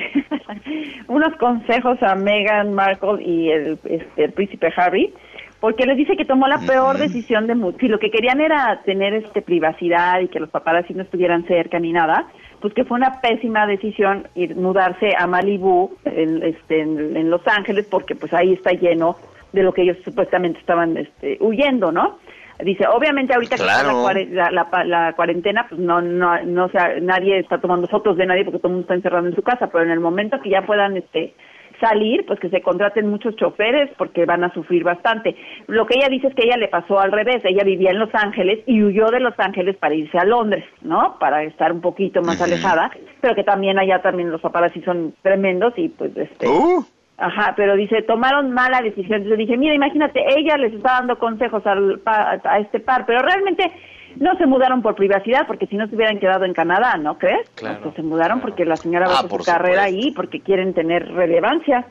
unos 1.07 1.33
consejos 1.37 2.03
a 2.03 2.17
Meghan 2.17 2.75
Markle 2.75 3.23
y 3.23 3.51
el, 3.51 3.79
este, 3.85 4.25
el 4.25 4.33
príncipe 4.33 4.73
Harry, 4.77 5.15
porque 5.61 5.87
les 5.87 5.97
dice 5.97 6.17
que 6.17 6.25
tomó 6.25 6.49
la 6.49 6.59
peor 6.59 6.99
decisión 6.99 7.47
de 7.47 7.55
si 7.79 7.87
lo 7.87 8.01
que 8.01 8.11
querían 8.11 8.41
era 8.41 8.83
tener 8.85 9.15
este 9.15 9.43
privacidad 9.43 10.21
y 10.21 10.27
que 10.27 10.41
los 10.41 10.51
paparazzi 10.51 10.93
no 10.93 11.05
estuvieran 11.05 11.47
cerca 11.47 11.79
ni 11.79 11.93
nada, 11.93 12.27
pues 12.61 12.75
que 12.75 12.85
fue 12.85 12.97
una 12.97 13.21
pésima 13.21 13.69
decisión 13.69 14.27
ir 14.35 14.57
mudarse 14.57 15.13
a 15.17 15.29
Malibu, 15.29 15.97
en, 16.05 16.43
este, 16.43 16.81
en, 16.81 17.31
Los 17.31 17.47
Ángeles, 17.47 17.87
porque 17.89 18.17
pues 18.17 18.33
ahí 18.33 18.55
está 18.55 18.73
lleno 18.73 19.17
de 19.53 19.63
lo 19.63 19.73
que 19.73 19.83
ellos 19.83 19.99
supuestamente 20.05 20.59
estaban 20.59 20.97
este, 20.97 21.39
huyendo, 21.41 21.93
¿no? 21.93 22.19
Dice, 22.59 22.87
obviamente 22.87 23.35
ahorita 23.35 23.57
que 23.57 23.63
está 23.63 23.83
la, 23.83 24.85
la, 24.85 25.13
cuarentena, 25.15 25.67
pues 25.69 25.81
no, 25.81 26.01
no, 26.01 26.41
no, 26.45 26.69
sea, 26.69 27.01
nadie 27.01 27.39
está 27.39 27.61
tomando 27.61 27.89
fotos 27.89 28.17
de 28.17 28.27
nadie 28.27 28.45
porque 28.45 28.59
todo 28.59 28.69
el 28.69 28.75
mundo 28.75 28.85
está 28.85 28.95
encerrado 28.95 29.27
en 29.27 29.35
su 29.35 29.43
casa, 29.43 29.69
pero 29.69 29.83
en 29.83 29.91
el 29.91 29.99
momento 29.99 30.41
que 30.41 30.51
ya 30.51 30.65
puedan, 30.65 30.97
este, 30.97 31.35
salir, 31.83 32.25
pues 32.27 32.39
que 32.39 32.49
se 32.49 32.63
contraten 32.63 33.09
muchos 33.09 33.37
choferes 33.37 33.91
porque 33.99 34.25
van 34.25 34.45
a 34.45 34.55
sufrir 34.55 34.85
bastante. 34.85 35.35
Lo 35.67 35.87
que 35.87 35.99
ella 35.99 36.09
dice 36.09 36.29
es 36.29 36.35
que 36.35 36.45
ella 36.45 36.57
le 36.57 36.69
pasó 36.69 37.01
al 37.01 37.13
revés, 37.13 37.43
ella 37.45 37.65
vivía 37.65 37.91
en 37.91 37.99
Los 37.99 38.15
Ángeles 38.15 38.61
y 38.67 38.83
huyó 38.83 39.11
de 39.11 39.21
Los 39.21 39.35
Ángeles 39.39 39.77
para 39.77 39.95
irse 39.95 40.17
a 40.17 40.25
Londres, 40.25 40.65
¿no? 40.81 41.17
Para 41.19 41.43
estar 41.43 41.73
un 41.73 41.81
poquito 41.81 42.23
más 42.23 42.41
alejada, 42.41 42.91
pero 43.21 43.35
que 43.35 43.45
también 43.45 43.79
allá 43.79 44.01
también 44.01 44.31
los 44.31 44.41
paparazzi 44.41 44.81
son 44.83 45.15
tremendos 45.23 45.75
y 45.77 45.89
pues 45.89 46.17
este... 46.17 46.49
Uh. 46.49 46.85
Ajá, 47.23 47.55
pero 47.57 47.77
dice, 47.77 48.03
tomaron 48.03 48.51
mala 48.51 48.83
decisión. 48.83 49.23
Yo 49.23 49.37
dije, 49.37 49.57
mira, 49.57 49.75
imagínate, 49.75 50.21
ella 50.37 50.57
les 50.57 50.75
está 50.75 50.95
dando 50.95 51.19
consejos 51.19 51.65
al, 51.67 52.03
a 52.05 52.59
este 52.59 52.81
par, 52.81 53.07
pero 53.07 53.23
realmente 53.23 53.71
no 54.17 54.37
se 54.37 54.47
mudaron 54.47 54.83
por 54.83 54.97
privacidad, 54.97 55.47
porque 55.47 55.69
si 55.69 55.77
no 55.77 55.87
se 55.87 55.95
hubieran 55.95 56.19
quedado 56.19 56.45
en 56.45 56.53
Canadá, 56.53 56.97
¿no 56.97 57.19
crees? 57.19 57.49
Claro, 57.55 57.93
se 57.95 58.03
mudaron 58.03 58.41
porque 58.41 58.65
la 58.65 58.77
señora 58.77 59.07
va 59.07 59.19
a 59.19 59.21
ah, 59.21 59.29
su 59.29 59.39
carrera 59.39 59.85
ahí, 59.85 60.11
porque 60.11 60.41
quieren 60.41 60.75
tener 60.75 61.13
relevancia. 61.13 61.87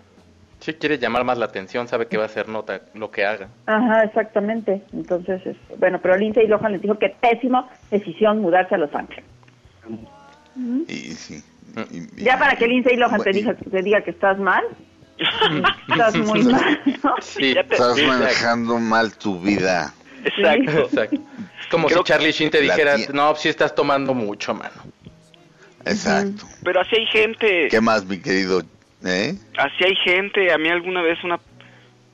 Sí, 0.59 0.73
quiere 0.73 0.97
llamar 0.97 1.23
más 1.23 1.38
la 1.38 1.45
atención, 1.45 1.88
sabe 1.88 2.07
que 2.07 2.17
va 2.17 2.25
a 2.25 2.29
ser 2.29 2.49
nota 2.49 2.82
lo 2.93 3.09
que 3.09 3.25
haga. 3.25 3.47
Ajá, 3.67 4.03
exactamente. 4.03 4.82
Entonces, 4.91 5.41
bueno, 5.79 5.99
pero 6.01 6.17
Lindsay 6.17 6.45
Lohan 6.45 6.73
les 6.73 6.82
dijo 6.82 6.99
que 6.99 7.09
pésimo 7.09 7.69
decisión 7.89 8.41
mudarse 8.41 8.75
a 8.75 8.79
Los 8.79 8.93
Ángeles. 8.93 9.25
Y, 10.89 10.93
sí. 11.13 11.41
ya 12.17 12.38
para 12.38 12.57
que 12.57 12.67
Lindsay 12.67 12.97
Lohan 12.97 13.21
te, 13.23 13.32
diga, 13.32 13.53
te 13.55 13.82
diga 13.82 14.01
que 14.01 14.11
estás 14.11 14.38
mal, 14.38 14.63
estás 15.89 16.16
muy 16.18 16.43
mal, 16.43 16.82
¿no? 17.03 17.16
Sí, 17.22 17.53
estás 17.57 18.01
manejando 18.01 18.78
mal 18.80 19.16
tu 19.18 19.39
vida. 19.39 19.93
Exacto. 20.24 20.80
Exacto. 20.86 21.22
Como 21.70 21.89
si 21.89 22.03
Charlie 22.03 22.32
Sheen 22.32 22.51
te 22.51 22.62
dijera, 22.62 22.95
no, 23.14 23.36
si 23.36 23.49
estás 23.49 23.74
tomando 23.74 24.14
mucho, 24.14 24.53
mano. 24.53 24.84
Exacto. 25.86 26.45
Pero 26.64 26.82
así 26.82 26.95
hay 26.95 27.05
gente. 27.07 27.68
¿Qué 27.70 27.82
más, 27.82 28.05
mi 28.05 28.20
querido? 28.20 28.62
¿Eh? 29.05 29.36
Así 29.57 29.84
hay 29.84 29.95
gente. 29.95 30.51
A 30.51 30.57
mí 30.57 30.70
alguna 30.70 31.01
vez 31.01 31.24
una 31.24 31.39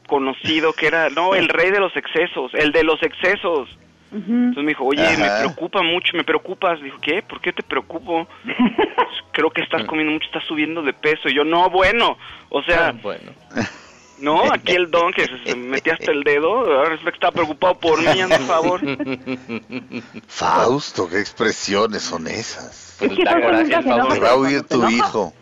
conocido 0.08 0.74
que 0.74 0.88
era, 0.88 1.10
no, 1.10 1.36
el 1.36 1.50
rey 1.50 1.70
de 1.72 1.80
los 1.80 1.96
excesos, 1.96 2.54
el 2.54 2.72
de 2.72 2.84
los 2.84 3.02
excesos. 3.04 3.70
Entonces 4.12 4.64
me 4.64 4.70
dijo, 4.70 4.86
oye, 4.86 5.18
me 5.18 5.30
preocupa 5.40 5.82
mucho, 5.82 6.16
me 6.16 6.24
preocupas. 6.24 6.82
Dijo, 6.82 6.98
¿qué? 7.02 7.22
¿Por 7.22 7.42
qué 7.42 7.52
te 7.52 7.64
preocupo? 7.64 8.28
Creo 9.32 9.50
que 9.52 9.62
estás 9.62 9.84
comiendo 9.88 10.14
mucho, 10.14 10.26
estás 10.26 10.46
subiendo 10.46 10.82
de 10.82 10.94
peso. 10.94 11.30
Y 11.30 11.36
yo, 11.36 11.44
no, 11.44 11.70
bueno, 11.70 12.18
o 12.50 12.64
sea, 12.64 12.90
ah, 12.90 13.00
bueno. 13.02 13.32
No, 14.20 14.52
aquí 14.52 14.74
el 14.74 14.90
don 14.90 15.12
que 15.14 15.26
se 15.46 15.56
metía 15.56 15.94
hasta 15.94 16.12
el 16.12 16.24
dedo, 16.24 16.50
ahora 16.50 16.96
es 16.96 17.02
que 17.02 17.10
está 17.10 17.32
preocupado 17.32 17.76
por 17.76 18.00
mí, 18.00 18.24
por 18.28 18.40
favor. 18.42 18.82
Fausto, 20.28 21.08
qué 21.08 21.20
expresiones 21.20 22.02
son 22.02 22.28
esas. 22.28 22.98
Es 23.00 23.12
que 23.12 23.24
Fausto 23.24 24.22
va 24.22 24.30
a 24.32 24.36
oír 24.36 24.64
tu 24.64 24.90
hijo. 24.90 25.34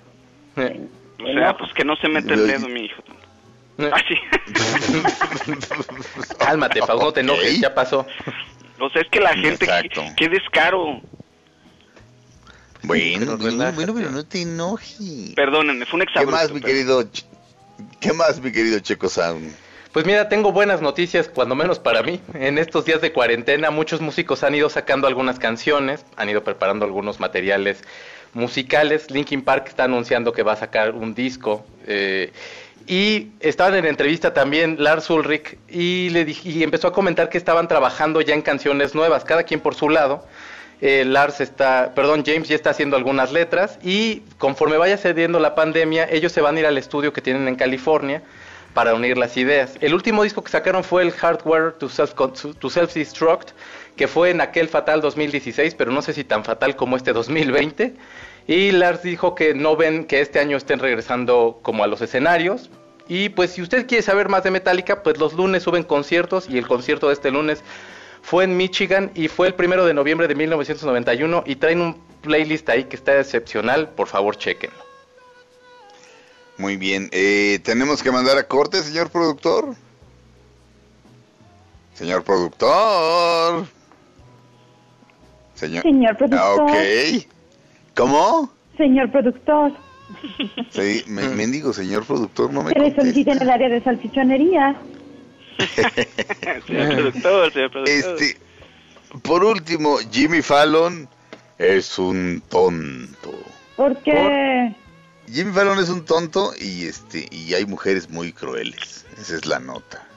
O 0.58 1.34
sea, 1.34 1.58
pues 1.58 1.74
que 1.74 1.86
no 1.86 1.96
se 1.96 2.10
mete 2.10 2.34
el 2.34 2.48
dedo 2.48 2.68
mi 2.68 2.82
hijo. 2.82 3.02
Así. 3.94 4.16
Cálmate, 6.38 6.80
Fausto, 6.80 7.06
no 7.06 7.14
te 7.14 7.22
enojes, 7.22 7.60
ya 7.60 7.74
pasó. 7.74 8.06
O 8.80 8.90
sea, 8.90 9.02
es 9.02 9.10
que 9.10 9.20
la 9.20 9.34
gente, 9.34 9.68
qué, 10.18 10.30
descaro. 10.30 11.02
Bueno, 12.84 13.38
bueno, 13.38 13.94
pero 13.96 14.12
no 14.12 14.26
te 14.26 14.42
enojes. 14.42 15.34
Perdónenme, 15.36 15.86
fue 15.86 15.98
un 15.98 16.04
examen. 16.04 16.28
¿Qué 16.28 16.32
más, 16.32 16.52
mi 16.52 16.62
querido 16.62 17.04
¿Qué 18.00 18.14
más, 18.14 18.40
mi 18.40 18.52
querido 18.52 18.80
Checo 18.80 19.10
Sound? 19.10 19.56
Pues 19.92 20.06
mira, 20.06 20.28
tengo 20.28 20.52
buenas 20.52 20.82
noticias, 20.82 21.30
cuando 21.30 21.56
menos 21.56 21.80
para 21.80 22.04
mí. 22.04 22.20
En 22.34 22.58
estos 22.58 22.86
días 22.86 23.02
de 23.02 23.14
cuarentena, 23.14 23.72
muchos 23.72 24.02
músicos 24.02 24.44
han 24.44 24.54
ido 24.54 24.70
sacando 24.70 25.08
algunas 25.08 25.40
canciones, 25.40 26.06
han 26.18 26.30
ido 26.30 26.44
preparando 26.44 26.86
algunos 26.86 27.20
materiales 27.20 27.82
musicales. 28.34 29.10
Linkin 29.10 29.42
Park 29.42 29.68
está 29.70 29.86
anunciando 29.86 30.34
que 30.34 30.44
va 30.44 30.54
a 30.54 30.58
sacar 30.58 30.92
un 30.92 31.16
disco. 31.16 31.66
Eh, 31.88 32.34
y 32.88 33.32
estaban 33.40 33.76
en 33.76 33.86
entrevista 33.86 34.34
también 34.34 34.78
Lars 34.80 35.10
Ulrich 35.10 35.58
y, 35.68 36.10
le 36.10 36.26
y 36.44 36.64
empezó 36.64 36.88
a 36.88 36.94
comentar 36.94 37.30
que 37.30 37.38
estaban 37.38 37.68
trabajando 37.68 38.22
ya 38.22 38.34
en 38.34 38.42
canciones 38.42 38.94
nuevas, 38.94 39.24
cada 39.24 39.44
quien 39.44 39.60
por 39.60 39.76
su 39.76 39.90
lado. 39.90 40.26
Eh, 40.82 41.06
Lars 41.06 41.40
está, 41.40 41.94
perdón, 41.96 42.24
James 42.26 42.50
ya 42.50 42.56
está 42.56 42.72
haciendo 42.72 42.98
algunas 42.98 43.32
letras 43.32 43.80
y 43.82 44.22
conforme 44.38 44.78
vaya 44.78 44.98
cediendo 44.98 45.40
la 45.40 45.56
pandemia, 45.56 46.08
ellos 46.12 46.32
se 46.32 46.42
van 46.42 46.58
a 46.58 46.60
ir 46.60 46.66
al 46.66 46.78
estudio 46.78 47.14
que 47.14 47.22
tienen 47.22 47.48
en 47.48 47.56
California 47.56 48.22
para 48.74 48.94
unir 48.94 49.18
las 49.18 49.38
ideas. 49.38 49.78
El 49.80 49.94
último 49.94 50.24
disco 50.24 50.44
que 50.44 50.52
sacaron 50.52 50.84
fue 50.84 51.02
el 51.02 51.12
Hardware 51.12 51.74
to 51.80 51.88
Self-Destruct, 51.88 53.52
que 53.96 54.08
fue 54.08 54.32
en 54.32 54.42
aquel 54.42 54.68
fatal 54.68 55.00
2016, 55.00 55.74
pero 55.76 55.92
no 55.92 56.02
sé 56.02 56.12
si 56.12 56.26
tan 56.26 56.44
fatal 56.44 56.76
como 56.76 56.98
este 56.98 57.14
2020. 57.14 57.96
Y 58.48 58.72
Lars 58.72 59.02
dijo 59.02 59.34
que 59.34 59.54
no 59.54 59.76
ven 59.76 60.06
que 60.06 60.22
este 60.22 60.40
año 60.40 60.58
estén 60.58 60.80
regresando 60.80 61.60
como 61.62 61.84
a 61.84 61.88
los 61.88 62.02
escenarios. 62.02 62.70
Y 63.08 63.30
pues 63.30 63.52
si 63.52 63.62
usted 63.62 63.88
quiere 63.88 64.04
saber 64.04 64.30
más 64.30 64.44
de 64.44 64.52
Metallica, 64.52 65.04
pues 65.04 65.18
los 65.18 65.34
lunes 65.34 65.64
suben 65.64 65.84
conciertos 65.84 66.50
y 66.50 66.58
el 66.58 66.68
concierto 66.68 67.08
de 67.08 67.14
este 67.14 67.32
lunes 67.32 67.64
fue 68.22 68.44
en 68.44 68.58
Michigan 68.58 69.12
y 69.14 69.28
fue 69.28 69.48
el 69.48 69.54
primero 69.54 69.86
de 69.86 69.94
noviembre 69.94 70.28
de 70.28 70.36
1991 70.36 71.44
y 71.46 71.56
traen 71.56 71.82
un 71.82 72.02
playlist 72.22 72.68
ahí 72.70 72.86
que 72.86 72.96
está 72.96 73.20
excepcional, 73.20 73.90
por 73.90 74.08
favor 74.08 74.36
chequenlo. 74.36 74.84
Muy 76.58 76.78
bien, 76.78 77.10
eh, 77.12 77.60
tenemos 77.64 78.02
que 78.02 78.12
mandar 78.12 78.38
a 78.38 78.48
corte, 78.48 78.82
señor 78.82 79.12
productor. 79.12 79.76
Señor 81.94 82.24
productor. 82.24 83.68
Señor, 85.54 85.84
señor 85.84 86.18
productor. 86.18 86.62
ok. 86.62 87.35
¿Cómo? 87.96 88.52
Señor 88.78 89.12
productor. 89.12 89.72
Sí, 90.70 91.04
me, 91.08 91.28
mendigo, 91.30 91.74
señor 91.74 92.06
productor, 92.06 92.54
no 92.54 92.64
me 92.64 92.74
Que 92.74 92.80
le 92.80 92.96
soliciten 92.96 93.42
el 93.42 93.50
área 93.50 93.70
de 93.70 93.82
salchichonería. 93.82 94.76
señor 96.68 96.96
productor, 96.96 97.54
señor 97.54 97.72
productor. 97.72 97.88
Este, 97.88 98.38
por 99.24 99.44
último, 99.44 99.98
Jimmy 100.12 100.42
Fallon 100.42 101.08
es 101.58 101.98
un 101.98 102.44
tonto. 102.50 103.34
¿Por 103.78 103.98
qué? 104.04 104.76
Jimmy 105.32 105.52
Fallon 105.54 105.80
es 105.80 105.90
un 105.90 106.06
tonto 106.06 106.52
y 106.60 106.86
este 106.86 107.28
y 107.32 107.54
hay 107.54 107.66
mujeres 107.66 108.10
muy 108.10 108.32
crueles. 108.32 109.06
Esa 109.20 109.36
es 109.36 109.46
la 109.46 109.60
nota. 109.60 110.08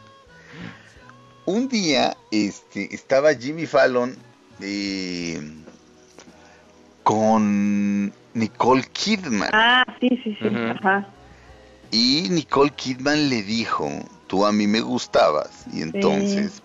Un 1.47 1.69
día 1.69 2.17
este 2.31 2.95
estaba 2.95 3.35
Jimmy 3.35 3.67
Fallon 3.67 4.17
eh, 4.61 5.41
con 7.09 8.13
Nicole 8.35 8.83
Kidman. 8.83 9.49
Ah, 9.55 9.83
sí, 9.99 10.11
sí, 10.23 10.37
sí. 10.39 10.47
Ajá. 10.47 11.09
Y 11.91 12.27
Nicole 12.29 12.69
Kidman 12.69 13.31
le 13.31 13.43
dijo, 13.43 13.89
tú 14.27 14.45
a 14.45 14.53
mí 14.53 14.67
me 14.67 14.83
gustabas. 14.83 15.65
Y 15.73 15.81
entonces 15.81 16.61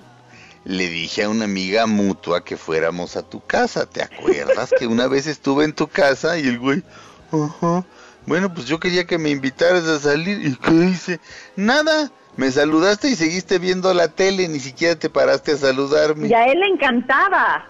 le 0.65 0.89
dije 0.89 1.23
a 1.23 1.29
una 1.29 1.45
amiga 1.45 1.87
mutua 1.87 2.43
que 2.43 2.57
fuéramos 2.57 3.15
a 3.15 3.21
tu 3.21 3.39
casa. 3.39 3.85
¿Te 3.85 4.03
acuerdas 4.03 4.73
que 4.77 4.85
una 4.85 5.07
vez 5.07 5.27
estuve 5.27 5.63
en 5.63 5.71
tu 5.71 5.87
casa 5.87 6.37
y 6.37 6.45
el 6.45 6.59
güey, 6.59 6.83
ajá, 7.31 7.85
bueno, 8.25 8.53
pues 8.53 8.67
yo 8.67 8.81
quería 8.81 9.07
que 9.07 9.17
me 9.17 9.29
invitaras 9.29 9.85
a 9.85 9.97
salir. 9.97 10.45
¿Y 10.45 10.57
qué 10.57 10.73
hice? 10.73 11.21
Nada. 11.55 12.11
Me 12.35 12.51
saludaste 12.51 13.07
y 13.07 13.15
seguiste 13.15 13.59
viendo 13.59 13.93
la 13.93 14.09
tele, 14.09 14.49
ni 14.49 14.59
siquiera 14.59 14.99
te 14.99 15.09
paraste 15.09 15.53
a 15.53 15.57
saludarme. 15.57 16.27
Y 16.27 16.33
a 16.33 16.47
él 16.47 16.59
le 16.59 16.67
encantaba. 16.67 17.65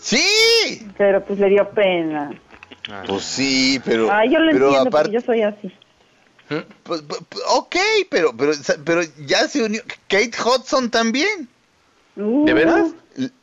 Sí. 0.00 0.86
Pero 0.96 1.24
pues 1.24 1.38
le 1.38 1.48
dio 1.48 1.68
pena. 1.70 2.30
Pues 3.06 3.24
sí, 3.24 3.80
pero... 3.84 4.10
Ah, 4.10 4.24
yo 4.24 4.38
lo 4.38 4.50
entiendo, 4.50 4.88
aparte... 4.88 5.12
yo 5.12 5.20
soy 5.20 5.42
así. 5.42 5.72
Pues, 6.82 7.02
pues, 7.02 7.20
ok, 7.48 7.76
pero, 8.10 8.36
pero, 8.36 8.52
pero 8.84 9.02
ya 9.26 9.48
se 9.48 9.62
unió. 9.62 9.82
Kate 10.08 10.32
Hudson 10.44 10.90
también. 10.90 11.48
Uh. 12.16 12.44
¿De 12.44 12.52
veras? 12.52 12.90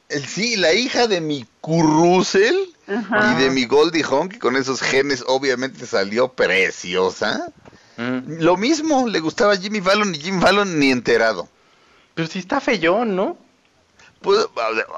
Sí, 0.10 0.56
la 0.56 0.74
hija 0.74 1.08
de 1.08 1.22
mi 1.22 1.46
Currusel 1.62 2.56
y 2.88 3.42
de 3.42 3.50
mi 3.52 3.66
Goldie 3.66 4.04
Hawn, 4.04 4.30
que 4.30 4.40
con 4.40 4.56
esos 4.56 4.82
genes 4.82 5.24
obviamente 5.28 5.86
salió 5.86 6.30
preciosa. 6.34 7.52
Mm. 7.98 8.40
Lo 8.40 8.58
mismo, 8.58 9.08
le 9.08 9.20
gustaba 9.20 9.56
Jimmy 9.56 9.82
Fallon 9.82 10.14
y 10.16 10.20
Jimmy 10.20 10.42
Fallon 10.42 10.80
ni 10.80 10.92
enterado. 10.92 11.48
Pero 12.16 12.28
si 12.28 12.40
está 12.40 12.60
feyón, 12.60 13.16
¿no? 13.16 13.38
Pues 14.22 14.48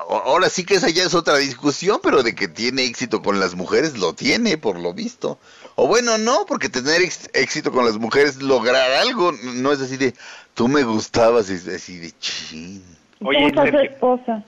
ahora 0.10 0.50
sí 0.50 0.66
que 0.66 0.76
esa 0.76 0.90
ya 0.90 1.04
es 1.04 1.14
otra 1.14 1.38
discusión, 1.38 2.00
pero 2.02 2.24
de 2.24 2.34
que 2.34 2.48
tiene 2.48 2.86
éxito 2.86 3.22
con 3.22 3.40
las 3.40 3.56
mujeres, 3.56 3.98
lo 3.98 4.14
tiene, 4.14 4.58
por 4.58 4.80
lo 4.80 4.94
visto. 4.94 5.38
O 5.76 5.88
bueno, 5.88 6.18
no, 6.18 6.46
porque 6.48 6.70
tener 6.70 7.02
éxito 7.02 7.72
con 7.72 7.86
las 7.86 7.98
mujeres, 7.98 8.42
lograr 8.42 8.92
algo, 8.92 9.32
no 9.56 9.72
es 9.72 9.82
así 9.82 9.98
de, 9.98 10.14
tú 10.56 10.68
me 10.68 10.84
gustabas, 10.84 11.50
es 11.50 11.68
así 11.68 12.00
de 12.00 12.12
chin. 12.20 12.84
Oye, 13.24 13.52
esposa? 13.84 14.44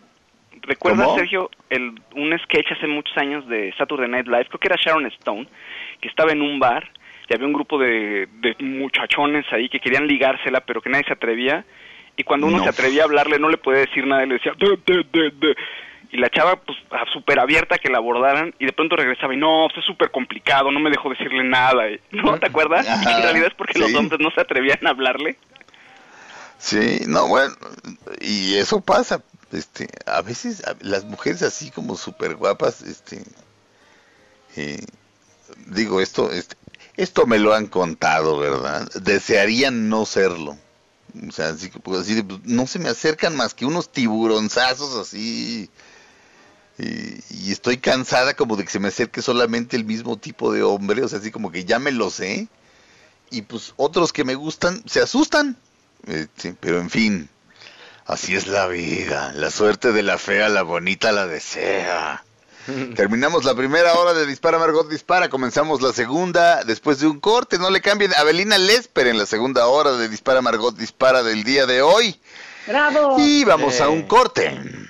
¿Recuerdas, 0.64 1.16
Sergio, 1.16 1.52
el, 1.70 1.94
un 2.16 2.38
sketch 2.40 2.72
hace 2.72 2.88
muchos 2.88 3.16
años 3.18 3.48
de 3.48 3.74
Saturday 3.78 4.10
Night 4.10 4.28
Live? 4.28 4.46
Creo 4.46 4.60
que 4.60 4.68
era 4.70 4.78
Sharon 4.80 5.06
Stone, 5.08 5.48
que 6.02 6.08
estaba 6.08 6.32
en 6.32 6.42
un 6.42 6.58
bar 6.58 6.90
y 7.30 7.34
había 7.34 7.48
un 7.48 7.54
grupo 7.54 7.80
de, 7.80 8.28
muchachones 8.60 9.46
ahí 9.52 9.70
que 9.70 9.80
querían 9.80 10.08
ligársela, 10.08 10.62
pero 10.62 10.82
que 10.82 10.90
nadie 10.90 11.06
se 11.06 11.14
atrevía. 11.14 11.66
Y 12.16 12.24
cuando 12.24 12.48
uno 12.48 12.62
se 12.64 12.70
atrevía 12.70 13.02
a 13.02 13.06
hablarle, 13.06 13.40
no 13.40 13.50
le 13.50 13.58
podía 13.58 13.80
decir 13.80 14.06
nada, 14.06 14.24
y 14.24 14.28
le 14.28 14.34
decía... 14.36 14.54
y 16.12 16.18
la 16.18 16.30
chava, 16.30 16.58
pues, 16.58 16.78
súper 17.12 17.40
abierta 17.40 17.80
que 17.80 17.90
la 17.90 17.98
abordaran, 17.98 18.54
y 18.60 18.66
de 18.66 18.74
pronto 18.74 18.96
regresaba 18.96 19.34
y 19.34 19.38
no, 19.38 19.68
pues, 19.68 19.80
es 19.80 19.86
súper 19.86 20.12
complicado, 20.12 20.72
no 20.72 20.80
me 20.80 20.92
dejó 20.92 21.10
decirle 21.10 21.44
nada. 21.44 21.84
¿No 22.12 22.40
te 22.40 22.48
acuerdas? 22.48 22.86
y 22.86 23.10
en 23.10 23.22
realidad 23.24 23.48
es 23.48 23.56
porque 23.56 23.80
los 23.80 23.94
hombres 23.96 24.20
no 24.20 24.30
se 24.32 24.42
atrevían 24.42 24.86
a 24.86 24.92
hablarle. 24.92 25.38
Sí, 26.60 27.02
no, 27.08 27.28
bueno, 27.28 27.54
y 28.22 28.56
eso 28.56 28.80
pasa, 28.80 29.22
este, 29.52 29.90
a 30.06 30.22
veces 30.22 30.64
las 30.80 31.04
mujeres 31.04 31.42
así 31.44 31.72
como 31.72 31.98
súper 31.98 32.36
guapas, 32.36 32.82
este, 32.84 33.22
eh, 34.56 34.86
digo 35.68 36.00
esto, 36.00 36.32
este, 36.32 36.56
esto 36.96 37.26
me 37.26 37.40
lo 37.40 37.54
han 37.54 37.68
contado, 37.68 38.38
¿verdad? 38.40 38.88
Desearían 39.02 39.90
no 39.90 40.06
serlo. 40.06 40.58
O 41.28 41.32
sea, 41.32 41.50
así, 41.50 41.70
pues, 41.70 42.02
así 42.02 42.22
pues, 42.24 42.42
no 42.44 42.68
se 42.68 42.80
me 42.80 42.90
acercan 42.90 43.36
más 43.36 43.54
que 43.54 43.66
unos 43.66 43.92
tiburonzazos 43.92 44.96
así. 44.96 45.70
Y, 46.78 47.20
y, 47.30 47.52
estoy 47.52 47.78
cansada 47.78 48.34
como 48.34 48.56
de 48.56 48.64
que 48.64 48.72
se 48.72 48.80
me 48.80 48.88
acerque 48.88 49.22
solamente 49.22 49.76
el 49.76 49.86
mismo 49.86 50.18
tipo 50.18 50.52
de 50.52 50.64
hombre, 50.64 51.04
o 51.04 51.08
sea, 51.08 51.20
así 51.20 51.30
como 51.32 51.52
que 51.52 51.66
ya 51.66 51.80
me 51.80 51.92
lo 51.92 52.10
sé. 52.10 52.48
Y 53.30 53.44
pues 53.44 53.74
otros 53.78 54.14
que 54.14 54.24
me 54.24 54.36
gustan 54.36 54.84
se 54.88 55.02
asustan. 55.02 55.58
Este, 56.06 56.56
pero 56.60 56.80
en 56.80 56.90
fin, 56.90 57.30
Así 58.06 58.36
es 58.36 58.48
la 58.48 58.68
vida, 58.68 59.32
la 59.34 59.50
suerte 59.50 59.94
de 59.94 60.04
la 60.04 60.18
fea, 60.18 60.50
la 60.50 60.64
bonita 60.64 61.14
la 61.14 61.26
desea. 61.26 62.26
Terminamos 62.96 63.44
la 63.46 63.56
primera 63.56 63.94
hora 63.94 64.14
de 64.14 64.26
Dispara 64.26 64.60
Margot 64.60 64.90
Dispara, 64.90 65.30
comenzamos 65.30 65.82
la 65.82 65.94
segunda 65.94 66.64
después 66.64 67.00
de 67.00 67.08
un 67.08 67.20
corte, 67.20 67.58
no 67.58 67.70
le 67.70 67.82
cambien 67.82 68.14
Abelina 68.16 68.58
Lesper 68.58 69.08
en 69.08 69.18
la 69.18 69.26
segunda 69.26 69.68
hora 69.68 69.94
de 69.94 70.10
Dispara 70.10 70.42
Margot 70.42 70.76
Dispara 70.76 71.24
del 71.24 71.44
día 71.44 71.66
de 71.66 71.82
hoy. 71.82 72.20
Bravo. 72.68 73.18
Y 73.20 73.44
vamos 73.44 73.82
a 73.82 73.90
un 73.90 74.04
corte. 74.04 74.90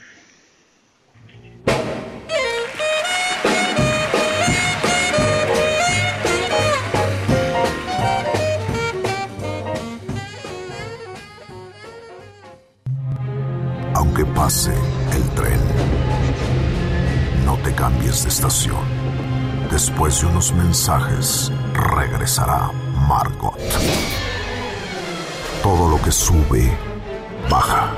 aunque 13.95 14.26
pase 14.26 14.71
cambies 17.84 18.23
de 18.23 18.29
estación. 18.29 18.77
Después 19.69 20.21
de 20.21 20.27
unos 20.27 20.53
mensajes, 20.53 21.51
regresará 21.73 22.71
Margot. 23.09 23.57
Todo 25.61 25.89
lo 25.89 26.01
que 26.01 26.09
sube, 26.09 26.71
baja. 27.49 27.91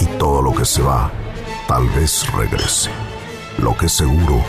Y 0.00 0.06
todo 0.16 0.40
lo 0.40 0.54
que 0.54 0.64
se 0.64 0.80
va, 0.80 1.10
tal 1.66 1.86
vez 1.90 2.26
regrese. 2.32 2.88
Lo 3.58 3.76
que 3.76 3.90
seguro 3.90 4.42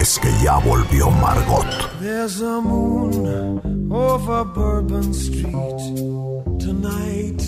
es 0.00 0.18
que 0.18 0.32
ya 0.42 0.56
volvió 0.58 1.10
Margot. 1.10 1.68
There's 2.00 2.42
a 2.42 2.60
moon 2.60 3.88
over 3.92 4.42
Bourbon 4.44 5.14
Street 5.14 5.78
tonight. 6.58 7.40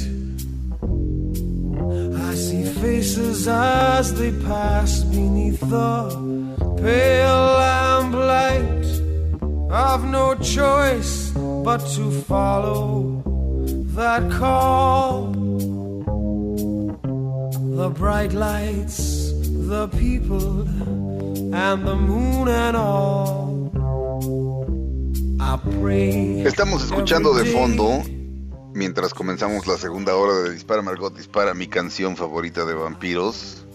see 2.37 2.65
faces 2.65 3.49
as 3.49 4.13
they 4.13 4.31
pass 4.47 5.03
beneath 5.05 5.59
the 5.61 6.46
pale 6.59 7.47
lamplight. 7.63 8.87
I've 9.71 10.05
no 10.05 10.35
choice 10.37 11.31
but 11.65 11.79
to 11.97 12.11
follow 12.23 13.23
that 13.95 14.31
call. 14.31 15.33
The 17.77 17.91
bright 17.91 18.33
lights, 18.33 19.33
the 19.69 19.89
people, 19.89 20.63
and 21.55 21.87
the 21.87 21.97
moon 21.97 22.49
and 22.49 22.77
all. 22.77 23.57
Estamos 26.45 26.85
escuchando 26.85 27.35
de 27.35 27.45
fondo 27.47 28.03
mientras 28.75 29.15
comenzamos 29.15 29.67
la 29.67 29.77
segunda 29.77 30.17
hora 30.17 30.35
de 30.43 30.53
Dispara 30.53 30.83
Margot 30.83 31.15
Dispara, 31.17 31.55
mi 31.55 31.67
canción 31.67 32.17
favorita 32.17 32.65
de 32.65 32.75
vampiros, 32.75 33.66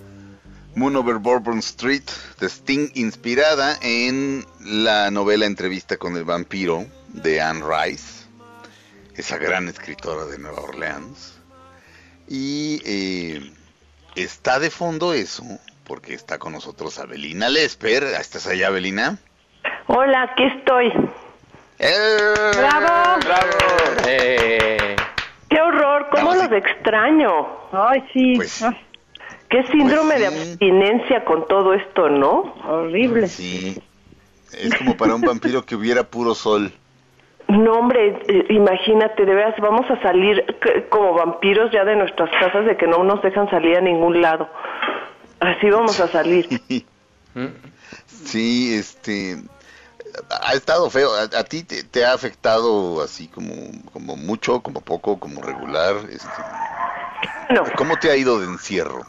Moon 0.76 0.96
Over 0.96 1.18
Bourbon 1.18 1.60
Street, 1.60 2.10
de 2.40 2.48
Sting, 2.48 2.90
inspirada 2.96 3.78
en 3.82 4.46
la 4.62 5.12
novela 5.12 5.46
Entrevista 5.46 5.98
con 5.98 6.16
el 6.16 6.24
vampiro 6.24 6.86
de 7.10 7.42
Anne 7.42 7.64
Rice. 7.66 8.26
esa 9.16 9.38
gran 9.38 9.68
escritora 9.68 10.26
de 10.26 10.38
Nueva 10.40 10.62
Orleans. 10.62 11.40
Y 12.28 12.82
eh, 12.86 13.52
está 14.16 14.60
de 14.60 14.70
fondo 14.70 15.14
eso, 15.14 15.44
porque 15.84 16.14
está 16.14 16.40
con 16.40 16.54
nosotros 16.54 16.98
Abelina 17.00 17.50
Lesper. 17.50 18.04
¿Estás 18.04 18.48
allá, 18.48 18.68
Abelina? 18.68 19.18
Hola, 19.88 20.24
aquí 20.24 20.44
estoy. 20.44 20.88
¡Eh! 21.80 22.18
¡Bravo! 22.58 23.20
¡Bravo! 23.20 24.08
Eh. 24.08 24.96
¡Qué 25.50 25.62
horror! 25.62 26.08
¿Cómo 26.12 26.34
los 26.34 26.52
extraño? 26.52 27.48
Ay, 27.74 28.08
sí. 28.14 28.34
Pues, 28.38 28.64
Qué 29.52 29.64
síndrome 29.68 30.16
Pues 30.16 30.20
de 30.20 30.30
sí. 30.30 30.50
abstinencia 30.52 31.26
con 31.26 31.48
todo 31.48 31.74
esto, 31.74 32.10
¿no? 32.10 32.54
horrible. 32.68 33.28
sí. 33.28 33.82
Es 34.54 34.74
como 34.76 34.98
para 34.98 35.16
un 35.16 35.22
vampiro 35.22 35.64
que 35.66 35.76
hubiera 35.76 36.04
puro 36.04 36.34
sol. 36.36 36.74
No, 37.48 37.74
hombre, 37.74 38.18
eh, 38.28 38.46
imagínate, 38.50 39.26
de 39.26 39.34
veras, 39.34 39.56
vamos 39.62 39.90
a 39.90 40.02
salir 40.02 40.44
como 40.90 41.14
vampiros 41.14 41.72
ya 41.72 41.84
de 41.86 41.96
nuestras 41.96 42.30
casas, 42.40 42.66
de 42.66 42.76
que 42.78 42.88
no 42.88 43.04
nos 43.04 43.22
dejan 43.22 43.50
salir 43.50 43.78
a 43.78 43.82
ningún 43.82 44.22
lado. 44.22 44.50
Así 45.40 45.70
vamos 45.70 46.00
a 46.00 46.08
salir. 46.08 46.48
Sí, 48.26 48.76
este 48.76 49.38
ha 50.44 50.54
estado 50.54 50.90
feo. 50.90 51.10
¿A, 51.16 51.40
a 51.40 51.44
ti 51.46 51.64
te, 51.64 51.84
te 51.84 52.06
ha 52.06 52.14
afectado 52.14 53.02
así 53.02 53.28
como 53.30 53.54
como 53.94 54.16
mucho, 54.18 54.60
como 54.62 54.82
poco, 54.82 55.18
como 55.18 55.42
regular? 55.42 55.96
Este, 56.10 56.28
No, 57.54 57.64
¿Cómo 57.78 57.96
te 57.98 58.12
ha 58.12 58.16
ido 58.18 58.40
de 58.40 58.46
encierro? 58.48 59.02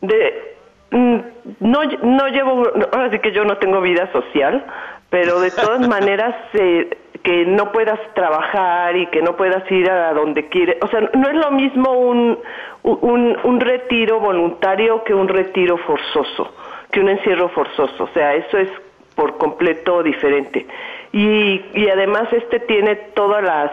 De, 0.00 0.54
mm, 0.90 1.16
no, 1.60 1.82
no 2.02 2.28
llevo, 2.28 2.62
ahora 2.92 3.10
sí 3.10 3.18
que 3.18 3.32
yo 3.32 3.44
no 3.44 3.56
tengo 3.58 3.80
vida 3.80 4.10
social, 4.12 4.64
pero 5.10 5.40
de 5.40 5.50
todas 5.50 5.86
maneras 5.88 6.34
eh, 6.54 6.96
que 7.22 7.44
no 7.46 7.72
puedas 7.72 7.98
trabajar 8.14 8.96
y 8.96 9.06
que 9.06 9.22
no 9.22 9.36
puedas 9.36 9.70
ir 9.70 9.90
a 9.90 10.12
donde 10.12 10.48
quieres, 10.48 10.76
o 10.82 10.88
sea, 10.88 11.00
no 11.14 11.28
es 11.28 11.34
lo 11.34 11.50
mismo 11.50 11.92
un, 11.92 12.38
un, 12.82 13.36
un 13.42 13.60
retiro 13.60 14.20
voluntario 14.20 15.02
que 15.04 15.14
un 15.14 15.28
retiro 15.28 15.76
forzoso, 15.78 16.54
que 16.90 17.00
un 17.00 17.08
encierro 17.08 17.48
forzoso, 17.48 18.04
o 18.04 18.08
sea, 18.08 18.34
eso 18.34 18.58
es 18.58 18.70
por 19.18 19.36
completo 19.36 20.02
diferente. 20.04 20.64
Y, 21.12 21.60
y 21.74 21.88
además 21.90 22.32
este 22.32 22.60
tiene 22.60 22.94
todas 23.14 23.42
las, 23.42 23.72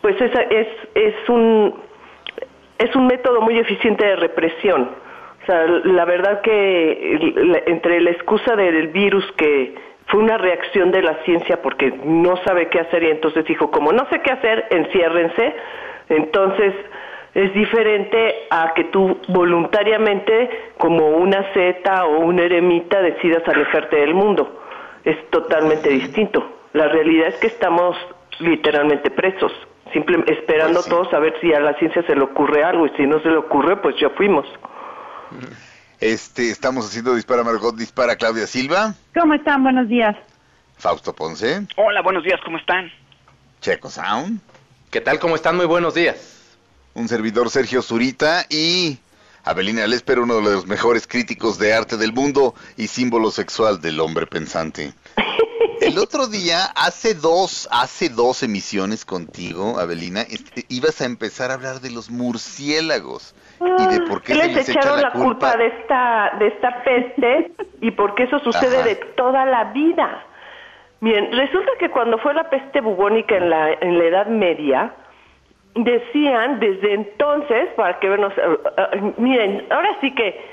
pues 0.00 0.20
esa 0.20 0.42
es, 0.42 0.68
es 0.94 1.28
un, 1.28 1.74
es 2.78 2.94
un 2.94 3.08
método 3.08 3.40
muy 3.40 3.58
eficiente 3.58 4.06
de 4.06 4.16
represión. 4.16 5.01
O 5.42 5.46
sea, 5.46 5.66
la 5.66 6.04
verdad 6.04 6.40
que 6.40 7.62
entre 7.66 8.00
la 8.00 8.10
excusa 8.10 8.54
del 8.54 8.88
virus 8.88 9.24
que 9.32 9.74
fue 10.06 10.20
una 10.20 10.38
reacción 10.38 10.90
de 10.92 11.02
la 11.02 11.14
ciencia 11.24 11.60
porque 11.62 11.92
no 12.04 12.36
sabe 12.44 12.68
qué 12.68 12.80
hacer 12.80 13.02
y 13.02 13.10
entonces 13.10 13.44
dijo, 13.46 13.70
como 13.70 13.92
no 13.92 14.06
sé 14.10 14.20
qué 14.20 14.30
hacer, 14.30 14.66
enciérrense. 14.70 15.54
Entonces 16.08 16.74
es 17.34 17.52
diferente 17.54 18.46
a 18.50 18.72
que 18.74 18.84
tú 18.84 19.18
voluntariamente, 19.28 20.50
como 20.78 21.08
una 21.16 21.42
zeta 21.54 22.04
o 22.04 22.20
un 22.20 22.38
eremita, 22.38 23.00
decidas 23.00 23.42
alejarte 23.48 23.96
del 23.96 24.14
mundo. 24.14 24.60
Es 25.04 25.16
totalmente 25.30 25.88
distinto. 25.88 26.46
La 26.74 26.88
realidad 26.88 27.28
es 27.28 27.36
que 27.36 27.46
estamos 27.48 27.96
literalmente 28.38 29.10
presos, 29.10 29.52
simple, 29.92 30.22
esperando 30.26 30.74
Pues 30.74 30.84
sí. 30.84 30.90
todos 30.90 31.12
a 31.14 31.18
ver 31.18 31.34
si 31.40 31.52
a 31.52 31.60
la 31.60 31.74
ciencia 31.74 32.02
se 32.02 32.14
le 32.14 32.22
ocurre 32.22 32.62
algo 32.62 32.86
y 32.86 32.90
si 32.90 33.06
no 33.06 33.18
se 33.20 33.28
le 33.28 33.36
ocurre, 33.36 33.76
pues 33.76 33.96
ya 33.96 34.10
fuimos. 34.10 34.46
Este, 36.00 36.50
estamos 36.50 36.84
haciendo 36.86 37.14
Dispara 37.14 37.44
Margot, 37.44 37.76
Dispara 37.76 38.16
Claudia 38.16 38.48
Silva, 38.48 38.94
¿Cómo 39.14 39.34
están? 39.34 39.62
Buenos 39.62 39.88
días. 39.88 40.16
Fausto 40.76 41.14
Ponce, 41.14 41.64
Hola, 41.76 42.02
buenos 42.02 42.24
días, 42.24 42.40
¿cómo 42.44 42.58
están? 42.58 42.90
Checo 43.60 43.88
Sound, 43.88 44.40
¿Qué 44.90 45.00
tal? 45.00 45.20
¿Cómo 45.20 45.36
están? 45.36 45.56
Muy 45.56 45.66
buenos 45.66 45.94
días. 45.94 46.56
un 46.94 47.06
servidor 47.08 47.50
Sergio 47.50 47.82
Zurita 47.82 48.44
y 48.50 48.98
Abelina 49.44 49.86
Lesper, 49.86 50.18
uno 50.18 50.36
de 50.36 50.42
los 50.42 50.66
mejores 50.66 51.06
críticos 51.06 51.58
de 51.58 51.72
arte 51.72 51.96
del 51.96 52.12
mundo 52.12 52.54
y 52.76 52.88
símbolo 52.88 53.30
sexual 53.30 53.80
del 53.80 54.00
hombre 54.00 54.26
pensante. 54.26 54.94
El 55.82 55.98
otro 55.98 56.26
día, 56.28 56.66
hace 56.76 57.14
dos, 57.14 57.68
hace 57.72 58.08
dos 58.08 58.42
emisiones 58.42 59.04
contigo, 59.04 59.78
Abelina, 59.78 60.22
este, 60.22 60.64
ibas 60.68 61.00
a 61.00 61.06
empezar 61.06 61.50
a 61.50 61.54
hablar 61.54 61.80
de 61.80 61.90
los 61.90 62.10
murciélagos 62.10 63.34
y 63.60 63.86
de 63.86 64.06
por 64.06 64.22
qué 64.22 64.34
se 64.34 64.48
les 64.48 64.68
echa 64.68 64.80
echaron 64.80 65.02
la 65.02 65.12
culpa 65.12 65.56
de 65.56 65.66
esta 65.66 66.32
de 66.38 66.46
esta 66.48 66.82
peste 66.84 67.52
y 67.80 67.90
porque 67.92 68.24
eso 68.24 68.38
sucede 68.40 68.78
Ajá. 68.78 68.86
de 68.86 68.96
toda 69.16 69.44
la 69.44 69.64
vida. 69.72 70.24
Bien, 71.00 71.32
resulta 71.32 71.72
que 71.80 71.90
cuando 71.90 72.18
fue 72.18 72.32
la 72.34 72.48
peste 72.48 72.80
bubónica 72.80 73.36
en 73.36 73.50
la 73.50 73.72
en 73.72 73.98
la 73.98 74.04
Edad 74.04 74.26
Media 74.26 74.94
decían 75.74 76.60
desde 76.60 76.94
entonces 76.94 77.68
para 77.76 77.98
que 77.98 78.08
vernos 78.08 78.32
eh, 78.36 78.58
eh, 78.76 79.12
miren, 79.16 79.66
ahora 79.70 79.96
sí 80.00 80.14
que 80.14 80.51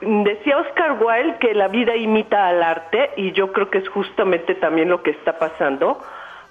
decía 0.00 0.58
Oscar 0.58 0.98
Wilde 1.00 1.36
que 1.38 1.54
la 1.54 1.68
vida 1.68 1.96
imita 1.96 2.48
al 2.48 2.62
arte 2.62 3.10
y 3.16 3.32
yo 3.32 3.52
creo 3.52 3.70
que 3.70 3.78
es 3.78 3.88
justamente 3.88 4.54
también 4.54 4.88
lo 4.88 5.02
que 5.02 5.10
está 5.10 5.38
pasando 5.38 6.00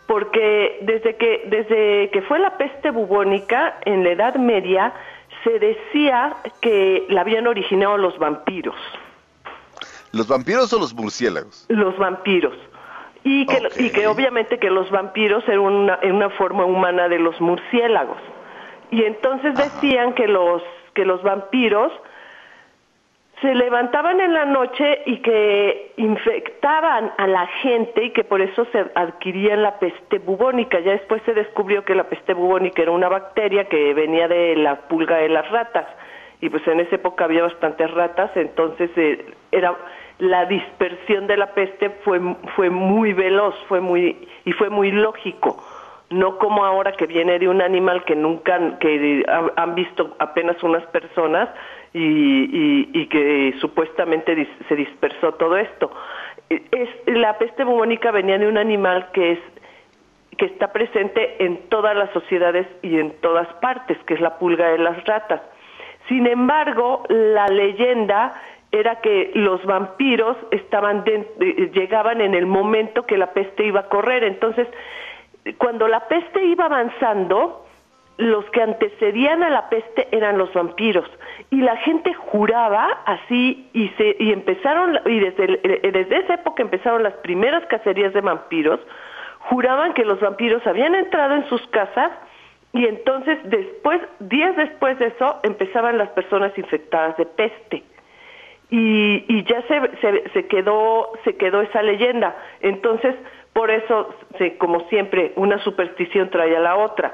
porque 0.08 0.80
desde 0.82 1.16
que 1.16 1.43
desde 1.47 2.10
que 2.12 2.22
fue 2.24 2.39
la 2.39 2.58
peste 2.58 2.91
bubónica 2.91 3.78
en 3.86 4.04
la 4.04 4.12
Edad 4.12 4.36
Media 4.36 4.93
se 5.43 5.58
decía 5.60 6.36
que 6.62 7.06
la 7.10 7.22
habían 7.22 7.47
originado 7.47 7.97
los 7.97 8.18
vampiros, 8.20 8.76
¿Los 10.12 10.28
vampiros 10.28 10.72
o 10.74 10.80
los 10.80 10.93
murciélagos? 10.93 11.66
los 11.70 11.97
vampiros. 11.97 12.54
Y 13.24 13.45
que, 13.45 13.70
y 13.78 13.91
que 13.91 14.08
obviamente 14.08 14.58
que 14.58 14.70
los 14.72 14.89
vampiros 14.89 15.47
eran 15.47 15.60
una, 15.60 15.99
en 16.02 16.16
una 16.16 16.30
forma 16.32 16.66
humana 16.66 17.08
de 17.08 17.20
los 17.20 17.39
murciélagos. 17.39 18.18
Y 18.89 19.04
entonces 19.04 19.56
decían 19.56 20.14
que 20.14 20.28
los, 20.28 20.64
que 20.95 21.06
los 21.06 21.22
vampiros 21.22 21.91
se 23.42 23.56
levantaban 23.56 24.22
en 24.22 24.34
la 24.34 24.46
noche 24.46 25.02
y 25.06 25.18
que 25.18 25.94
infectaban 25.98 27.12
a 27.18 27.28
la 27.28 27.48
gente 27.48 28.06
y 28.06 28.10
que 28.12 28.24
por 28.24 28.39
eso 28.42 28.66
se 28.72 28.86
adquirían 28.96 29.64
la 29.64 29.80
peste 29.80 30.20
bubónica. 30.20 30.80
Ya 30.80 30.92
después 30.92 31.22
se 31.26 31.34
descubrió 31.34 31.84
que 31.84 31.96
la 31.96 32.04
peste 32.04 32.34
bubónica 32.36 32.82
era 32.84 32.92
una 32.92 33.10
bacteria 33.10 33.66
que 33.66 33.94
venía 33.96 34.28
de 34.28 34.56
la 34.56 34.76
pulga 34.88 35.18
de 35.18 35.30
las 35.30 35.50
ratas. 35.50 35.88
Y 36.39 36.50
pues 36.50 36.68
en 36.68 36.80
esa 36.80 36.96
época 36.96 37.26
había 37.26 37.44
bastantes 37.44 37.89
ratas, 37.92 38.32
entonces 38.36 38.89
eh, 38.96 39.26
era 39.52 39.76
la 40.20 40.46
dispersión 40.46 41.26
de 41.28 41.38
la 41.38 41.48
peste 41.54 41.89
fue 42.04 42.20
fue 42.56 42.70
muy 42.70 43.14
veloz, 43.14 43.56
fue 43.68 43.82
muy 43.82 44.28
y 44.46 44.52
fue 44.54 44.70
muy 44.70 44.92
lógico 44.92 45.58
no 46.12 46.38
como 46.39 46.66
ahora 46.66 46.92
que 46.92 47.08
viene 47.08 47.39
de 47.39 47.48
un 47.48 47.62
animal 47.62 48.04
que 48.04 48.16
nunca 48.18 48.78
que 48.80 49.24
ha- 49.30 49.62
han 49.62 49.76
visto 49.76 50.14
apenas 50.20 50.62
unas 50.62 50.84
personas 50.88 51.48
y, 51.94 52.00
y- 52.04 52.89
y 52.94 53.08
que 53.08 53.54
supuestamente 53.60 54.48
se 54.68 54.76
dispersó 54.76 55.34
todo 55.34 55.58
esto. 55.58 55.92
Eh, 56.50 56.62
Es, 56.72 56.89
la 57.08 57.38
peste 57.38 57.64
bubónica 57.64 58.12
venía 58.12 58.38
de 58.38 58.48
un 58.48 58.58
animal 58.58 59.10
que 59.14 59.34
es 59.34 59.39
que 60.38 60.46
está 60.46 60.72
presente 60.72 61.44
en 61.44 61.68
todas 61.70 61.96
las 61.96 62.10
sociedades 62.12 62.66
y 62.82 62.98
en 62.98 63.12
todas 63.22 63.48
partes, 63.56 63.98
que 64.06 64.14
es 64.16 64.22
la 64.22 64.39
pulga 64.39 64.70
de 64.70 64.78
las 64.80 65.04
ratas. 65.06 65.42
Sin 66.08 66.26
embargo, 66.26 67.04
la 67.10 67.48
leyenda 67.48 68.34
era 68.72 69.02
que 69.02 69.32
los 69.36 69.64
vampiros 69.66 70.38
estaban 70.52 71.04
eh, 71.06 71.70
llegaban 71.74 72.22
en 72.22 72.34
el 72.34 72.46
momento 72.48 73.06
que 73.06 73.18
la 73.18 73.34
peste 73.34 73.66
iba 73.66 73.82
a 73.82 73.89
correr, 73.89 74.24
entonces 74.24 74.68
cuando 75.58 75.88
la 75.88 76.08
peste 76.08 76.44
iba 76.46 76.66
avanzando, 76.66 77.61
los 78.22 78.45
que 78.51 78.61
antecedían 78.61 79.41
a 79.43 79.49
la 79.49 79.69
peste 79.69 80.07
eran 80.11 80.38
los 80.38 80.53
vampiros. 80.53 81.09
Y 81.49 81.61
la 81.61 81.76
gente 81.78 82.13
juraba 82.13 82.86
así 83.05 83.67
y 83.74 83.89
se 83.97 84.15
y 84.19 84.32
empezaron 84.32 84.99
y 85.05 85.19
desde 85.19 85.45
el- 85.45 85.59
eh, 85.63 85.91
desde 85.91 86.17
esa 86.19 86.36
época 86.36 86.61
empezaron 86.61 87.03
las 87.03 87.13
primeras 87.15 87.65
cacerías 87.65 88.13
de 88.13 88.22
vampiros 88.22 88.80
juraban 89.49 89.93
que 89.93 90.05
los 90.05 90.19
vampiros 90.19 90.65
habían 90.67 90.93
entrado 90.93 91.34
en 91.36 91.49
sus 91.49 91.65
casas 91.69 92.11
y 92.74 92.86
entonces 92.86 93.39
después 93.45 93.99
días 94.19 94.55
después 94.55 94.99
de 94.99 95.07
eso 95.07 95.39
empezaban 95.43 95.97
las 95.97 96.09
personas 96.09 96.55
infectadas 96.57 97.17
de 97.17 97.26
peste. 97.26 97.84
Y, 98.69 99.26
y 99.28 99.43
ya 99.43 99.61
se, 99.63 99.82
se, 99.99 100.30
se 100.30 100.47
quedó 100.47 101.11
se 101.26 101.36
quedó 101.38 101.61
esa 101.61 101.82
leyenda. 101.82 102.36
Entonces 102.61 103.15
por 103.53 103.72
eso 103.72 104.13
se, 104.38 104.57
como 104.57 104.82
siempre 104.89 105.34
una 105.36 105.57
superstición 105.63 106.30
trae 106.30 106.55
a 106.55 106.59
la 106.59 106.76
otra 106.78 107.11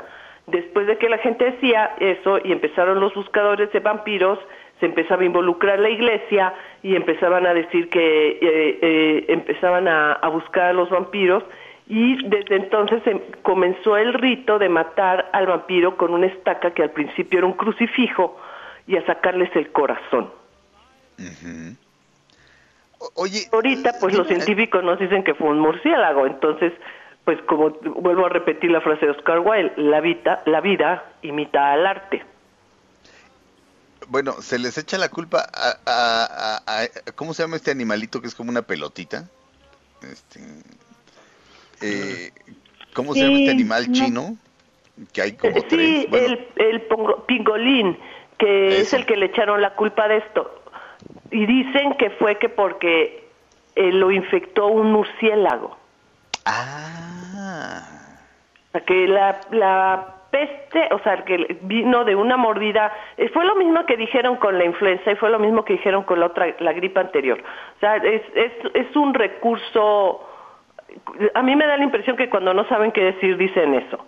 después 0.47 0.87
de 0.87 0.97
que 0.97 1.09
la 1.09 1.17
gente 1.19 1.45
decía 1.51 1.93
eso 1.99 2.39
y 2.43 2.51
empezaron 2.51 2.99
los 2.99 3.13
buscadores 3.13 3.71
de 3.71 3.79
vampiros 3.79 4.39
se 4.79 4.85
empezaba 4.85 5.23
a 5.23 5.25
involucrar 5.25 5.79
la 5.79 5.89
iglesia 5.89 6.53
y 6.83 6.95
empezaban 6.95 7.45
a 7.47 7.53
decir 7.53 7.89
que 7.89 8.29
eh, 8.29 8.79
eh, 8.81 9.25
empezaban 9.27 9.87
a, 9.87 10.13
a 10.13 10.27
buscar 10.29 10.65
a 10.67 10.73
los 10.73 10.89
vampiros 10.89 11.43
y 11.87 12.21
desde 12.27 12.57
entonces 12.57 13.01
comenzó 13.41 13.97
el 13.97 14.13
rito 14.13 14.59
de 14.59 14.69
matar 14.69 15.29
al 15.33 15.47
vampiro 15.47 15.97
con 15.97 16.13
una 16.13 16.27
estaca 16.27 16.71
que 16.71 16.83
al 16.83 16.91
principio 16.91 17.39
era 17.39 17.47
un 17.47 17.53
crucifijo 17.53 18.39
y 18.85 18.97
a 18.97 19.05
sacarles 19.05 19.49
el 19.55 19.71
corazón. 19.71 20.29
Oye, 23.15 23.47
Ahorita, 23.51 23.93
pues 23.99 24.15
los 24.15 24.27
dime- 24.27 24.43
científicos 24.43 24.83
nos 24.83 24.99
dicen 24.99 25.23
que 25.23 25.33
fue 25.35 25.47
un 25.49 25.59
murciélago, 25.59 26.25
entonces, 26.25 26.73
pues 27.27 27.41
como 27.41 27.71
vuelvo 27.97 28.25
a 28.25 28.29
repetir 28.29 28.71
la 28.71 28.79
frase 28.79 29.05
de 29.05 29.11
Oscar 29.11 29.39
Wilde, 29.39 29.73
la 29.75 29.99
vida, 29.99 30.41
la 30.45 30.61
vida 30.61 31.11
imita 31.23 31.73
al 31.73 31.85
arte. 31.85 32.23
Bueno, 34.07 34.41
se 34.41 34.57
les 34.57 34.77
echa 34.77 34.97
la 34.97 35.09
culpa 35.09 35.45
a, 35.53 36.87
¿cómo 37.15 37.33
se 37.33 37.43
llama 37.43 37.57
este 37.57 37.69
animalito 37.69 38.21
que 38.21 38.27
es 38.27 38.33
como 38.33 38.49
una 38.49 38.61
pelotita? 38.61 39.27
Este, 40.09 40.39
eh, 41.81 42.31
¿Cómo 42.93 43.13
se 43.13 43.23
llama 43.23 43.39
este 43.39 43.51
animal 43.51 43.91
chino? 43.91 44.37
Que 45.11 45.23
hay 45.23 45.33
como 45.33 45.59
sí, 45.69 46.07
el, 46.09 46.47
el 46.55 46.87
pingolín, 47.25 47.97
que 48.37 48.79
es 48.79 48.93
el 48.93 49.05
que 49.05 49.17
le 49.17 49.25
echaron 49.25 49.61
la 49.61 49.75
culpa 49.75 50.07
de 50.07 50.19
esto. 50.19 50.61
Y 51.31 51.45
dicen 51.45 51.97
que 51.97 52.09
fue 52.11 52.37
que 52.37 52.47
porque 52.47 53.27
eh, 53.75 53.91
lo 53.91 54.13
infectó 54.13 54.67
un 54.67 54.93
murciélago. 54.93 55.76
Ah. 56.47 57.81
que 58.85 59.07
la, 59.07 59.39
la 59.51 60.17
peste, 60.31 60.87
o 60.91 60.99
sea, 60.99 61.23
que 61.25 61.57
vino 61.61 62.05
de 62.05 62.15
una 62.15 62.37
mordida, 62.37 62.93
eh, 63.17 63.29
fue 63.29 63.45
lo 63.45 63.55
mismo 63.55 63.85
que 63.85 63.97
dijeron 63.97 64.37
con 64.37 64.57
la 64.57 64.65
influenza 64.65 65.11
y 65.11 65.15
fue 65.15 65.29
lo 65.29 65.39
mismo 65.39 65.65
que 65.65 65.73
dijeron 65.73 66.03
con 66.03 66.19
la 66.19 66.27
otra, 66.27 66.55
la 66.59 66.73
gripe 66.73 66.99
anterior. 66.99 67.39
O 67.77 67.79
sea, 67.79 67.97
es, 67.97 68.21
es, 68.35 68.51
es 68.73 68.95
un 68.95 69.13
recurso, 69.13 70.25
a 71.33 71.41
mí 71.41 71.55
me 71.55 71.65
da 71.65 71.77
la 71.77 71.83
impresión 71.83 72.15
que 72.17 72.29
cuando 72.29 72.53
no 72.53 72.67
saben 72.67 72.91
qué 72.91 73.03
decir 73.03 73.37
dicen 73.37 73.73
eso. 73.75 74.05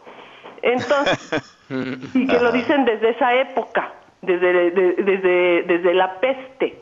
Entonces, 0.62 1.60
y 2.14 2.28
que 2.28 2.40
lo 2.40 2.52
dicen 2.52 2.86
desde 2.86 3.10
esa 3.10 3.34
época, 3.36 3.94
desde, 4.22 4.72
desde, 4.72 5.64
desde 5.64 5.94
la 5.94 6.20
peste. 6.20 6.78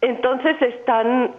Entonces 0.00 0.60
están 0.60 1.34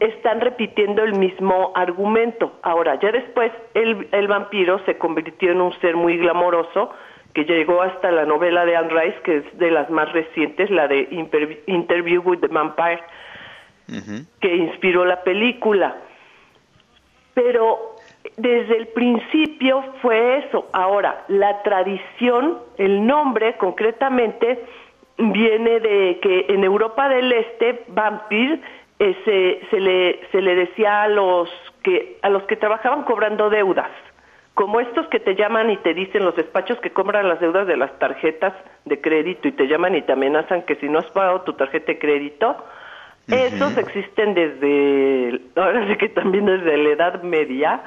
están 0.00 0.40
repitiendo 0.40 1.02
el 1.02 1.14
mismo 1.14 1.72
argumento. 1.74 2.58
Ahora, 2.62 2.98
ya 3.00 3.10
después 3.12 3.52
el, 3.74 4.08
el, 4.12 4.28
vampiro 4.28 4.78
se 4.84 4.96
convirtió 4.98 5.52
en 5.52 5.60
un 5.60 5.72
ser 5.80 5.96
muy 5.96 6.18
glamoroso 6.18 6.90
que 7.34 7.44
llegó 7.44 7.82
hasta 7.82 8.10
la 8.10 8.24
novela 8.24 8.64
de 8.64 8.76
Anne 8.76 8.90
Rice, 8.90 9.18
que 9.22 9.36
es 9.38 9.58
de 9.58 9.70
las 9.70 9.90
más 9.90 10.10
recientes, 10.12 10.70
la 10.70 10.88
de 10.88 11.08
Interview 11.66 12.22
with 12.22 12.40
the 12.40 12.48
Vampire, 12.48 13.00
que 14.40 14.56
inspiró 14.56 15.04
la 15.04 15.22
película. 15.22 15.96
Pero 17.34 17.96
desde 18.36 18.76
el 18.76 18.88
principio 18.88 19.84
fue 20.02 20.38
eso. 20.38 20.68
Ahora, 20.72 21.24
la 21.28 21.62
tradición, 21.62 22.58
el 22.76 23.06
nombre 23.06 23.56
concretamente, 23.56 24.64
viene 25.18 25.80
de 25.80 26.18
que 26.22 26.46
en 26.48 26.64
Europa 26.64 27.08
del 27.08 27.32
Este, 27.32 27.84
vampir 27.88 28.60
eh, 28.98 29.60
se, 29.70 29.80
le, 29.80 30.20
se 30.32 30.42
le 30.42 30.54
decía 30.54 31.02
a 31.02 31.08
los, 31.08 31.48
que, 31.82 32.18
a 32.22 32.28
los 32.28 32.42
que 32.44 32.56
trabajaban 32.56 33.04
cobrando 33.04 33.48
deudas, 33.50 33.90
como 34.54 34.80
estos 34.80 35.06
que 35.06 35.20
te 35.20 35.36
llaman 35.36 35.70
y 35.70 35.76
te 35.76 35.94
dicen 35.94 36.24
los 36.24 36.34
despachos 36.34 36.78
que 36.80 36.90
cobran 36.90 37.28
las 37.28 37.40
deudas 37.40 37.66
de 37.66 37.76
las 37.76 37.96
tarjetas 37.98 38.52
de 38.84 39.00
crédito 39.00 39.46
y 39.46 39.52
te 39.52 39.68
llaman 39.68 39.94
y 39.94 40.02
te 40.02 40.12
amenazan 40.12 40.62
que 40.62 40.74
si 40.76 40.88
no 40.88 40.98
has 40.98 41.10
pagado 41.12 41.42
tu 41.42 41.52
tarjeta 41.52 41.92
de 41.92 41.98
crédito, 41.98 42.56
esos 43.28 43.76
existen 43.76 44.34
desde, 44.34 45.42
ahora 45.54 45.86
sí 45.86 45.96
que 45.96 46.08
también 46.08 46.46
desde 46.46 46.76
la 46.78 46.88
Edad 46.88 47.22
Media, 47.22 47.82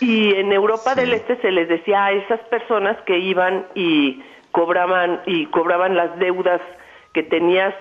y 0.00 0.34
en 0.34 0.52
Europa 0.52 0.94
del 0.94 1.12
Este 1.12 1.36
se 1.36 1.50
les 1.50 1.68
decía 1.68 2.06
a 2.06 2.12
esas 2.12 2.40
personas 2.48 2.96
que 3.02 3.18
iban 3.18 3.66
y 3.74 4.22
cobraban 4.50 5.20
y 5.26 5.46
cobraban 5.46 5.94
las 5.94 6.18
deudas 6.18 6.60
que 7.12 7.22
tenías 7.22 7.74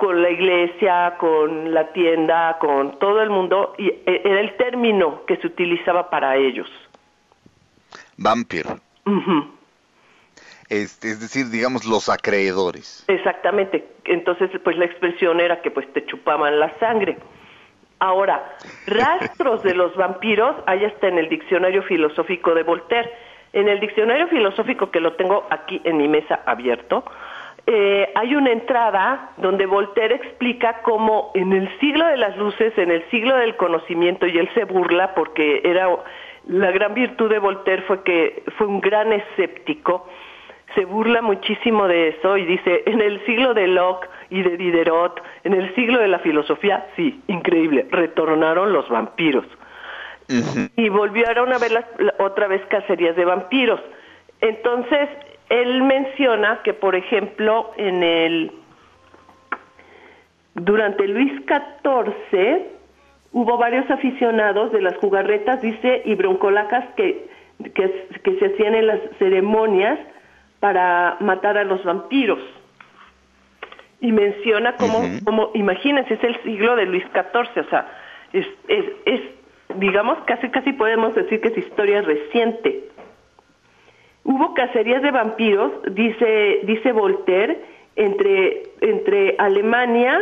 con 0.00 0.22
la 0.22 0.30
iglesia, 0.30 1.14
con 1.18 1.74
la 1.74 1.92
tienda, 1.92 2.56
con 2.58 2.98
todo 2.98 3.20
el 3.20 3.28
mundo, 3.28 3.74
y 3.76 3.88
e, 3.88 4.22
era 4.24 4.40
el 4.40 4.56
término 4.56 5.26
que 5.26 5.36
se 5.36 5.46
utilizaba 5.46 6.08
para 6.08 6.36
ellos. 6.36 6.66
Vampir. 8.16 8.64
este, 10.70 11.10
es 11.10 11.20
decir, 11.20 11.50
digamos, 11.50 11.84
los 11.84 12.08
acreedores. 12.08 13.04
Exactamente. 13.08 13.86
Entonces, 14.06 14.50
pues 14.64 14.78
la 14.78 14.86
expresión 14.86 15.38
era 15.38 15.60
que 15.60 15.70
pues 15.70 15.86
te 15.92 16.06
chupaban 16.06 16.58
la 16.58 16.72
sangre. 16.78 17.18
Ahora, 17.98 18.56
rastros 18.86 19.62
de 19.62 19.74
los 19.74 19.94
vampiros 19.96 20.56
hay 20.66 20.86
hasta 20.86 21.08
en 21.08 21.18
el 21.18 21.28
diccionario 21.28 21.82
filosófico 21.82 22.54
de 22.54 22.62
Voltaire. 22.62 23.12
En 23.52 23.68
el 23.68 23.80
diccionario 23.80 24.28
filosófico 24.28 24.90
que 24.90 25.00
lo 25.00 25.12
tengo 25.12 25.46
aquí 25.50 25.82
en 25.84 25.98
mi 25.98 26.08
mesa 26.08 26.40
abierto, 26.46 27.04
eh, 27.66 28.10
hay 28.14 28.34
una 28.34 28.50
entrada 28.50 29.32
donde 29.36 29.66
Voltaire 29.66 30.16
explica 30.16 30.82
cómo 30.82 31.30
en 31.34 31.52
el 31.52 31.68
siglo 31.78 32.06
de 32.06 32.16
las 32.16 32.36
luces, 32.36 32.76
en 32.78 32.90
el 32.90 33.08
siglo 33.10 33.36
del 33.36 33.56
conocimiento, 33.56 34.26
y 34.26 34.38
él 34.38 34.48
se 34.54 34.64
burla 34.64 35.14
porque 35.14 35.60
era 35.64 35.88
la 36.46 36.70
gran 36.70 36.94
virtud 36.94 37.30
de 37.30 37.38
Voltaire 37.38 37.82
fue 37.82 38.02
que 38.02 38.42
fue 38.56 38.66
un 38.66 38.80
gran 38.80 39.12
escéptico, 39.12 40.08
se 40.74 40.84
burla 40.84 41.20
muchísimo 41.20 41.88
de 41.88 42.08
eso 42.08 42.36
y 42.36 42.44
dice, 42.44 42.82
en 42.86 43.00
el 43.00 43.24
siglo 43.26 43.54
de 43.54 43.66
Locke 43.66 44.08
y 44.30 44.42
de 44.42 44.56
Diderot, 44.56 45.20
en 45.44 45.54
el 45.54 45.74
siglo 45.74 45.98
de 45.98 46.08
la 46.08 46.20
filosofía, 46.20 46.86
sí, 46.96 47.20
increíble, 47.26 47.86
retornaron 47.90 48.72
los 48.72 48.88
vampiros. 48.88 49.44
Y 50.76 50.88
volvieron 50.90 51.52
a 51.52 51.58
ver 51.58 51.72
las, 51.72 51.84
otra 52.20 52.46
vez 52.46 52.64
cacerías 52.66 53.16
de 53.16 53.24
vampiros. 53.24 53.80
Entonces, 54.40 55.08
él 55.50 55.82
menciona 55.82 56.60
que, 56.62 56.72
por 56.72 56.94
ejemplo, 56.94 57.72
en 57.76 58.02
el 58.02 58.52
durante 60.54 61.06
Luis 61.06 61.32
XIV 61.46 62.62
hubo 63.32 63.58
varios 63.58 63.88
aficionados 63.90 64.72
de 64.72 64.80
las 64.80 64.96
jugarretas, 64.96 65.60
dice, 65.60 66.02
y 66.04 66.14
broncolacas 66.14 66.84
que, 66.96 67.28
que, 67.74 68.38
se 68.38 68.46
hacían 68.46 68.74
en 68.74 68.86
las 68.86 69.00
ceremonias 69.18 69.98
para 70.60 71.16
matar 71.20 71.58
a 71.58 71.64
los 71.64 71.82
vampiros. 71.84 72.40
Y 74.00 74.12
menciona 74.12 74.76
cómo, 74.76 75.02
como 75.24 75.50
imagínense, 75.54 76.14
es 76.14 76.24
el 76.24 76.40
siglo 76.42 76.76
de 76.76 76.86
Luis 76.86 77.04
XIV, 77.12 77.64
o 77.66 77.68
sea, 77.68 77.86
es, 78.32 78.46
es, 78.68 78.84
es, 79.04 79.20
digamos, 79.76 80.18
casi 80.26 80.48
casi 80.48 80.72
podemos 80.72 81.14
decir 81.14 81.40
que 81.40 81.48
es 81.48 81.58
historia 81.58 82.02
reciente. 82.02 82.89
Hubo 84.30 84.54
cacerías 84.54 85.02
de 85.02 85.10
vampiros, 85.10 85.72
dice, 85.90 86.60
dice 86.62 86.92
Voltaire, 86.92 87.64
entre, 87.96 88.62
entre 88.80 89.34
Alemania, 89.38 90.20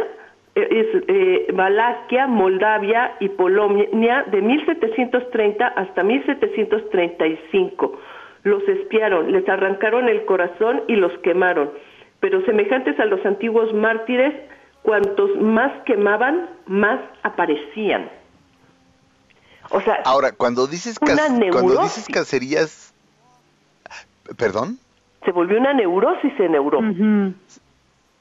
eh, 0.55 1.03
eh, 1.09 1.53
Valaquia, 1.53 2.27
Moldavia 2.27 3.17
y 3.21 3.29
Polonia 3.29 4.25
de 4.31 4.41
1730 4.41 5.67
hasta 5.67 6.03
1735. 6.03 8.01
Los 8.45 8.67
espiaron, 8.67 9.31
les 9.31 9.47
arrancaron 9.47 10.09
el 10.09 10.25
corazón 10.25 10.85
y 10.89 10.97
los 10.97 11.13
quemaron. 11.19 11.71
Pero 12.21 12.43
semejantes 12.47 12.99
a 12.99 13.05
los 13.05 13.23
antiguos 13.27 13.75
mártires, 13.75 14.35
cuantos 14.81 15.39
más 15.39 15.71
quemaban, 15.85 16.49
más 16.65 16.99
aparecían. 17.25 18.09
O 19.69 19.83
sea, 19.83 20.01
ahora 20.07 20.33
cuando 20.33 20.67
dices, 20.67 20.99
cuando 20.99 21.83
dices 21.83 22.07
cacerías 22.11 22.88
¿Perdón? 24.37 24.79
Se 25.25 25.33
volvió 25.33 25.59
una 25.59 25.73
neurosis 25.73 26.33
en 26.39 26.55
Europa. 26.55 26.95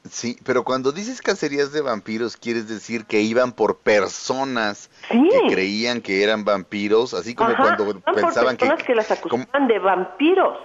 Sí, 0.10 0.38
pero 0.46 0.64
cuando 0.64 0.92
dices 0.92 1.22
cacerías 1.22 1.72
de 1.74 1.82
vampiros, 1.82 2.38
quieres 2.38 2.68
decir 2.70 3.06
que 3.06 3.22
iban 3.22 3.52
por 3.52 3.80
personas 3.80 4.90
que 5.10 5.54
creían 5.54 6.02
que 6.02 6.24
eran 6.24 6.46
vampiros, 6.46 7.14
así 7.14 7.36
como 7.36 7.56
cuando 7.56 7.86
pensaban 8.02 8.58
por 8.58 8.58
personas 8.58 8.84
que, 8.84 8.96
las 8.96 9.12
acusaban 9.12 9.68
de 9.68 9.80
vampiros. 9.80 10.58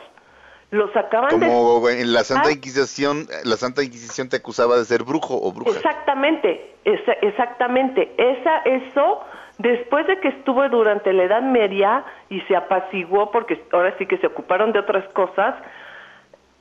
Los 0.70 0.90
sacaban 0.93 1.38
como 1.38 1.86
en 1.90 2.14
la 2.14 2.24
Santa 2.24 2.51
Inquisición, 2.51 3.26
la 3.45 3.57
Santa 3.57 3.82
Inquisición 3.82 4.30
te 4.30 4.36
acusaba 4.36 4.78
de 4.78 4.84
ser 4.86 5.03
brujo 5.03 5.38
o 5.43 5.53
bruja. 5.53 5.76
Exactamente, 5.76 6.76
exactamente. 6.84 8.14
Esa, 8.16 8.59
eso 8.61 9.20
Después 9.62 10.08
de 10.08 10.18
que 10.18 10.28
estuvo 10.28 10.68
durante 10.68 11.12
la 11.12 11.22
Edad 11.22 11.42
Media 11.42 12.04
y 12.28 12.40
se 12.42 12.56
apaciguó 12.56 13.30
porque 13.30 13.60
ahora 13.70 13.94
sí 13.96 14.06
que 14.06 14.18
se 14.18 14.26
ocuparon 14.26 14.72
de 14.72 14.80
otras 14.80 15.06
cosas, 15.12 15.54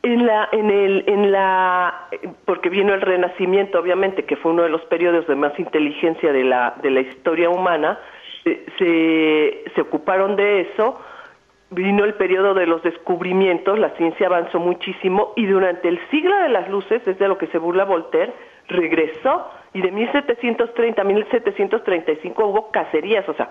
en 0.04 0.28
la, 0.28 0.48
en 0.52 0.70
el, 0.70 1.04
en 1.08 1.32
la, 1.32 2.08
porque 2.46 2.70
vino 2.70 2.94
el 2.94 3.02
Renacimiento, 3.02 3.80
obviamente, 3.80 4.26
que 4.26 4.36
fue 4.36 4.52
uno 4.52 4.62
de 4.62 4.70
los 4.70 4.82
periodos 4.82 5.26
de 5.26 5.36
más 5.36 5.58
inteligencia 5.60 6.32
de 6.32 6.44
la, 6.44 6.76
de 6.84 6.92
la 6.92 7.02
historia 7.02 7.50
humana, 7.50 7.98
eh, 8.46 8.66
se, 8.78 9.72
se 9.74 9.82
ocuparon 9.82 10.36
de 10.36 10.62
eso, 10.62 11.00
vino 11.72 12.06
el 12.06 12.14
periodo 12.14 12.54
de 12.54 12.68
los 12.68 12.84
descubrimientos, 12.84 13.80
la 13.80 13.90
ciencia 13.92 14.28
avanzó 14.28 14.60
muchísimo 14.60 15.34
y 15.36 15.48
durante 15.48 15.88
el 15.88 16.00
siglo 16.12 16.36
de 16.38 16.50
las 16.50 16.70
luces, 16.70 17.02
es 17.08 17.18
de 17.18 17.28
lo 17.28 17.40
que 17.40 17.48
se 17.48 17.58
burla 17.58 17.86
Voltaire, 17.86 18.32
regresó 18.68 19.52
y 19.74 19.82
de 19.82 19.92
1730 19.92 21.02
a 21.02 21.06
1735 21.06 22.46
hubo 22.46 22.72
cacerías, 22.72 23.28
o 23.30 23.34
sea, 23.34 23.50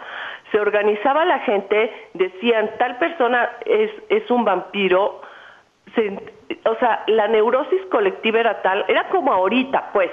se 0.52 0.60
organizaba 0.60 1.24
la 1.24 1.38
gente, 1.40 1.90
decían, 2.14 2.70
tal 2.78 2.98
persona 2.98 3.50
es, 3.64 3.90
es 4.10 4.30
un 4.30 4.44
vampiro, 4.44 5.22
o 6.64 6.74
sea, 6.76 7.04
la 7.06 7.26
neurosis 7.28 7.80
colectiva 7.90 8.40
era 8.40 8.62
tal, 8.62 8.84
era 8.88 9.08
como 9.08 9.32
ahorita, 9.32 9.92
pues, 9.92 10.10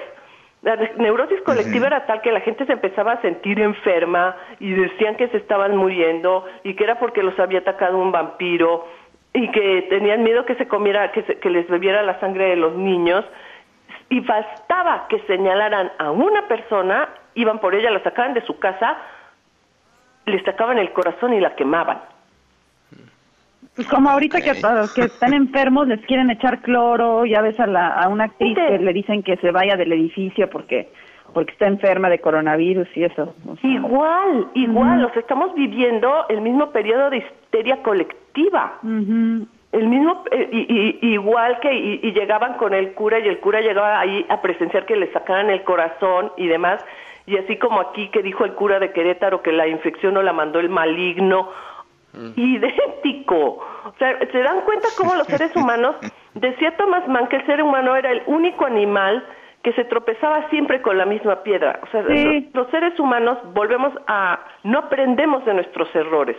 La 0.61 0.75
neurosis 0.97 1.41
colectiva 1.41 1.87
era 1.87 2.05
tal 2.07 2.21
que 2.21 2.31
la 2.31 2.41
gente 2.41 2.65
se 2.65 2.73
empezaba 2.73 3.13
a 3.13 3.21
sentir 3.21 3.59
enferma 3.59 4.35
y 4.59 4.71
decían 4.71 5.15
que 5.15 5.27
se 5.27 5.37
estaban 5.37 5.77
muriendo 5.77 6.45
y 6.63 6.73
que 6.73 6.83
era 6.83 6.99
porque 6.99 7.21
los 7.21 7.37
había 7.37 7.59
atacado 7.59 7.97
un 7.97 8.11
vampiro 8.11 8.87
y 9.33 9.51
que 9.51 9.83
tenían 9.89 10.23
miedo 10.23 10.45
que 10.45 10.55
se 10.55 10.67
comiera, 10.67 11.11
que, 11.11 11.23
que 11.23 11.49
les 11.51 11.67
bebiera 11.67 12.01
la 12.01 12.19
sangre 12.19 12.45
de 12.45 12.55
los 12.55 12.73
niños 12.75 13.23
y 14.09 14.19
bastaba 14.21 15.07
que 15.09 15.19
señalaran 15.21 15.91
a 15.97 16.11
una 16.11 16.47
persona, 16.47 17.09
iban 17.35 17.59
por 17.59 17.75
ella, 17.75 17.91
la 17.91 18.03
sacaban 18.03 18.33
de 18.33 18.45
su 18.45 18.57
casa, 18.59 18.97
le 20.25 20.43
sacaban 20.43 20.77
el 20.77 20.91
corazón 20.91 21.33
y 21.33 21.39
la 21.39 21.55
quemaban. 21.55 21.99
Pues 23.75 23.87
como 23.87 24.09
ahorita 24.09 24.41
que 24.41 24.51
a 24.51 24.73
los 24.73 24.93
que 24.93 25.01
están 25.01 25.33
enfermos 25.33 25.87
les 25.87 26.03
quieren 26.05 26.31
echar 26.31 26.61
cloro, 26.61 27.25
ya 27.25 27.41
ves 27.41 27.59
a, 27.59 27.67
la, 27.67 27.89
a 27.89 28.07
una 28.07 28.25
actriz 28.25 28.55
que 28.55 28.79
le 28.79 28.93
dicen 28.93 29.21
que 29.21 29.37
se 29.37 29.51
vaya 29.51 29.75
del 29.75 29.91
edificio 29.91 30.49
porque 30.49 30.89
porque 31.33 31.51
está 31.51 31.67
enferma 31.67 32.09
de 32.09 32.19
coronavirus 32.19 32.87
y 32.95 33.03
eso. 33.03 33.35
Igual, 33.61 34.47
igual, 34.55 35.05
o 35.05 35.09
sea, 35.11 35.19
estamos 35.19 35.53
viviendo 35.53 36.25
el 36.29 36.41
mismo 36.41 36.71
periodo 36.71 37.11
de 37.11 37.17
histeria 37.17 37.83
colectiva. 37.83 38.79
El 39.71 39.87
mismo, 39.87 40.23
eh, 40.31 40.49
y, 40.51 41.07
igual 41.13 41.59
que, 41.59 41.73
y, 41.73 42.11
llegaban 42.13 42.53
con 42.53 42.73
el 42.73 42.93
cura 42.93 43.19
y 43.19 43.27
el 43.27 43.39
cura 43.39 43.61
llegaba 43.61 43.99
ahí 43.99 44.25
a 44.29 44.41
presenciar 44.41 44.85
que 44.85 44.95
le 44.95 45.11
sacaran 45.11 45.49
el 45.49 45.63
corazón 45.63 46.31
y 46.37 46.47
demás, 46.47 46.83
y 47.25 47.37
así 47.37 47.57
como 47.57 47.81
aquí 47.81 48.07
que 48.09 48.23
dijo 48.23 48.45
el 48.45 48.53
cura 48.53 48.79
de 48.79 48.91
Querétaro 48.91 49.41
que 49.41 49.51
la 49.51 49.67
infección 49.67 50.13
no 50.13 50.23
la 50.23 50.31
mandó 50.31 50.59
el 50.59 50.69
maligno, 50.69 51.49
idéntico. 52.35 53.37
O 53.37 53.93
sea, 53.99 54.17
¿se 54.31 54.39
dan 54.39 54.61
cuenta 54.61 54.87
cómo 54.97 55.15
los 55.15 55.27
seres 55.27 55.55
humanos, 55.55 55.95
decía 56.33 56.75
Thomas 56.77 57.07
Mann 57.07 57.27
que 57.27 57.35
el 57.35 57.45
ser 57.45 57.61
humano 57.61 57.95
era 57.95 58.11
el 58.11 58.23
único 58.25 58.65
animal 58.65 59.23
que 59.63 59.73
se 59.73 59.83
tropezaba 59.85 60.49
siempre 60.49 60.81
con 60.81 60.97
la 60.97 61.05
misma 61.05 61.43
piedra. 61.43 61.79
O 61.83 61.87
sea, 61.87 62.01
los, 62.01 62.69
seres 62.69 62.97
humanos 62.99 63.37
volvemos 63.53 63.91
a, 64.07 64.39
no 64.63 64.79
aprendemos 64.79 65.43
de 65.45 65.53
nuestros 65.53 65.93
errores. 65.95 66.37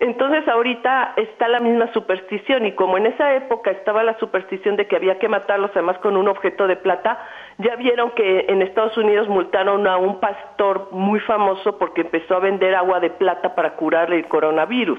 Entonces 0.00 0.46
ahorita 0.48 1.14
está 1.16 1.46
la 1.46 1.60
misma 1.60 1.92
superstición 1.92 2.66
y 2.66 2.72
como 2.72 2.98
en 2.98 3.06
esa 3.06 3.34
época 3.36 3.70
estaba 3.70 4.02
la 4.02 4.18
superstición 4.18 4.76
de 4.76 4.88
que 4.88 4.96
había 4.96 5.18
que 5.20 5.28
matarlos 5.28 5.70
además 5.72 5.98
con 5.98 6.16
un 6.16 6.26
objeto 6.26 6.66
de 6.66 6.76
plata, 6.76 7.18
ya 7.58 7.76
vieron 7.76 8.10
que 8.10 8.46
en 8.48 8.60
Estados 8.62 8.96
Unidos 8.96 9.28
multaron 9.28 9.86
a 9.86 9.96
un 9.96 10.18
pastor 10.18 10.88
muy 10.90 11.20
famoso 11.20 11.78
porque 11.78 12.00
empezó 12.00 12.34
a 12.34 12.40
vender 12.40 12.74
agua 12.74 12.98
de 12.98 13.10
plata 13.10 13.54
para 13.54 13.76
curarle 13.76 14.16
el 14.16 14.26
coronavirus. 14.26 14.98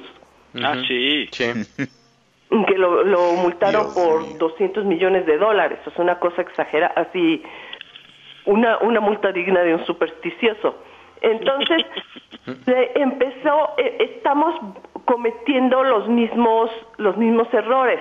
Ah, 0.64 0.76
sí. 0.88 1.28
sí. 1.32 1.52
Que 2.68 2.78
lo, 2.78 3.34
multaron 3.34 3.94
por 3.94 4.38
200 4.38 4.86
millones 4.86 5.26
de 5.26 5.38
dólares. 5.38 5.80
Es 5.86 5.98
una 5.98 6.20
cosa 6.20 6.42
exagerada, 6.42 6.94
así, 6.96 7.44
una, 8.46 8.78
una 8.78 9.02
multa 9.02 9.34
digna 9.34 9.62
de 9.62 9.74
un 9.74 9.86
supersticioso. 9.86 10.78
Entonces, 11.22 11.86
empezó, 12.96 13.74
eh, 13.78 13.98
estamos 14.00 14.56
cometiendo 15.06 15.84
los 15.84 16.08
mismos, 16.08 16.70
los 16.98 17.18
mismos 17.18 17.52
errores. 17.54 18.00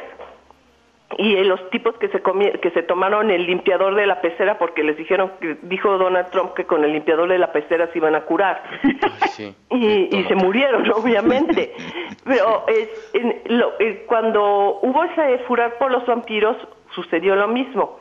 Y 1.17 1.37
los 1.45 1.71
tipos 1.71 1.95
que 1.99 2.09
se 2.09 2.21
que 2.61 2.71
se 2.71 2.83
tomaron 2.83 3.31
el 3.31 3.47
limpiador 3.47 3.95
de 3.95 4.07
la 4.07 4.21
pecera 4.21 4.59
porque 4.59 4.83
les 4.83 4.97
dijeron 4.97 5.31
que 5.39 5.59
dijo 5.62 5.97
Donald 5.97 6.31
Trump 6.31 6.55
que 6.55 6.65
con 6.65 6.83
el 6.83 6.93
limpiador 6.93 7.29
de 7.29 7.39
la 7.39 7.53
pecera 7.53 7.89
se 7.93 7.99
iban 7.99 8.15
a 8.15 8.23
curar. 8.23 8.62
Y, 9.71 10.25
se 10.29 10.35
murieron 10.37 10.91
obviamente. 10.93 11.75
Pero 12.25 12.65
es, 12.69 12.89
eh, 13.15 14.05
cuando 14.07 14.79
hubo 14.81 15.05
ese 15.05 15.39
furar 15.47 15.77
por 15.77 15.91
los 15.91 16.07
vampiros 16.07 16.57
sucedió 16.95 17.35
lo 17.35 17.49
mismo. 17.49 17.99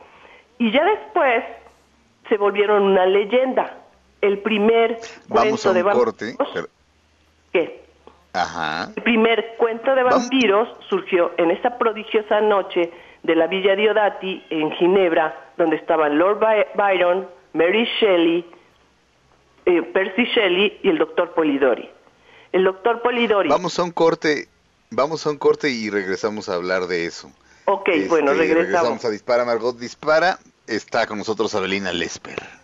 Y 0.58 0.70
ya 0.70 0.84
después 0.84 1.44
se 2.28 2.36
volvieron 2.36 2.84
una 2.84 3.04
leyenda 3.06 3.83
el 4.26 4.38
primer 4.38 4.98
cuento 5.28 5.72
de 5.72 5.82
vampiros 5.82 6.48
¿qué? 7.52 7.84
El 8.96 9.02
primer 9.02 9.54
cuento 9.58 9.94
de 9.94 10.02
vampiros 10.02 10.68
surgió 10.88 11.32
en 11.36 11.52
esa 11.52 11.78
prodigiosa 11.78 12.40
noche 12.40 12.90
de 13.22 13.36
la 13.36 13.46
Villa 13.46 13.76
Diodati 13.76 14.44
en 14.50 14.72
Ginebra, 14.72 15.52
donde 15.56 15.76
estaban 15.76 16.18
Lord 16.18 16.40
Byron, 16.74 17.28
Mary 17.52 17.88
Shelley, 18.00 18.44
eh, 19.66 19.82
Percy 19.82 20.24
Shelley 20.24 20.80
y 20.82 20.88
el 20.88 20.98
doctor 20.98 21.32
Polidori. 21.32 21.88
El 22.50 22.64
doctor 22.64 23.02
Polidori. 23.02 23.48
Vamos 23.48 23.78
a 23.78 23.84
un 23.84 23.92
corte, 23.92 24.48
vamos 24.90 25.26
a 25.26 25.30
un 25.30 25.38
corte 25.38 25.70
y 25.70 25.88
regresamos 25.90 26.48
a 26.48 26.54
hablar 26.54 26.88
de 26.88 27.06
eso. 27.06 27.30
Ok, 27.66 27.88
bueno, 28.08 28.32
este, 28.32 28.42
regresamos. 28.42 28.66
Regresamos 28.66 29.04
a 29.04 29.10
Dispara, 29.10 29.44
Margot 29.44 29.78
Dispara. 29.78 30.38
Está 30.66 31.06
con 31.06 31.18
nosotros 31.18 31.54
Abelina 31.54 31.92
Lesper. 31.92 32.63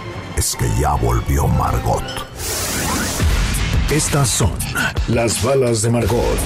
es 0.37 0.55
que 0.55 0.65
ya 0.79 0.93
volvió 0.95 1.47
Margot. 1.47 2.03
Estas 3.91 4.29
son 4.29 4.53
las 5.07 5.43
balas 5.43 5.81
de 5.81 5.89
Margot. 5.89 6.39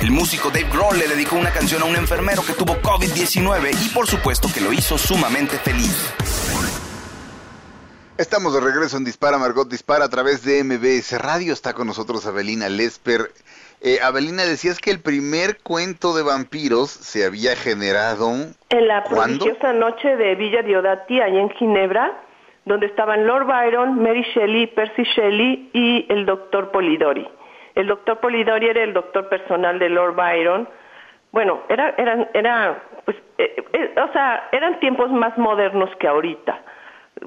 El 0.00 0.10
músico 0.10 0.50
Dave 0.50 0.68
Grohl 0.72 0.98
le 0.98 1.08
dedicó 1.08 1.36
una 1.36 1.50
canción 1.50 1.82
a 1.82 1.84
un 1.86 1.96
enfermero 1.96 2.42
que 2.44 2.52
tuvo 2.52 2.74
COVID-19 2.76 3.70
y 3.86 3.88
por 3.90 4.06
supuesto 4.06 4.48
que 4.52 4.60
lo 4.60 4.72
hizo 4.72 4.98
sumamente 4.98 5.56
feliz. 5.58 6.12
Estamos 8.18 8.54
de 8.54 8.60
regreso 8.60 8.96
en 8.96 9.04
Dispara, 9.04 9.38
Margot 9.38 9.68
Dispara 9.68 10.06
a 10.06 10.08
través 10.08 10.42
de 10.42 10.64
MBS 10.64 11.20
Radio. 11.20 11.52
Está 11.52 11.74
con 11.74 11.86
nosotros 11.86 12.26
Abelina 12.26 12.68
Lesper. 12.68 13.30
Eh, 13.82 13.98
Abelina, 14.02 14.44
decías 14.44 14.78
que 14.78 14.90
el 14.90 15.00
primer 15.00 15.58
cuento 15.58 16.16
de 16.16 16.22
vampiros 16.22 16.90
se 16.90 17.26
había 17.26 17.54
generado... 17.56 18.32
En 18.70 18.88
la 18.88 19.04
prodigiosa 19.04 19.72
noche 19.74 20.16
de 20.16 20.34
Villa 20.34 20.62
Diodati, 20.62 21.20
allá 21.20 21.40
en 21.40 21.50
Ginebra, 21.50 22.25
donde 22.66 22.86
estaban 22.86 23.26
Lord 23.26 23.46
Byron, 23.46 24.02
Mary 24.02 24.26
Shelley, 24.34 24.66
Percy 24.66 25.04
Shelley 25.04 25.70
y 25.72 26.04
el 26.10 26.26
doctor 26.26 26.72
Polidori. 26.72 27.26
El 27.76 27.86
doctor 27.86 28.18
Polidori 28.18 28.66
era 28.68 28.82
el 28.82 28.92
doctor 28.92 29.28
personal 29.28 29.78
de 29.78 29.88
Lord 29.88 30.16
Byron. 30.16 30.68
Bueno, 31.30 31.60
era, 31.68 31.94
eran, 31.96 32.28
era, 32.34 32.82
pues, 33.04 33.16
eh, 33.38 33.64
eh, 33.72 33.94
o 34.00 34.12
sea, 34.12 34.48
eran 34.50 34.80
tiempos 34.80 35.10
más 35.12 35.38
modernos 35.38 35.94
que 35.96 36.08
ahorita, 36.08 36.60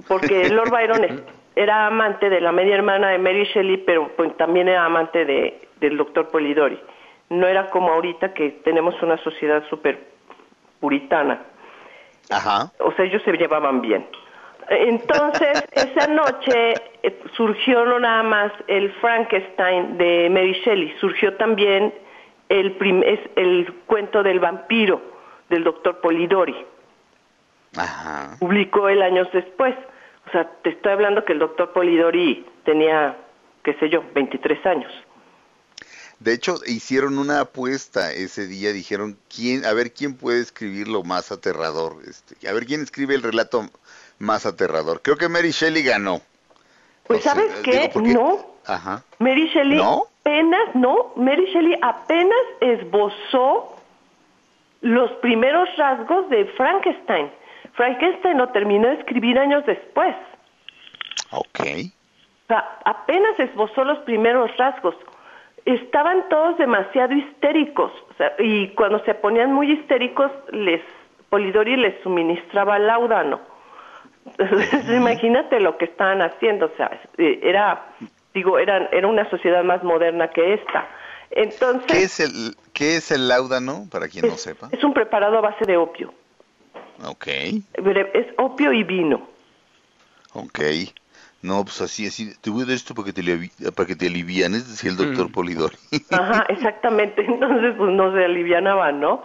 porque 0.08 0.50
Lord 0.54 0.72
Byron 0.72 1.24
era 1.56 1.88
amante 1.88 2.30
de 2.30 2.42
la 2.42 2.52
media 2.52 2.76
hermana 2.76 3.10
de 3.10 3.20
Mary 3.20 3.46
Shelley, 3.46 3.78
pero 3.78 4.10
pues, 4.18 4.36
también 4.36 4.68
era 4.68 4.84
amante 4.84 5.24
de, 5.24 5.70
del 5.80 5.96
doctor 5.96 6.28
Polidori. 6.28 6.80
No 7.30 7.48
era 7.48 7.70
como 7.70 7.94
ahorita 7.94 8.34
que 8.34 8.50
tenemos 8.66 9.02
una 9.02 9.18
sociedad 9.18 9.64
súper 9.70 10.00
puritana. 10.82 11.44
Ajá. 12.30 12.72
O 12.80 12.92
sea, 12.92 13.06
ellos 13.06 13.22
se 13.24 13.32
llevaban 13.34 13.82
bien. 13.82 14.06
Entonces, 14.70 15.63
esa 15.72 16.07
noche 16.07 16.76
eh, 17.01 17.20
surgió 17.36 17.86
no 17.86 17.99
nada 17.99 18.24
más 18.24 18.51
el 18.67 18.91
Frankenstein 19.01 19.97
de 19.97 20.30
Mary 20.30 20.53
Shelley, 20.63 20.93
surgió 20.99 21.34
también 21.36 21.93
el, 22.49 22.76
el 23.36 23.74
cuento 23.88 24.22
del 24.22 24.39
vampiro 24.39 25.01
del 25.49 25.63
doctor 25.63 25.99
Polidori. 26.01 26.55
Ajá. 27.76 28.38
Publicó 28.39 28.89
el 28.89 29.01
años 29.01 29.28
después. 29.34 29.76
O 30.28 30.32
sea, 30.32 30.47
te 30.61 30.70
estoy 30.70 30.91
hablando 30.91 31.26
que 31.26 31.34
el 31.34 31.39
doctor 31.39 31.72
Polidori 31.74 32.45
tenía, 32.63 33.17
qué 33.63 33.74
sé 33.76 33.89
yo, 33.89 34.03
23 34.13 34.65
años. 34.67 34.91
De 36.20 36.34
hecho, 36.34 36.55
hicieron 36.65 37.17
una 37.17 37.41
apuesta 37.41 38.11
ese 38.11 38.45
día, 38.45 38.74
dijeron, 38.74 39.17
quién, 39.34 39.65
a 39.65 39.74
ver 39.74 39.93
quién 39.93 40.15
puede 40.15 40.41
escribir 40.41 40.88
lo 40.89 41.03
más 41.03 41.32
aterrador, 41.32 41.95
este, 42.05 42.47
a 42.47 42.53
ver 42.53 42.65
quién 42.65 42.82
escribe 42.82 43.15
el 43.15 43.24
relato 43.24 43.70
más 44.17 44.45
aterrador. 44.45 45.01
Creo 45.01 45.15
que 45.15 45.30
Mary 45.30 45.51
Shelley 45.51 45.84
ganó. 45.84 46.22
Pues 47.07 47.24
sabes 47.24 47.51
qué, 47.63 47.89
no. 47.95 48.45
Ajá. 48.65 49.03
Mary 49.17 49.47
Shelley 49.47 49.80
apenas, 49.82 50.76
no, 50.76 51.13
Mary 51.15 51.45
Shelley 51.53 51.78
apenas 51.82 52.38
esbozó 52.59 53.76
los 54.82 55.11
primeros 55.22 55.70
rasgos 55.78 56.30
de 56.30 56.45
Frankenstein. 56.57 57.32
Frankenstein 57.74 58.38
lo 58.38 58.49
terminó 58.49 58.89
de 58.89 58.95
escribir 58.95 59.39
años 59.39 59.65
después. 59.65 60.15
Ok. 61.32 61.59
O 61.59 62.47
sea, 62.47 62.80
apenas 62.86 63.39
esbozó 63.39 63.84
los 63.84 63.99
primeros 63.99 64.55
rasgos. 64.57 64.95
Estaban 65.76 66.28
todos 66.30 66.57
demasiado 66.57 67.13
histéricos. 67.13 67.91
O 68.09 68.13
sea, 68.15 68.34
y 68.39 68.70
cuando 68.70 69.03
se 69.05 69.13
ponían 69.13 69.53
muy 69.53 69.72
histéricos, 69.72 70.32
les 70.51 70.82
Polidori 71.30 71.78
les 71.78 72.01
suministraba 72.01 72.80
láudano. 72.80 73.39
imagínate 74.95 75.59
lo 75.59 75.78
que 75.78 75.86
estaban 75.86 76.22
haciendo, 76.22 76.65
o 76.67 76.72
sea, 76.76 76.99
eh, 77.17 77.39
era, 77.43 77.93
digo, 78.34 78.57
era, 78.57 78.89
era 78.91 79.07
una 79.07 79.30
sociedad 79.30 79.63
más 79.63 79.84
moderna 79.84 80.30
que 80.30 80.55
esta. 80.55 80.88
Entonces, 81.32 81.86
¿Qué 81.91 82.03
es 82.03 82.20
el, 82.20 82.55
qué 82.74 82.95
es 82.95 83.11
el 83.11 83.28
láudano, 83.28 83.86
para 83.91 84.07
quien 84.07 84.28
no 84.28 84.38
sepa? 84.38 84.70
Es 84.72 84.84
un 84.84 84.93
preparado 84.93 85.38
a 85.38 85.41
base 85.41 85.65
de 85.65 85.78
opio. 85.78 86.13
Ok. 87.05 87.28
Es 87.28 88.28
opio 88.38 88.74
y 88.74 88.84
vino. 88.84 89.28
Ok. 90.34 90.59
No, 91.42 91.64
pues 91.64 91.82
así, 91.82 92.06
así, 92.06 92.34
te 92.42 92.50
voy 92.50 92.64
a 92.64 92.66
dar 92.66 92.76
esto 92.76 92.94
para 92.94 93.06
que 93.06 93.14
te, 93.14 93.72
para 93.72 93.88
que 93.88 93.96
te 93.96 94.08
alivianes, 94.08 94.68
decía 94.68 94.92
el 94.92 94.98
doctor 94.98 95.30
mm. 95.30 95.32
Polidori. 95.32 95.78
Ajá, 96.12 96.46
exactamente, 96.50 97.24
entonces 97.28 97.76
pues 97.78 97.92
no 97.92 98.14
se 98.14 98.26
alivianaban, 98.26 99.00
¿no? 99.00 99.24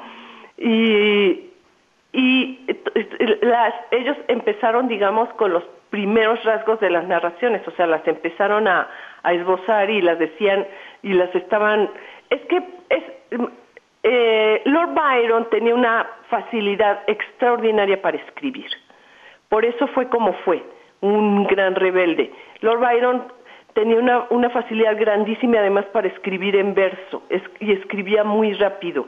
Y, 0.57 1.51
y 2.12 2.67
las, 3.43 3.75
ellos 3.91 4.17
empezaron, 4.29 4.87
digamos, 4.87 5.29
con 5.35 5.53
los 5.53 5.65
primeros 5.91 6.43
rasgos 6.45 6.79
de 6.79 6.91
las 6.91 7.05
narraciones, 7.09 7.67
o 7.67 7.73
sea, 7.73 7.87
las 7.89 8.07
empezaron 8.07 8.69
a, 8.69 8.89
a 9.25 9.33
esbozar 9.33 9.91
y 9.91 10.01
las 10.01 10.19
decían, 10.21 10.67
y 11.03 11.15
las 11.15 11.35
estaban, 11.35 11.91
es 12.31 12.41
que 12.43 12.62
es, 12.91 13.03
eh, 14.05 14.62
Lord 14.67 14.95
Byron 14.95 15.51
tenía 15.51 15.75
una 15.75 16.07
facilidad 16.31 17.03
extraordinaria 17.09 18.01
para 18.01 18.19
escribir, 18.19 18.71
por 19.49 19.65
eso 19.65 19.89
fue 19.89 20.09
como 20.09 20.33
fue 20.45 20.62
un 21.01 21.45
gran 21.45 21.74
rebelde. 21.74 22.30
Lord 22.61 22.80
Byron 22.80 23.22
tenía 23.74 23.97
una, 23.97 24.26
una 24.30 24.51
facilidad 24.51 24.99
grandísima 24.99 25.59
además 25.59 25.84
para 25.86 26.09
escribir 26.09 26.57
en 26.57 26.74
verso 26.74 27.22
y 27.61 27.72
escribía 27.72 28.24
muy 28.24 28.53
rápido. 28.55 29.07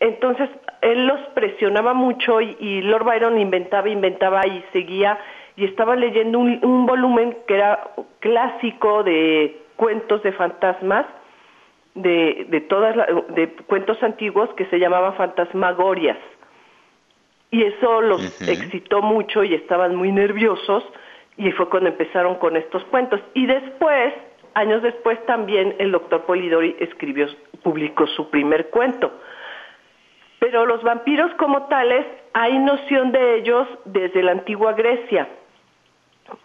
Entonces 0.00 0.48
él 0.80 1.06
los 1.06 1.20
presionaba 1.34 1.94
mucho 1.94 2.40
y, 2.40 2.82
Lord 2.82 3.04
Byron 3.04 3.38
inventaba, 3.38 3.88
inventaba 3.88 4.46
y 4.46 4.64
seguía 4.72 5.18
y 5.56 5.64
estaba 5.64 5.96
leyendo 5.96 6.38
un, 6.38 6.58
un 6.64 6.86
volumen 6.86 7.36
que 7.46 7.54
era 7.54 7.90
clásico 8.20 9.02
de 9.02 9.62
cuentos 9.76 10.22
de 10.22 10.32
fantasmas, 10.32 11.06
de, 11.94 12.46
de 12.48 12.60
todas 12.62 12.96
de 13.34 13.48
cuentos 13.66 14.02
antiguos 14.02 14.48
que 14.54 14.66
se 14.66 14.78
llamaban 14.78 15.14
fantasmagorias. 15.14 16.18
Y 17.50 17.62
eso 17.64 18.00
los 18.00 18.40
excitó 18.48 19.02
mucho 19.02 19.44
y 19.44 19.54
estaban 19.54 19.94
muy 19.94 20.10
nerviosos 20.10 20.84
y 21.36 21.50
fue 21.52 21.68
cuando 21.68 21.90
empezaron 21.90 22.36
con 22.36 22.56
estos 22.56 22.84
cuentos. 22.84 23.20
Y 23.34 23.46
después, 23.46 24.14
años 24.54 24.82
después 24.82 25.24
también 25.26 25.74
el 25.78 25.92
doctor 25.92 26.22
Polidori 26.24 26.76
escribió, 26.78 27.26
publicó 27.62 28.06
su 28.06 28.30
primer 28.30 28.70
cuento. 28.70 29.12
Pero 30.38 30.66
los 30.66 30.82
vampiros 30.82 31.32
como 31.34 31.66
tales, 31.66 32.04
hay 32.32 32.58
noción 32.58 33.12
de 33.12 33.36
ellos 33.36 33.68
desde 33.84 34.22
la 34.22 34.32
antigua 34.32 34.72
Grecia. 34.72 35.28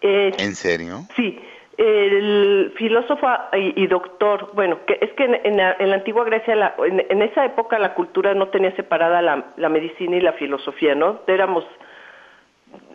Eh, 0.00 0.32
¿En 0.38 0.54
serio? 0.54 1.00
Sí, 1.16 1.40
el 1.76 2.72
filósofo 2.76 3.26
y, 3.54 3.86
doctor, 3.86 4.50
bueno, 4.54 4.80
que 4.86 4.98
es 5.00 5.12
que 5.12 5.24
en, 5.24 5.56
la, 5.56 5.76
antigua 5.94 6.24
Grecia, 6.24 6.74
en, 6.84 7.22
esa 7.22 7.44
época 7.44 7.78
la 7.78 7.94
cultura 7.94 8.34
no 8.34 8.48
tenía 8.48 8.74
separada 8.74 9.22
la, 9.22 9.52
la 9.56 9.68
medicina 9.68 10.16
y 10.16 10.20
la 10.20 10.32
filosofía, 10.32 10.94
¿no? 10.94 11.20
Éramos 11.26 11.64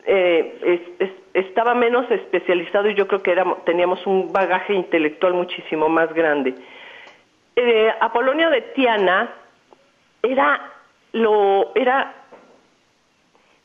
eh, 0.05 0.81
estaba 1.34 1.73
menos 1.73 2.09
especializado 2.11 2.89
y 2.89 2.95
yo 2.95 3.07
creo 3.07 3.23
que 3.23 3.31
éramos, 3.31 3.65
teníamos 3.65 4.05
un 4.05 4.31
bagaje 4.31 4.73
intelectual 4.73 5.34
muchísimo 5.34 5.89
más 5.89 6.13
grande. 6.13 6.55
Eh, 7.55 7.91
Apolonio 7.99 8.49
de 8.49 8.61
Tiana 8.61 9.29
era 10.21 10.71
lo 11.11 11.71
era 11.75 12.13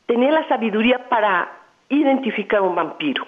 tenía 0.05 0.31
la 0.31 0.47
sabiduría 0.47 1.09
para 1.09 1.51
identificar 1.89 2.59
a 2.59 2.63
un 2.63 2.75
vampiro. 2.75 3.25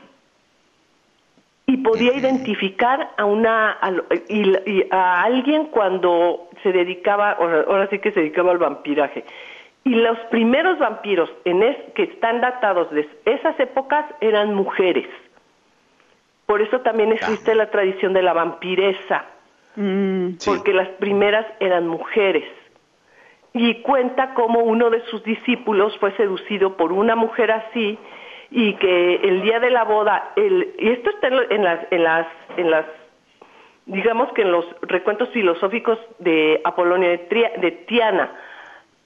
Y 1.68 1.78
podía 1.78 2.14
identificar 2.14 3.12
a 3.18 3.26
una 3.26 3.78
a, 3.80 3.92
a 4.92 5.24
alguien 5.24 5.66
cuando 5.68 6.50
se 6.64 6.72
dedicaba 6.72 7.32
ahora 7.32 7.88
sí 7.90 8.00
que 8.00 8.12
se 8.12 8.20
dedicaba 8.20 8.52
al 8.52 8.58
vampiraje 8.58 9.24
y 9.84 9.96
los 9.96 10.18
primeros 10.30 10.78
vampiros 10.78 11.30
en 11.44 11.62
que 11.96 12.04
están 12.04 12.40
datados 12.42 12.92
de 12.92 13.10
esas 13.26 13.60
épocas 13.60 14.06
eran 14.22 14.54
mujeres. 14.54 15.08
Por 16.46 16.62
eso 16.62 16.82
también 16.82 17.12
existe 17.12 17.56
la 17.56 17.72
tradición 17.72 18.14
de 18.14 18.22
la 18.22 18.34
vampiresa, 18.34 19.26
mm. 19.76 20.34
porque 20.46 20.74
las 20.74 20.90
primeras 21.00 21.46
eran 21.60 21.88
mujeres. 21.88 22.44
Y 23.54 23.82
cuenta 23.82 24.34
cómo 24.34 24.60
uno 24.60 24.90
de 24.90 25.02
sus 25.08 25.24
discípulos 25.24 25.98
fue 26.00 26.12
seducido 26.16 26.78
por 26.78 26.92
una 26.92 27.16
mujer 27.16 27.52
así 27.52 27.98
y 28.52 28.74
que 28.76 29.16
el 29.16 29.42
día 29.42 29.60
de 29.60 29.72
la 29.72 29.84
boda, 29.84 30.34
el, 30.36 30.76
y 30.78 30.90
esto 30.90 31.10
está 31.10 31.28
en 31.28 31.64
las, 31.64 31.80
en 31.90 32.04
las, 32.04 32.28
en 32.58 32.70
las, 32.70 32.86
digamos 33.86 34.32
que 34.34 34.44
en 34.44 34.52
los 34.52 34.66
recuentos 34.82 35.30
filosóficos 35.30 35.98
de 36.20 36.62
Apolonio 36.64 37.10
de, 37.10 37.52
de 37.58 37.72
Tiana, 37.88 38.32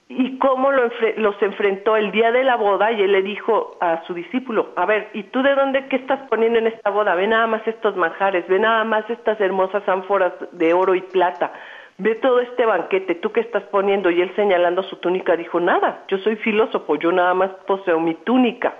y 0.08 0.38
cómo 0.38 0.70
los 0.70 1.42
enfrentó 1.42 1.96
el 1.96 2.12
día 2.12 2.30
de 2.30 2.44
la 2.44 2.56
boda 2.56 2.92
y 2.92 3.02
él 3.02 3.10
le 3.10 3.22
dijo 3.22 3.76
a 3.80 4.04
su 4.04 4.14
discípulo, 4.14 4.70
a 4.76 4.86
ver, 4.86 5.08
¿y 5.14 5.24
tú 5.24 5.42
de 5.42 5.54
dónde 5.54 5.88
qué 5.88 5.96
estás 5.96 6.20
poniendo 6.28 6.60
en 6.60 6.68
esta 6.68 6.90
boda? 6.90 7.16
Ve 7.16 7.26
nada 7.26 7.48
más 7.48 7.66
estos 7.66 7.96
manjares, 7.96 8.46
ve 8.46 8.60
nada 8.60 8.84
más 8.84 9.08
estas 9.10 9.40
hermosas 9.40 9.82
ánforas 9.88 10.32
de 10.52 10.72
oro 10.74 10.94
y 10.94 11.00
plata, 11.00 11.52
ve 11.98 12.14
todo 12.16 12.38
este 12.38 12.64
banquete, 12.64 13.16
¿tú 13.16 13.32
qué 13.32 13.40
estás 13.40 13.64
poniendo? 13.64 14.08
Y 14.10 14.22
él 14.22 14.32
señalando 14.36 14.84
su 14.84 14.96
túnica 14.96 15.36
dijo, 15.36 15.58
nada, 15.58 16.04
yo 16.06 16.18
soy 16.18 16.36
filósofo, 16.36 16.94
yo 16.94 17.10
nada 17.10 17.34
más 17.34 17.50
poseo 17.66 17.98
mi 17.98 18.14
túnica. 18.14 18.74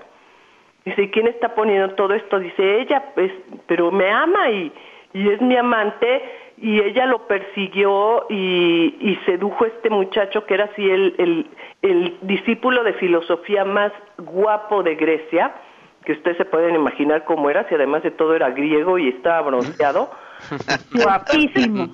Dice, 0.85 1.01
¿y 1.01 1.11
quién 1.11 1.27
está 1.27 1.53
poniendo 1.53 1.93
todo 1.95 2.13
esto? 2.13 2.39
Dice, 2.39 2.79
ella, 2.79 3.03
pues, 3.13 3.33
pero 3.65 3.91
me 3.91 4.09
ama 4.09 4.49
y 4.49 4.71
es 5.13 5.41
mi 5.41 5.57
amante 5.57 6.21
y 6.59 6.79
ella 6.79 7.05
lo 7.05 7.27
persiguió 7.27 8.25
y, 8.29 9.17
sedujo 9.25 9.65
a 9.65 9.67
este 9.67 9.89
muchacho 9.89 10.45
que 10.45 10.55
era 10.55 10.65
así 10.65 10.89
el, 10.89 11.47
el, 11.81 12.17
discípulo 12.21 12.83
de 12.83 12.93
filosofía 12.93 13.63
más 13.63 13.91
guapo 14.17 14.81
de 14.81 14.95
Grecia, 14.95 15.53
que 16.03 16.13
ustedes 16.13 16.37
se 16.37 16.45
pueden 16.45 16.75
imaginar 16.75 17.25
cómo 17.25 17.49
era, 17.49 17.67
si 17.69 17.75
además 17.75 18.03
de 18.03 18.11
todo 18.11 18.35
era 18.35 18.49
griego 18.49 18.97
y 18.97 19.09
estaba 19.09 19.41
bronceado. 19.41 20.09
Guapísimo. 20.93 21.89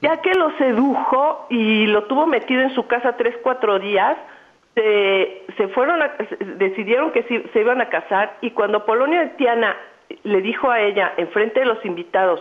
Ya 0.00 0.20
que 0.22 0.34
lo 0.34 0.50
sedujo 0.56 1.46
y 1.50 1.86
lo 1.86 2.04
tuvo 2.04 2.26
metido 2.26 2.62
en 2.62 2.74
su 2.74 2.86
casa 2.86 3.16
tres, 3.16 3.36
cuatro 3.42 3.78
días, 3.78 4.16
se, 4.74 5.42
se 5.56 5.68
fueron 5.68 6.00
decidieron 6.56 7.12
que 7.12 7.22
se, 7.24 7.48
se 7.52 7.60
iban 7.60 7.80
a 7.80 7.88
casar 7.88 8.38
y 8.40 8.52
cuando 8.52 8.86
Polonia 8.86 9.20
de 9.20 9.28
Tiana 9.30 9.76
le 10.22 10.40
dijo 10.40 10.70
a 10.70 10.80
ella, 10.80 11.12
en 11.16 11.28
frente 11.28 11.60
de 11.60 11.66
los 11.66 11.84
invitados, 11.84 12.40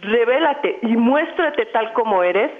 revélate 0.00 0.78
y 0.82 0.96
muéstrate 0.96 1.66
tal 1.66 1.92
como 1.92 2.22
eres, 2.22 2.50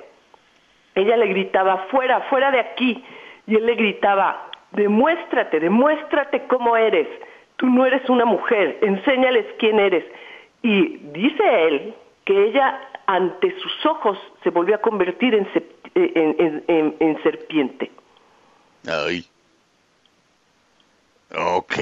ella 0.94 1.16
le 1.16 1.26
gritaba, 1.28 1.86
fuera, 1.90 2.22
fuera 2.22 2.50
de 2.50 2.60
aquí. 2.60 3.04
Y 3.46 3.56
él 3.56 3.66
le 3.66 3.74
gritaba, 3.76 4.50
demuéstrate, 4.72 5.60
demuéstrate 5.60 6.46
cómo 6.48 6.76
eres. 6.76 7.08
Tú 7.56 7.66
no 7.66 7.86
eres 7.86 8.08
una 8.08 8.24
mujer, 8.24 8.78
enséñales 8.82 9.46
quién 9.58 9.78
eres. 9.78 10.04
Y 10.62 10.98
dice 11.12 11.66
él 11.66 11.94
que 12.24 12.46
ella 12.46 12.80
ante 13.06 13.58
sus 13.60 13.86
ojos 13.86 14.18
se 14.42 14.50
volvió 14.50 14.74
a 14.74 14.78
convertir 14.78 15.34
en, 15.34 15.48
en, 15.94 16.94
en, 16.98 17.22
serpiente. 17.22 17.90
Ay. 18.86 19.24
Ok. 21.34 21.74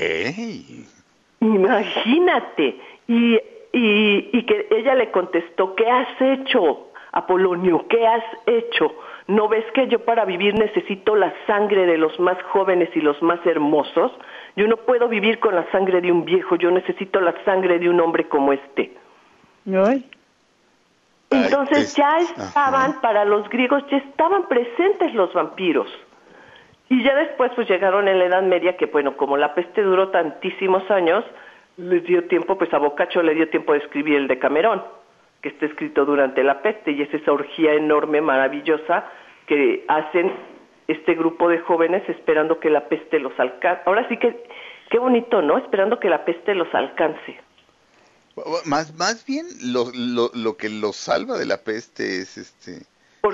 Imagínate. 1.40 2.80
Y 3.08 3.38
y, 3.78 4.42
que 4.44 4.68
ella 4.70 4.94
le 4.94 5.10
contestó, 5.10 5.74
¿qué 5.74 5.88
has 5.90 6.08
hecho, 6.20 6.88
Apolonio? 7.12 7.86
¿Qué 7.88 8.06
has 8.06 8.24
hecho? 8.46 8.94
¿No 9.26 9.48
ves 9.48 9.64
que 9.74 9.86
yo 9.88 9.98
para 10.04 10.24
vivir 10.24 10.54
necesito 10.54 11.14
la 11.14 11.34
sangre 11.46 11.84
de 11.84 11.98
los 11.98 12.18
más 12.18 12.42
jóvenes 12.44 12.88
y 12.94 13.00
los 13.00 13.20
más 13.22 13.44
hermosos? 13.44 14.12
Yo 14.56 14.66
no 14.66 14.78
puedo 14.78 15.08
vivir 15.08 15.40
con 15.40 15.54
la 15.54 15.70
sangre 15.72 16.00
de 16.00 16.10
un 16.10 16.24
viejo, 16.24 16.56
yo 16.56 16.70
necesito 16.70 17.20
la 17.20 17.34
sangre 17.44 17.78
de 17.78 17.90
un 17.90 18.00
hombre 18.00 18.28
como 18.28 18.54
este. 18.54 18.96
Entonces 21.28 21.94
ya 21.96 22.18
estaban, 22.18 23.00
para 23.02 23.24
los 23.26 23.46
griegos, 23.50 23.82
ya 23.90 23.98
estaban 23.98 24.48
presentes 24.48 25.12
los 25.12 25.34
vampiros. 25.34 25.88
Y 26.88 27.02
ya 27.02 27.14
después 27.14 27.52
pues 27.54 27.68
llegaron 27.68 28.08
en 28.08 28.20
la 28.20 28.26
Edad 28.26 28.42
Media, 28.42 28.76
que 28.76 28.86
bueno, 28.86 29.16
como 29.16 29.36
la 29.36 29.54
peste 29.54 29.82
duró 29.82 30.08
tantísimos 30.08 30.88
años, 30.90 31.24
les 31.76 32.04
dio 32.04 32.24
tiempo, 32.24 32.56
pues 32.56 32.72
a 32.72 32.78
Boccaccio 32.78 33.22
le 33.22 33.34
dio 33.34 33.48
tiempo 33.48 33.72
de 33.72 33.78
escribir 33.78 34.16
el 34.16 34.28
de 34.28 34.38
Camerón, 34.38 34.82
que 35.42 35.50
está 35.50 35.66
escrito 35.66 36.04
durante 36.04 36.42
la 36.42 36.62
peste, 36.62 36.92
y 36.92 37.02
es 37.02 37.12
esa 37.12 37.32
orgía 37.32 37.74
enorme, 37.74 38.20
maravillosa, 38.20 39.10
que 39.46 39.84
hacen 39.88 40.32
este 40.88 41.14
grupo 41.14 41.48
de 41.48 41.58
jóvenes 41.60 42.08
esperando 42.08 42.60
que 42.60 42.70
la 42.70 42.88
peste 42.88 43.18
los 43.18 43.38
alcance. 43.38 43.82
Ahora 43.86 44.08
sí 44.08 44.16
que, 44.18 44.44
qué 44.90 44.98
bonito, 44.98 45.42
¿no? 45.42 45.58
Esperando 45.58 45.98
que 46.00 46.08
la 46.08 46.24
peste 46.24 46.54
los 46.54 46.72
alcance. 46.74 47.40
Más, 48.66 48.94
más 48.96 49.24
bien 49.24 49.46
lo, 49.72 49.86
lo, 49.94 50.30
lo 50.34 50.56
que 50.56 50.68
los 50.68 50.96
salva 50.96 51.38
de 51.38 51.46
la 51.46 51.56
peste 51.58 52.20
es 52.20 52.36
este 52.36 52.86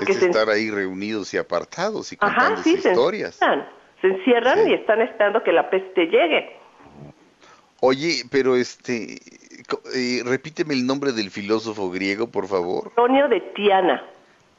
estar 0.07 0.49
ahí 0.49 0.71
reunidos 0.71 1.33
y 1.33 1.37
apartados 1.37 2.11
y 2.13 2.17
contando 2.17 2.61
historias. 2.65 3.39
Se 4.01 4.07
encierran 4.07 4.67
y 4.67 4.73
están 4.73 5.01
esperando 5.01 5.43
que 5.43 5.51
la 5.51 5.69
peste 5.69 6.07
llegue. 6.07 6.62
Oye, 7.85 8.23
pero 8.31 8.55
este, 8.55 9.19
eh, 9.93 10.21
repíteme 10.23 10.73
el 10.73 10.87
nombre 10.87 11.11
del 11.11 11.29
filósofo 11.31 11.91
griego, 11.91 12.27
por 12.27 12.47
favor. 12.47 12.87
Apolonio 12.93 13.27
de 13.27 13.41
Tiana. 13.53 14.01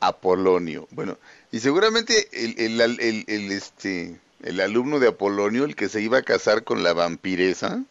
Apolonio. 0.00 0.86
Bueno, 0.90 1.16
y 1.50 1.60
seguramente 1.60 2.28
el, 2.32 2.78
el, 2.80 3.24
el, 3.26 3.50
este, 3.50 4.20
el 4.42 4.60
alumno 4.60 4.98
de 4.98 5.08
Apolonio, 5.08 5.64
el 5.64 5.74
que 5.74 5.88
se 5.88 6.02
iba 6.02 6.18
a 6.18 6.22
casar 6.22 6.64
con 6.64 6.82
la 6.82 6.92
vampiresa, 6.92 7.82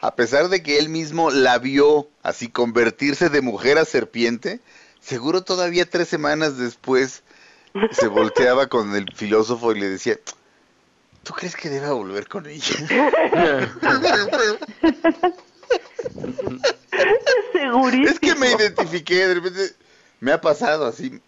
a 0.00 0.14
pesar 0.14 0.48
de 0.48 0.62
que 0.62 0.78
él 0.78 0.88
mismo 0.88 1.30
la 1.30 1.58
vio 1.58 2.08
así 2.22 2.48
convertirse 2.48 3.28
de 3.28 3.42
mujer 3.42 3.76
a 3.76 3.84
serpiente, 3.84 4.60
seguro 4.98 5.42
todavía 5.42 5.84
tres 5.84 6.08
semanas 6.08 6.56
después 6.56 7.22
se 7.90 8.06
volteaba 8.08 8.68
con 8.68 8.96
el 8.96 9.12
filósofo 9.14 9.72
y 9.72 9.80
le 9.80 9.90
decía, 9.90 10.16
¿tú 11.22 11.34
crees 11.34 11.56
que 11.56 11.68
deba 11.68 11.92
volver 11.92 12.26
con 12.28 12.46
ella? 12.46 12.62
Segurísimo. 17.52 18.08
Es 18.08 18.20
que 18.20 18.34
me 18.34 18.50
identifiqué, 18.50 19.28
de 19.28 19.34
repente 19.34 19.60
me 20.20 20.32
ha 20.32 20.40
pasado 20.40 20.86
así. 20.86 21.20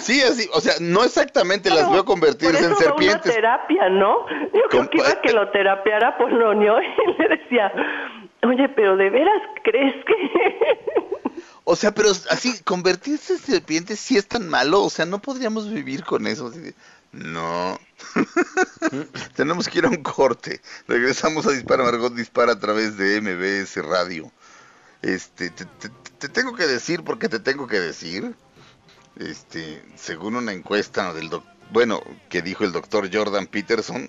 sí, 0.00 0.20
así, 0.22 0.48
o 0.52 0.60
sea, 0.60 0.74
no 0.80 1.04
exactamente 1.04 1.70
las 1.70 1.90
veo 1.90 2.04
convertirse 2.04 2.64
en 2.64 2.76
serpientes. 2.76 3.26
Una 3.26 3.34
terapia, 3.34 3.88
¿no? 3.88 4.26
Yo 4.52 4.62
creo 4.68 4.90
que 4.90 4.98
iba 4.98 5.20
que 5.20 5.32
lo 5.32 5.50
terapiara 5.50 6.18
Polonio 6.18 6.80
y 6.80 6.86
le 7.22 7.36
decía, 7.36 7.72
oye, 8.42 8.68
pero 8.70 8.96
¿de 8.96 9.10
veras 9.10 9.42
crees 9.62 9.94
que...? 10.04 10.14
O 11.64 11.76
sea, 11.76 11.92
pero 11.92 12.10
así, 12.10 12.62
convertirse 12.62 13.34
en 13.34 13.38
serpientes 13.38 13.98
sí 13.98 14.18
es 14.18 14.28
tan 14.28 14.48
malo, 14.48 14.82
o 14.82 14.90
sea, 14.90 15.06
no 15.06 15.20
podríamos 15.20 15.72
vivir 15.72 16.04
con 16.04 16.26
eso. 16.26 16.52
No. 17.14 17.78
Tenemos 19.36 19.68
que 19.68 19.78
ir 19.78 19.86
a 19.86 19.88
un 19.88 20.02
corte. 20.02 20.60
Regresamos 20.88 21.46
a 21.46 21.52
Dispara 21.52 21.84
Margot 21.84 22.14
Dispara 22.14 22.52
a 22.52 22.58
través 22.58 22.96
de 22.96 23.20
MBS 23.20 23.76
Radio. 23.84 24.30
Este, 25.02 25.50
te, 25.50 25.64
te, 26.18 26.28
tengo 26.28 26.54
que 26.54 26.66
decir 26.66 27.04
porque 27.04 27.28
te 27.28 27.38
tengo 27.38 27.66
que 27.66 27.80
decir. 27.80 28.34
Este, 29.16 29.84
según 29.94 30.34
una 30.34 30.52
encuesta 30.52 31.14
del 31.14 31.30
bueno, 31.70 32.02
que 32.28 32.42
dijo 32.42 32.64
el 32.64 32.72
doctor 32.72 33.08
Jordan 33.12 33.46
Peterson, 33.46 34.08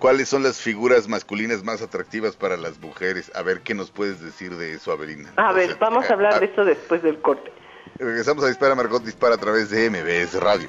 ¿cuáles 0.00 0.28
son 0.28 0.42
las 0.42 0.58
figuras 0.58 1.06
masculinas 1.06 1.62
más 1.62 1.80
atractivas 1.80 2.34
para 2.34 2.56
las 2.56 2.80
mujeres? 2.80 3.30
A 3.36 3.42
ver 3.42 3.60
qué 3.60 3.74
nos 3.74 3.92
puedes 3.92 4.20
decir 4.20 4.56
de 4.56 4.74
eso, 4.74 4.90
Avelina. 4.90 5.32
A 5.36 5.52
ver, 5.52 5.76
vamos 5.78 6.10
a 6.10 6.14
hablar 6.14 6.40
de 6.40 6.46
eso 6.46 6.64
después 6.64 7.02
del 7.02 7.20
corte. 7.20 7.52
Regresamos 7.98 8.42
a 8.44 8.48
Dispara 8.48 8.74
Margot 8.74 9.04
Dispara 9.04 9.36
a 9.36 9.38
través 9.38 9.70
de 9.70 9.90
MBS 9.90 10.34
Radio. 10.40 10.68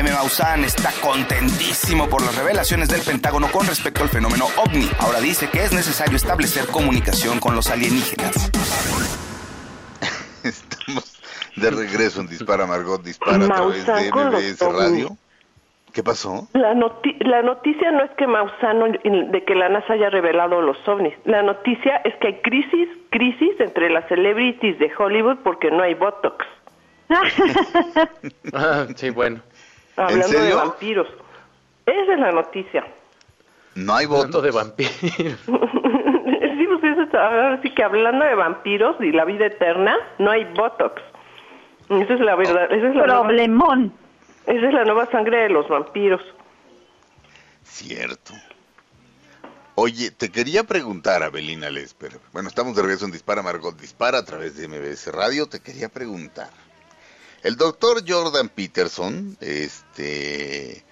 Jaime 0.00 0.16
Maussan 0.16 0.64
está 0.64 0.88
contentísimo 1.02 2.08
por 2.08 2.22
las 2.22 2.34
revelaciones 2.34 2.88
del 2.88 3.02
Pentágono 3.02 3.48
con 3.52 3.66
respecto 3.66 4.02
al 4.02 4.08
fenómeno 4.08 4.46
ovni. 4.56 4.88
Ahora 4.98 5.20
dice 5.20 5.50
que 5.50 5.62
es 5.62 5.74
necesario 5.74 6.16
establecer 6.16 6.68
comunicación 6.68 7.38
con 7.38 7.54
los 7.54 7.68
alienígenas. 7.68 8.50
Estamos 10.42 11.20
de 11.54 11.70
regreso 11.70 12.22
en 12.22 12.28
Dispara 12.28 12.64
Margot, 12.64 13.02
Dispara 13.02 13.44
a 13.44 13.46
través 13.46 13.84
de 13.84 14.10
MBS 14.10 14.60
Radio. 14.72 15.16
¿Qué 15.92 16.02
pasó? 16.02 16.48
La, 16.54 16.72
la 16.72 17.42
noticia 17.42 17.92
no 17.92 18.02
es 18.02 18.10
que 18.12 18.26
Maussan, 18.26 18.92
de 19.02 19.44
que 19.44 19.54
la 19.54 19.68
NASA 19.68 19.92
haya 19.92 20.08
revelado 20.08 20.62
los 20.62 20.78
ovnis. 20.88 21.12
La 21.26 21.42
noticia 21.42 21.96
es 22.06 22.14
que 22.22 22.28
hay 22.28 22.40
crisis, 22.40 22.88
crisis 23.10 23.60
entre 23.60 23.90
las 23.90 24.08
celebrities 24.08 24.78
de 24.78 24.90
Hollywood 24.98 25.40
porque 25.44 25.70
no 25.70 25.82
hay 25.82 25.92
Botox. 25.92 26.46
ah, 28.54 28.86
sí, 28.96 29.10
bueno. 29.10 29.42
Hablando 30.00 30.40
de 30.40 30.54
vampiros. 30.54 31.08
Esa 31.86 32.12
es 32.14 32.18
la 32.18 32.32
noticia. 32.32 32.86
No 33.74 33.94
hay 33.94 34.06
Botox. 34.06 34.42
de 34.42 34.50
vampiros. 34.50 34.92
sí, 35.02 35.46
pues 35.46 36.98
eso 36.98 37.18
así 37.18 37.70
que 37.70 37.82
hablando 37.82 38.24
de 38.24 38.34
vampiros 38.34 38.96
y 39.00 39.12
la 39.12 39.24
vida 39.24 39.46
eterna, 39.46 39.96
no 40.18 40.30
hay 40.30 40.44
Botox. 40.44 41.00
Esa 41.88 42.14
es 42.14 42.20
la 42.20 42.36
verdad. 42.36 42.72
Esa 42.72 42.88
es 42.88 42.94
la 42.94 43.04
Problemón. 43.04 43.92
Esa 44.46 44.66
es 44.66 44.74
la 44.74 44.84
nueva 44.84 45.06
sangre 45.10 45.42
de 45.42 45.48
los 45.50 45.68
vampiros. 45.68 46.22
Cierto. 47.62 48.32
Oye, 49.74 50.10
te 50.10 50.30
quería 50.30 50.64
preguntar, 50.64 51.22
Abelina 51.22 51.70
Lesper. 51.70 52.18
Bueno, 52.32 52.48
estamos 52.48 52.76
de 52.76 52.82
regreso 52.82 53.06
en 53.06 53.12
Dispara 53.12 53.42
Margot 53.42 53.78
Dispara 53.78 54.18
a 54.18 54.24
través 54.24 54.56
de 54.56 54.68
MBS 54.68 55.06
Radio. 55.12 55.48
Te 55.48 55.60
quería 55.60 55.88
preguntar. 55.88 56.50
El 57.42 57.56
doctor 57.56 58.04
Jordan 58.06 58.48
Peterson, 58.48 59.36
este 59.40 60.84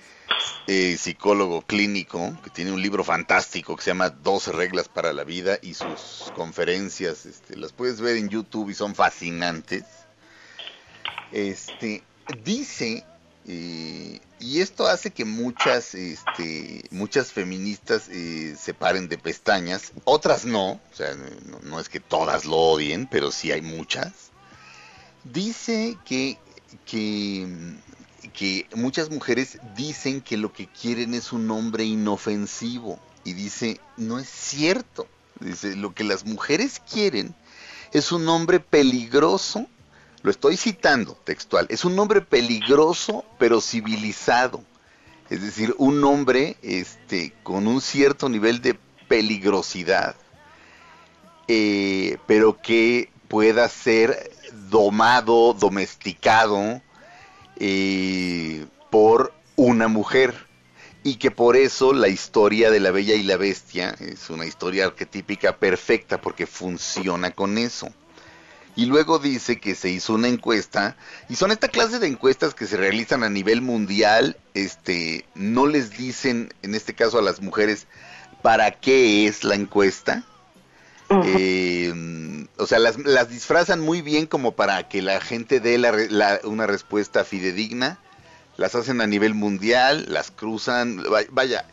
eh, 0.67 0.97
psicólogo 0.97 1.63
clínico, 1.63 2.37
que 2.43 2.51
tiene 2.51 2.73
un 2.73 2.81
libro 2.81 3.05
fantástico 3.05 3.77
que 3.77 3.83
se 3.83 3.91
llama 3.91 4.11
12 4.11 4.53
reglas 4.53 4.89
para 4.89 5.13
la 5.13 5.25
vida 5.25 5.59
y 5.61 5.75
sus 5.75 6.33
conferencias, 6.35 7.27
este, 7.27 7.57
las 7.57 7.73
puedes 7.73 8.01
ver 8.01 8.17
en 8.17 8.29
YouTube 8.29 8.71
y 8.71 8.75
son 8.75 8.95
fascinantes. 8.95 9.85
Este, 11.33 12.03
dice 12.43 13.05
eh, 13.51 14.21
y 14.41 14.61
esto 14.61 14.87
hace 14.87 15.11
que 15.11 15.25
muchas, 15.25 15.95
este, 15.95 16.85
muchas 16.91 17.33
feministas 17.33 18.09
eh, 18.11 18.55
se 18.61 18.75
paren 18.75 19.09
de 19.09 19.17
pestañas, 19.17 19.93
otras 20.05 20.45
no, 20.45 20.73
o 20.73 20.95
sea, 20.95 21.17
no, 21.63 21.81
es 21.81 21.89
que 21.89 21.99
todas 21.99 22.45
lo 22.45 22.57
odien, 22.57 23.09
pero 23.11 23.33
sí 23.33 23.51
hay 23.51 23.63
muchas. 23.63 24.13
Dice 25.33 25.97
que, 26.05 26.39
que, 26.87 27.47
que 28.33 28.67
muchas 28.75 29.11
mujeres 29.11 29.59
dicen 29.77 30.21
que 30.21 30.37
lo 30.37 30.53
que 30.53 30.67
quieren 30.67 31.15
es 31.15 31.33
un 31.33 31.51
hombre 31.51 31.85
inofensivo. 31.85 32.99
Y 33.25 33.33
dice, 33.33 33.81
no 33.97 34.19
es 34.19 34.29
cierto. 34.29 35.07
Dice, 35.41 35.77
lo 35.77 35.95
que 35.95 36.05
las 36.05 36.25
mujeres 36.25 36.81
quieren 36.91 37.35
es 37.93 38.13
un 38.13 38.29
hombre 38.29 38.61
peligroso 38.61 39.67
lo 40.23 40.31
estoy 40.31 40.57
citando 40.57 41.15
textual, 41.25 41.67
es 41.71 41.85
un 41.85 41.99
hombre 41.99 42.21
peligroso 42.21 43.25
pero 43.39 43.61
civilizado. 43.61 44.63
Es 45.31 45.43
decir, 45.43 45.75
un 45.79 46.03
hombre 46.05 46.57
este, 46.63 47.35
con 47.43 47.67
un 47.67 47.81
cierto 47.81 48.29
nivel 48.29 48.61
de 48.61 48.79
peligrosidad, 49.09 50.17
eh, 51.47 52.19
pero 52.27 52.61
que 52.61 53.11
pueda 53.29 53.69
ser 53.69 54.31
domado, 54.71 55.55
domesticado 55.55 56.81
eh, 57.57 58.67
por 58.91 59.33
una 59.57 59.89
mujer. 59.89 60.47
Y 61.05 61.17
que 61.17 61.31
por 61.31 61.57
eso 61.57 61.93
la 61.93 62.09
historia 62.09 62.71
de 62.71 62.81
la 62.81 62.91
Bella 62.91 63.15
y 63.15 63.23
la 63.23 63.37
Bestia 63.37 63.95
es 64.01 64.29
una 64.31 64.45
historia 64.45 64.87
arquetípica 64.87 65.57
perfecta 65.57 66.21
porque 66.21 66.47
funciona 66.47 67.31
con 67.31 67.57
eso 67.57 67.89
y 68.79 68.87
luego 68.87 69.19
dice 69.19 69.59
que 69.59 69.75
se 69.75 69.91
hizo 69.91 70.15
una 70.15 70.29
encuesta 70.29 70.97
y 71.29 71.35
son 71.35 71.51
esta 71.51 71.67
clase 71.67 71.99
de 71.99 72.07
encuestas 72.07 72.55
que 72.55 72.65
se 72.65 72.77
realizan 72.77 73.25
a 73.25 73.29
nivel 73.29 73.61
mundial, 73.61 74.37
este, 74.55 75.25
no 75.35 75.67
les 75.67 75.91
dicen 75.91 76.55
en 76.63 76.77
este 76.77 76.95
caso 76.95 77.19
a 77.19 77.23
las 77.23 77.43
mujeres 77.43 77.89
para 78.41 78.71
qué 78.71 79.27
es 79.27 79.43
la 79.43 79.57
encuesta. 79.57 80.23
Eh, 81.11 81.93
o 82.59 82.67
sea, 82.67 82.79
las, 82.79 82.99
las, 82.99 83.31
disfrazan 83.31 83.81
muy 83.81 84.03
bien 84.03 84.27
como 84.27 84.53
para 84.53 84.89
que 84.89 85.01
la 85.01 85.21
gente 85.21 85.61
dé 85.61 85.79
una 86.45 86.67
respuesta 86.67 87.25
fidedigna. 87.25 87.99
Las 88.57 88.75
hacen 88.75 89.01
a 89.01 89.07
nivel 89.07 89.35
mundial, 89.35 90.07
las 90.09 90.31
cruzan, 90.31 91.03
vaya, 91.31 91.65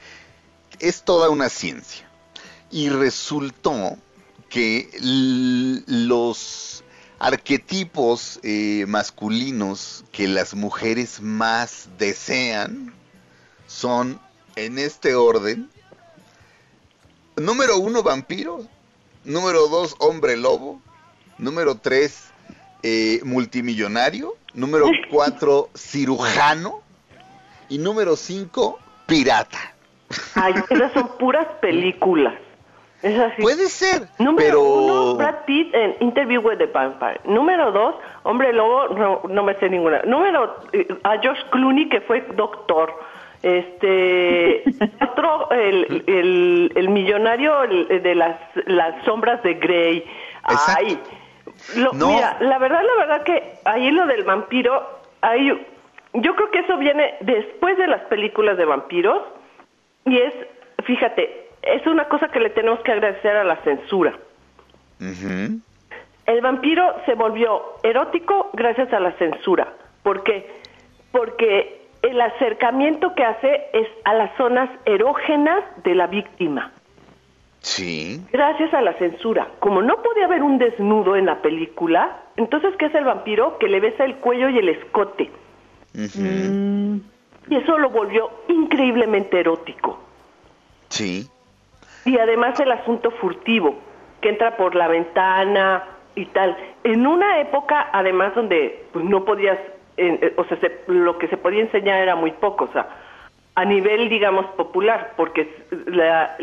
es 0.80 1.04
toda 1.04 1.30
una 1.30 1.50
ciencia. 1.50 2.08
Y 2.72 2.90
resultó 2.90 3.98
que 4.50 4.90
los 5.02 6.84
arquetipos 7.20 8.40
eh, 8.44 8.86
masculinos 8.88 10.06
que 10.12 10.28
las 10.28 10.54
mujeres 10.54 11.22
más 11.22 11.90
desean 11.98 12.94
son 13.68 14.20
en 14.56 14.78
este 14.78 15.16
orden. 15.16 15.70
Número 17.36 17.78
uno, 17.78 18.04
vampiro. 18.04 18.68
Número 19.26 19.68
dos, 19.68 19.96
hombre 20.00 20.38
lobo. 20.38 20.80
Número 21.38 21.76
tres, 21.76 22.32
eh, 22.84 23.20
multimillonario. 23.24 24.36
Número 24.54 24.86
cuatro, 25.12 25.70
cirujano. 25.76 26.82
Y 27.68 27.80
número 27.80 28.16
cinco, 28.16 28.80
pirata. 29.08 29.74
Ay, 30.36 30.54
esas 30.70 30.94
son 30.94 31.18
puras 31.18 31.48
películas. 31.60 32.36
Es 33.02 33.20
así. 33.20 33.42
Puede 33.42 33.68
ser, 33.70 34.08
Número 34.18 34.38
pero... 34.38 34.62
uno, 34.62 35.16
Brad 35.16 35.46
Pitt 35.46 35.74
en 35.76 35.96
Interview 36.00 36.42
with 36.42 36.58
the 36.58 36.66
Vampire. 36.68 37.20
Número 37.26 37.72
dos, 37.72 37.96
Hombre 38.24 38.54
Lobo, 38.54 38.88
no, 38.96 39.22
no 39.28 39.44
me 39.44 39.54
sé 39.56 39.70
ninguna. 39.70 40.02
Número, 40.04 40.56
eh, 40.74 40.88
a 41.04 41.18
George 41.20 41.42
Clooney, 41.52 41.90
que 41.90 42.02
fue 42.02 42.22
doctor. 42.36 42.94
Este, 43.44 44.64
otro, 45.02 45.50
el, 45.52 46.04
el, 46.08 46.72
el 46.76 46.90
millonario 46.90 47.64
el- 47.64 48.02
de 48.02 48.16
las, 48.16 48.38
las 48.66 49.04
sombras 49.06 49.42
de 49.44 49.54
Grey. 49.56 50.04
Ay, 50.44 51.00
lo- 51.76 51.94
No. 51.94 52.08
mira, 52.10 52.38
la 52.40 52.58
verdad, 52.58 52.82
la 52.84 52.96
verdad 53.06 53.24
que 53.24 53.54
ahí 53.66 53.92
lo 53.92 54.06
del 54.08 54.24
vampiro, 54.24 55.00
ahí, 55.22 55.48
yo 56.14 56.36
creo 56.36 56.52
que 56.52 56.60
eso 56.60 56.78
viene 56.78 57.16
después 57.22 57.78
de 57.78 57.88
las 57.88 58.02
películas 58.04 58.58
de 58.58 58.66
vampiros 58.66 59.22
y 60.06 60.18
es, 60.18 60.34
fíjate, 60.86 61.48
es 61.62 61.86
una 61.88 62.06
cosa 62.06 62.28
que 62.30 62.40
le 62.40 62.50
tenemos 62.52 62.80
que 62.82 62.92
agradecer 62.92 63.36
a 63.36 63.44
la 63.44 63.58
censura. 63.58 64.14
El 66.26 66.42
vampiro 66.42 66.96
se 67.06 67.14
volvió 67.16 67.62
erótico 67.84 68.50
gracias 68.54 68.92
a 68.94 69.00
la 69.00 69.12
censura. 69.14 69.74
¿Por 70.04 70.24
qué? 70.24 70.50
Porque 71.12 71.85
el 72.06 72.22
acercamiento 72.22 73.14
que 73.16 73.24
hace 73.24 73.68
es 73.74 73.88
a 74.04 74.14
las 74.14 74.36
zonas 74.38 74.70
erógenas 74.86 75.64
de 75.84 75.96
la 75.96 76.08
víctima. 76.08 76.72
Sí. 77.60 78.22
Gracias 78.32 78.74
a 78.74 78.82
la 78.82 78.94
censura. 78.94 79.48
Como 79.60 79.82
no 79.82 80.02
podía 80.04 80.26
haber 80.26 80.44
un 80.44 80.60
desnudo 80.60 81.16
en 81.16 81.26
la 81.26 81.42
película, 81.42 82.22
entonces 82.38 82.76
¿qué 82.78 82.86
es 82.86 82.96
el 82.96 83.06
vampiro? 83.06 83.58
Que 83.58 83.68
le 83.68 83.80
besa 83.80 84.06
el 84.06 84.18
cuello 84.18 84.50
y 84.50 84.60
el 84.60 84.70
escote. 84.70 85.32
Ujú. 85.96 87.02
Y 87.50 87.56
eso 87.56 87.78
lo 87.78 87.90
volvió 87.90 88.30
increíblemente 88.48 89.40
erótico. 89.40 90.00
Sí. 90.90 91.28
Y 92.06 92.20
además 92.20 92.60
el 92.60 92.72
asunto 92.72 93.12
furtivo, 93.12 93.76
que 94.22 94.30
entra 94.30 94.58
por 94.58 94.76
la 94.76 94.88
ventana 94.88 95.84
y 96.14 96.26
tal. 96.28 96.56
En 96.84 97.08
una 97.08 97.40
época, 97.40 97.90
además, 97.92 98.36
donde 98.36 98.86
pues, 98.94 99.04
no 99.06 99.26
podías, 99.26 99.58
eh, 99.98 100.20
eh, 100.22 100.34
o 100.38 100.44
sea, 100.46 100.58
se- 100.60 100.80
lo 100.88 101.18
que 101.18 101.28
se 101.28 101.38
podía 101.38 101.62
enseñar 101.62 102.02
era 102.02 102.16
muy 102.16 102.32
poco, 102.32 102.66
o 102.66 102.72
sea, 102.72 102.88
a 103.56 103.66
nivel, 103.66 104.10
digamos, 104.10 104.46
popular, 104.58 105.14
porque 105.16 105.50
la, 105.86 106.36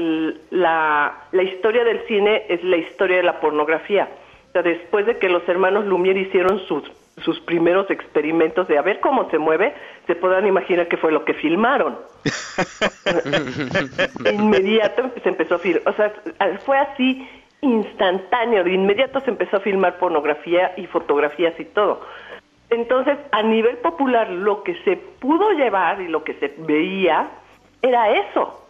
la, 0.50 1.14
la 1.30 1.42
historia 1.42 1.84
del 1.84 2.00
cine 2.06 2.44
es 2.48 2.62
la 2.64 2.76
historia 2.78 3.18
de 3.18 3.22
la 3.22 3.40
pornografía. 3.40 4.08
O 4.48 4.52
sea, 4.52 4.62
después 4.62 5.06
de 5.06 5.18
que 5.18 5.28
los 5.28 5.46
hermanos 5.48 5.84
Lumière 5.84 6.18
hicieron 6.20 6.58
sus, 6.60 6.90
sus 7.18 7.38
primeros 7.40 7.90
experimentos 7.90 8.66
de 8.68 8.78
a 8.78 8.82
ver 8.82 9.00
cómo 9.00 9.28
se 9.30 9.38
mueve, 9.38 9.74
se 10.06 10.14
podrán 10.14 10.46
imaginar 10.46 10.88
qué 10.88 10.96
fue 10.96 11.12
lo 11.12 11.24
que 11.24 11.34
filmaron. 11.34 11.98
inmediato 14.32 15.10
se 15.22 15.28
empezó 15.28 15.56
a 15.56 15.58
filmar, 15.58 15.88
o 15.88 15.92
sea, 15.94 16.12
fue 16.64 16.78
así 16.78 17.28
instantáneo, 17.60 18.64
de 18.64 18.72
inmediato 18.72 19.20
se 19.20 19.30
empezó 19.30 19.58
a 19.58 19.60
filmar 19.60 19.98
pornografía 19.98 20.72
y 20.76 20.86
fotografías 20.86 21.58
y 21.60 21.64
todo. 21.66 22.00
Entonces, 22.72 23.18
a 23.32 23.42
nivel 23.42 23.76
popular, 23.78 24.30
lo 24.30 24.62
que 24.62 24.74
se 24.84 24.96
pudo 24.96 25.50
llevar 25.52 26.00
y 26.00 26.08
lo 26.08 26.24
que 26.24 26.34
se 26.34 26.54
veía 26.58 27.28
era 27.82 28.10
eso. 28.28 28.66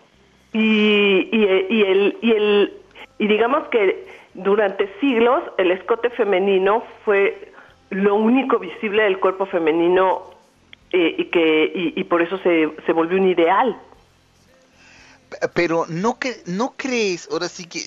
Y, 0.53 1.29
y, 1.31 1.67
y 1.71 1.83
el, 1.83 2.19
y, 2.21 2.33
el, 2.33 2.73
y 3.19 3.27
digamos 3.29 3.69
que 3.69 4.05
durante 4.35 4.89
siglos 5.01 5.43
el 5.57 5.71
escote 5.71 6.11
femenino 6.11 6.83
fue 7.05 7.53
lo 7.91 8.17
único 8.17 8.59
visible 8.59 9.05
del 9.05 9.21
cuerpo 9.21 9.47
femenino 9.47 10.23
eh, 10.91 11.15
y, 11.19 11.25
que, 11.27 11.73
y, 11.75 12.01
y 12.01 12.05
por 12.05 12.23
eso 12.23 12.39
se, 12.39 12.71
se 12.85 12.93
volvió 12.93 13.19
un 13.19 13.29
ideal. 13.29 13.81
Pero 15.55 15.87
no, 15.89 16.19
cre- 16.19 16.43
no 16.47 16.75
crees, 16.77 17.29
ahora 17.31 17.49
sí 17.49 17.67
que, 17.67 17.81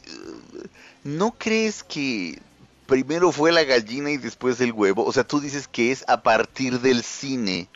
no 1.04 1.32
crees 1.38 1.84
que 1.84 2.40
primero 2.86 3.32
fue 3.32 3.52
la 3.52 3.64
gallina 3.64 4.12
y 4.12 4.18
después 4.18 4.60
el 4.62 4.72
huevo. 4.72 5.06
O 5.06 5.12
sea, 5.12 5.24
tú 5.24 5.40
dices 5.40 5.68
que 5.68 5.92
es 5.92 6.04
a 6.08 6.22
partir 6.22 6.80
del 6.82 7.04
cine 7.04 7.68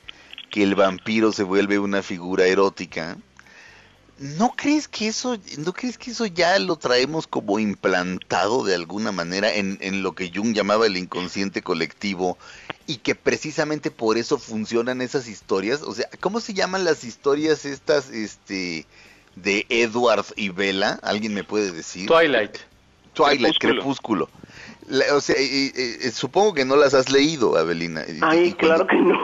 que 0.50 0.64
el 0.64 0.76
vampiro 0.76 1.32
se 1.32 1.44
vuelve 1.44 1.80
una 1.80 2.02
figura 2.02 2.46
erótica. 2.46 3.18
¿No 4.20 4.54
crees 4.54 4.90
que 4.90 5.08
eso, 5.08 5.38
no 5.60 5.72
crees 5.72 5.98
que 5.98 6.12
eso 6.12 6.26
ya 6.26 6.60
lo 6.60 6.76
traemos 6.76 7.26
como 7.26 7.58
implantado 7.58 8.66
de 8.66 8.76
alguna 8.76 9.14
manera 9.14 9.54
en, 9.54 9.78
en 9.80 10.04
lo 10.04 10.14
que 10.14 10.30
Jung 10.34 10.54
llamaba 10.54 10.88
el 10.88 10.98
inconsciente 10.98 11.62
colectivo 11.62 12.38
y 12.86 12.98
que 12.98 13.16
precisamente 13.16 13.92
por 13.92 14.18
eso 14.18 14.38
funcionan 14.38 15.02
esas 15.02 15.30
historias? 15.30 15.84
O 15.84 15.94
sea, 15.94 16.10
¿cómo 16.20 16.42
se 16.42 16.54
llaman 16.54 16.84
las 16.84 17.06
historias 17.06 17.64
estas, 17.64 18.10
este, 18.10 18.86
de 19.38 19.66
Edward 19.70 20.26
y 20.36 20.50
Bella? 20.50 21.00
¿Alguien 21.02 21.34
me 21.34 21.46
puede 21.46 21.72
decir? 21.72 22.08
Twilight. 22.08 22.58
Twilight, 23.14 23.58
Crepúsculo. 23.58 24.26
Crepúsculo. 24.28 24.30
La- 24.90 25.16
o 25.16 25.22
sea, 25.22 25.36
eh, 25.38 25.72
eh, 25.76 26.12
supongo 26.12 26.54
que 26.56 26.66
no 26.66 26.76
las 26.76 26.94
has 26.96 27.12
leído, 27.12 27.56
Abelina. 27.58 28.02
Y- 28.08 28.20
Ay, 28.22 28.46
y 28.48 28.54
claro 28.54 28.88
que 28.88 28.96
no. 28.98 29.22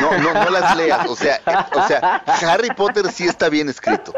no, 0.00 0.18
no, 0.18 0.34
no 0.44 0.50
las 0.50 0.76
leas. 0.76 1.08
O 1.08 1.16
sea, 1.16 1.40
o 1.74 1.82
sea, 1.88 2.22
Harry 2.52 2.68
Potter 2.76 3.06
sí 3.10 3.24
está 3.26 3.48
bien 3.48 3.68
escrito. 3.68 4.12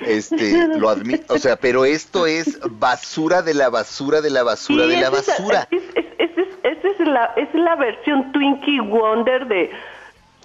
Este, 0.00 0.66
lo 0.76 0.90
admito. 0.90 1.32
O 1.34 1.38
sea, 1.38 1.56
pero 1.56 1.84
esto 1.84 2.26
es 2.26 2.58
basura 2.70 3.40
de 3.42 3.54
la 3.54 3.70
basura 3.70 4.20
de 4.20 4.30
la 4.30 4.42
basura 4.42 4.84
Sí, 4.84 4.90
de 4.90 4.96
la 4.96 5.08
esa 5.08 5.10
basura. 5.32 5.68
es- 5.70 5.82
es- 5.94 6.04
es- 6.18 6.38
es- 6.38 6.54
Esa 6.64 6.88
es 6.88 7.08
la, 7.08 7.24
es 7.36 7.54
la 7.54 7.76
versión 7.76 8.32
Twinkie 8.32 8.80
Wonder 8.80 9.46
de, 9.46 9.70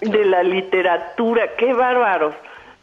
de 0.01 0.25
la 0.25 0.43
literatura. 0.43 1.55
¡Qué 1.57 1.73
bárbaros! 1.73 2.33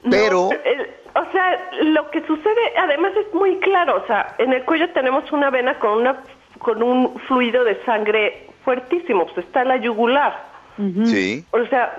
No, 0.02 0.10
Pero- 0.10 0.51
el- 0.64 0.88
o 1.14 1.32
sea, 1.32 1.70
lo 1.82 2.10
que 2.10 2.20
sucede, 2.26 2.76
además 2.78 3.12
es 3.16 3.32
muy 3.34 3.59
claro. 3.60 4.02
O 4.02 4.06
sea, 4.06 4.34
en 4.38 4.52
el 4.52 4.64
cuello 4.64 4.90
tenemos 4.90 5.30
una 5.32 5.48
vena 5.51 5.78
con, 5.78 5.93
una, 5.98 6.16
con 6.59 6.83
un 6.83 7.19
fluido 7.20 7.65
de 7.65 7.77
sangre 7.85 8.47
fuertísimo. 8.65 9.27
Pues 9.27 9.47
está 9.47 9.65
la 9.65 9.77
yugular. 9.77 10.45
Sí. 11.07 11.45
O 11.53 11.65
sea, 11.66 11.97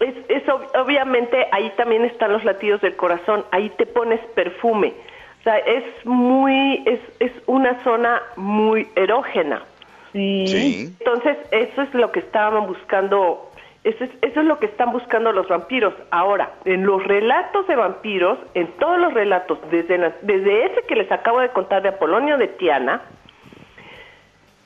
es, 0.00 0.14
es 0.28 0.44
ob- 0.46 0.68
obviamente 0.80 1.46
ahí 1.50 1.72
también 1.76 2.04
están 2.04 2.32
los 2.32 2.44
latidos 2.44 2.80
del 2.80 2.94
corazón, 2.96 3.44
ahí 3.50 3.68
te 3.70 3.86
pones 3.86 4.20
perfume. 4.34 4.92
O 5.40 5.42
sea, 5.42 5.58
es 5.58 5.84
muy, 6.04 6.84
es, 6.86 7.00
es 7.18 7.32
una 7.46 7.82
zona 7.82 8.22
muy 8.36 8.86
erógena. 8.94 9.62
Sí. 10.12 10.94
Entonces, 11.00 11.36
eso 11.50 11.82
es 11.82 11.92
lo 11.94 12.12
que 12.12 12.20
estaban 12.20 12.66
buscando, 12.66 13.50
eso 13.82 14.04
es, 14.04 14.10
eso 14.22 14.40
es 14.40 14.46
lo 14.46 14.58
que 14.60 14.66
están 14.66 14.92
buscando 14.92 15.32
los 15.32 15.48
vampiros. 15.48 15.94
Ahora, 16.12 16.50
en 16.64 16.86
los 16.86 17.02
relatos 17.02 17.66
de 17.66 17.74
vampiros, 17.74 18.38
en 18.54 18.68
todos 18.78 19.00
los 19.00 19.12
relatos, 19.14 19.58
desde, 19.70 19.98
la- 19.98 20.12
desde 20.22 20.66
ese 20.66 20.82
que 20.82 20.94
les 20.94 21.10
acabo 21.10 21.40
de 21.40 21.48
contar 21.48 21.82
de 21.82 21.88
Apolonio 21.88 22.38
de 22.38 22.46
Tiana, 22.46 23.02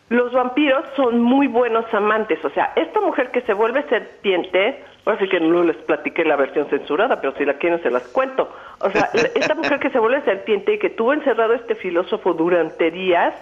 los 0.09 0.33
vampiros 0.33 0.85
son 0.95 1.20
muy 1.20 1.49
buenos 1.49 1.85
amantes. 1.93 2.45
O 2.45 2.51
sea, 2.51 2.73
esta 2.77 3.01
mujer 3.01 3.31
que 3.33 3.41
se 3.43 3.53
vuelve 3.55 3.83
serpiente, 3.89 4.83
ahora 5.05 5.19
sí 5.19 5.28
que 5.28 5.41
no 5.41 5.65
les 5.65 5.77
platiqué 5.78 6.24
la 6.24 6.37
versión 6.37 6.66
censurada, 6.69 7.20
pero 7.20 7.35
si 7.37 7.45
la 7.45 7.55
quieren 7.55 7.83
se 7.83 7.91
las 7.91 8.05
cuento. 8.09 8.49
O 8.81 8.91
sea, 8.91 9.11
esta 9.35 9.55
mujer 9.55 9.81
que 9.81 9.91
se 9.91 9.99
vuelve 9.99 10.20
serpiente 10.23 10.74
y 10.74 10.78
que 10.78 10.91
tuvo 10.91 11.12
encerrado 11.12 11.55
a 11.55 11.57
este 11.57 11.74
filósofo 11.74 12.35
durante 12.35 12.91
días, 12.93 13.35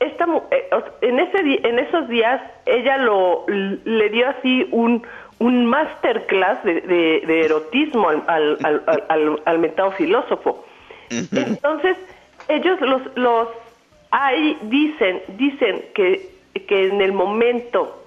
esta, 0.00 0.26
eh, 0.50 0.68
en, 1.02 1.18
ese, 1.20 1.38
en 1.68 1.78
esos 1.78 2.08
días 2.08 2.40
ella 2.66 2.98
lo 2.98 3.44
le 3.48 4.08
dio 4.10 4.28
así 4.28 4.68
un, 4.70 5.04
un 5.40 5.66
masterclass 5.66 6.62
de, 6.64 6.80
de- 6.82 7.22
de 7.26 7.40
erotismo 7.44 8.08
al, 8.08 8.22
al, 8.28 8.58
al, 8.64 8.82
al- 8.86 9.04
al- 9.08 9.42
al 9.44 9.58
mentado 9.58 9.90
filósofo. 9.92 10.64
Entonces, 11.10 11.96
ellos 12.48 12.80
los, 12.80 13.02
los 13.16 13.48
ahí 14.10 14.58
dicen, 14.62 15.22
dicen 15.36 15.84
que, 15.94 16.30
que 16.66 16.88
en 16.88 17.00
el 17.00 17.12
momento 17.12 18.04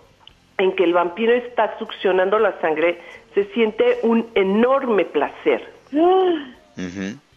en 0.57 0.73
que 0.76 0.84
el 0.84 0.94
vampiro 0.94 1.34
está 1.34 1.78
succionando 1.80 2.38
la 2.40 2.60
sangre, 2.61 2.99
se 3.34 3.45
siente 3.53 3.99
un 4.03 4.28
enorme 4.36 5.06
placer. 5.06 5.61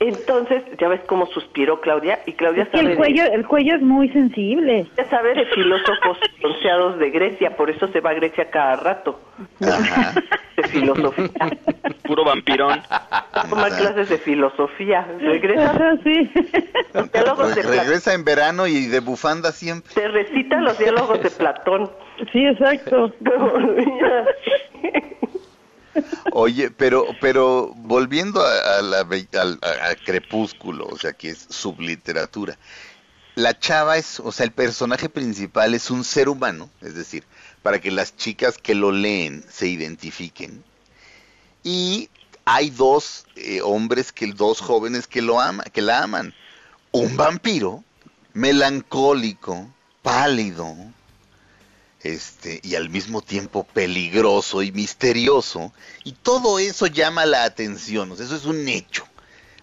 Entonces, 0.00 0.62
ya 0.78 0.88
ves 0.88 1.00
cómo 1.06 1.26
suspiró 1.26 1.80
Claudia, 1.80 2.20
y 2.24 2.32
Claudia 2.32 2.62
Es 2.64 2.68
que 2.68 2.78
sabe 2.78 2.92
el 2.92 2.96
cuello, 2.96 3.24
el 3.24 3.46
cuello 3.46 3.74
es 3.74 3.82
muy 3.82 4.08
sensible. 4.10 4.84
de, 4.84 4.90
ya 4.96 5.10
sabe 5.10 5.34
de 5.34 5.44
filósofos 5.46 6.18
bronceados 6.40 6.98
de 7.00 7.10
Grecia, 7.10 7.56
por 7.56 7.68
eso 7.68 7.88
se 7.88 8.00
va 8.00 8.10
a 8.10 8.14
Grecia 8.14 8.48
cada 8.50 8.76
rato. 8.76 9.20
De 10.56 10.64
filosofía. 10.64 11.30
Puro 12.02 12.24
vampirón. 12.24 12.82
Toma 13.48 13.68
clases 13.68 14.08
de 14.08 14.18
filosofía. 14.18 15.06
Regresa, 15.20 15.94
los 16.94 17.12
diálogos 17.12 17.54
de 17.54 17.62
regresa 17.62 18.12
en 18.12 18.24
verano 18.24 18.66
y 18.66 18.86
de 18.86 18.98
bufanda 18.98 19.52
siempre. 19.52 19.94
Te 19.94 20.08
recita 20.08 20.60
los 20.60 20.76
diálogos 20.76 21.22
de 21.22 21.30
Platón. 21.30 21.88
Sí, 22.32 22.44
exacto. 22.44 23.12
Oye, 26.32 26.70
pero, 26.70 27.06
pero 27.20 27.72
volviendo 27.76 28.44
a, 28.44 28.82
la 28.82 29.06
Crepúsculo, 30.04 30.86
o 30.86 30.98
sea, 30.98 31.12
que 31.12 31.30
es 31.30 31.46
subliteratura. 31.50 32.58
la 33.34 33.58
chava 33.58 33.96
es, 33.96 34.20
o 34.20 34.32
sea, 34.32 34.44
el 34.44 34.52
personaje 34.52 35.08
principal 35.08 35.74
es 35.74 35.90
un 35.90 36.04
ser 36.04 36.28
humano, 36.28 36.70
es 36.80 36.94
decir, 36.94 37.24
para 37.62 37.80
que 37.80 37.90
las 37.90 38.16
chicas 38.16 38.58
que 38.58 38.74
lo 38.74 38.92
leen 38.92 39.44
se 39.50 39.68
identifiquen. 39.68 40.64
Y 41.62 42.08
hay 42.44 42.70
dos 42.70 43.26
eh, 43.36 43.60
hombres, 43.62 44.12
que 44.12 44.26
dos 44.32 44.60
jóvenes 44.60 45.06
que 45.06 45.22
lo 45.22 45.40
aman, 45.40 45.66
que 45.72 45.82
la 45.82 46.02
aman. 46.02 46.34
Un 46.92 47.16
vampiro 47.16 47.84
melancólico, 48.32 49.68
pálido, 50.02 50.74
este, 52.02 52.60
y 52.62 52.74
al 52.74 52.90
mismo 52.90 53.22
tiempo 53.22 53.64
peligroso 53.64 54.62
y 54.62 54.72
misterioso, 54.72 55.72
y 56.04 56.12
todo 56.12 56.58
eso 56.58 56.86
llama 56.86 57.26
la 57.26 57.44
atención, 57.44 58.12
eso 58.12 58.36
es 58.36 58.44
un 58.44 58.68
hecho. 58.68 59.06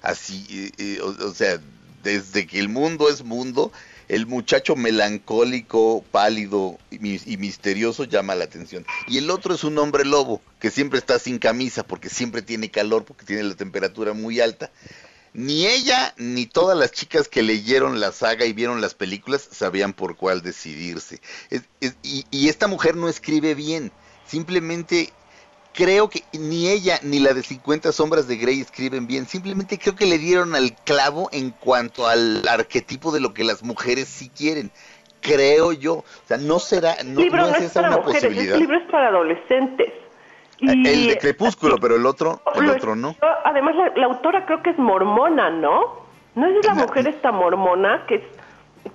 Así, 0.01 0.45
eh, 0.49 0.71
eh, 0.77 1.01
o, 1.01 1.33
sea, 1.33 1.59
desde 2.03 2.45
que 2.45 2.59
el 2.59 2.69
mundo 2.69 3.09
es 3.09 3.23
mundo, 3.23 3.71
el 4.07 4.27
muchacho 4.27 4.75
melancólico, 4.75 6.03
pálido 6.11 6.77
y, 6.91 7.33
y, 7.33 7.37
misterioso 7.37 8.03
llama 8.03 8.35
la 8.35 8.43
atención. 8.43 8.85
Y 9.07 9.17
el 9.17 9.31
otro 9.31 9.55
es 9.55 9.63
un 9.63 9.77
hombre 9.79 10.05
lobo, 10.05 10.41
que 10.59 10.69
siempre 10.69 10.99
está 10.99 11.17
sin 11.17 11.39
camisa, 11.39 11.83
porque 11.83 12.09
siempre 12.09 12.43
tiene 12.43 12.69
calor, 12.69 13.05
porque 13.05 13.25
tiene 13.25 13.43
la 13.43 13.55
temperatura 13.55 14.13
muy 14.13 14.41
alta. 14.41 14.69
Ni 15.35 15.67
ella 15.67 16.13
ni 16.15 16.45
todas 16.45 16.77
las 16.77 16.93
chicas 16.93 17.27
que 17.27 17.43
leyeron 17.43 17.99
la 17.99 18.13
saga 18.13 18.45
y 18.45 18.53
vieron 18.53 18.79
las 18.79 18.93
películas 18.93 19.41
sabían 19.51 19.91
por 19.91 20.15
cuál 20.15 20.41
decidirse. 20.41 21.19
y, 22.01 22.47
esta 22.47 22.69
mujer 22.69 22.95
no 22.95 23.09
escribe 23.09 23.53
bien, 23.53 23.91
simplemente 24.25 25.11
creo 25.73 26.09
que 26.09 26.23
ni 26.31 26.69
ella 26.69 26.99
ni 27.03 27.19
la 27.19 27.33
de 27.33 27.43
50 27.43 27.91
sombras 27.91 28.29
de 28.29 28.37
Grey 28.37 28.61
escriben 28.61 29.07
bien, 29.07 29.27
simplemente 29.27 29.77
creo 29.77 29.93
que 29.93 30.05
le 30.05 30.19
dieron 30.19 30.55
al 30.55 30.73
clavo 30.73 31.27
en 31.33 31.49
cuanto 31.51 32.07
al 32.07 32.47
arquetipo 32.47 33.11
de 33.11 33.19
lo 33.19 33.33
que 33.33 33.43
las 33.43 33.61
mujeres 33.61 34.07
sí 34.07 34.29
quieren. 34.29 34.71
Creo 35.19 35.73
yo, 35.73 35.95
o 35.95 36.05
sea, 36.27 36.37
no 36.37 36.59
será, 36.59 36.95
no, 37.03 37.19
libro 37.19 37.41
no, 37.47 37.55
es, 37.55 37.63
esa 37.63 37.81
una 37.81 38.01
posibilidad. 38.01 38.55
El 38.55 38.61
libro 38.61 38.77
es 38.77 38.89
para 38.89 39.09
adolescentes. 39.09 40.04
El 40.59 40.83
de 40.83 41.17
Crepúsculo, 41.19 41.77
pero 41.77 41.95
el 41.95 42.05
otro, 42.05 42.41
el 42.55 42.69
otro 42.69 42.95
no. 42.95 43.15
Además, 43.43 43.75
la, 43.95 44.05
autora 44.05 44.45
creo 44.45 44.61
que 44.63 44.71
es 44.71 44.77
mormona, 44.77 45.49
¿no? 45.49 46.05
¿No 46.35 46.47
es 46.47 46.65
la 46.65 46.73
mujer 46.73 47.07
esta 47.07 47.31
mormona 47.31 48.05
que, 48.07 48.27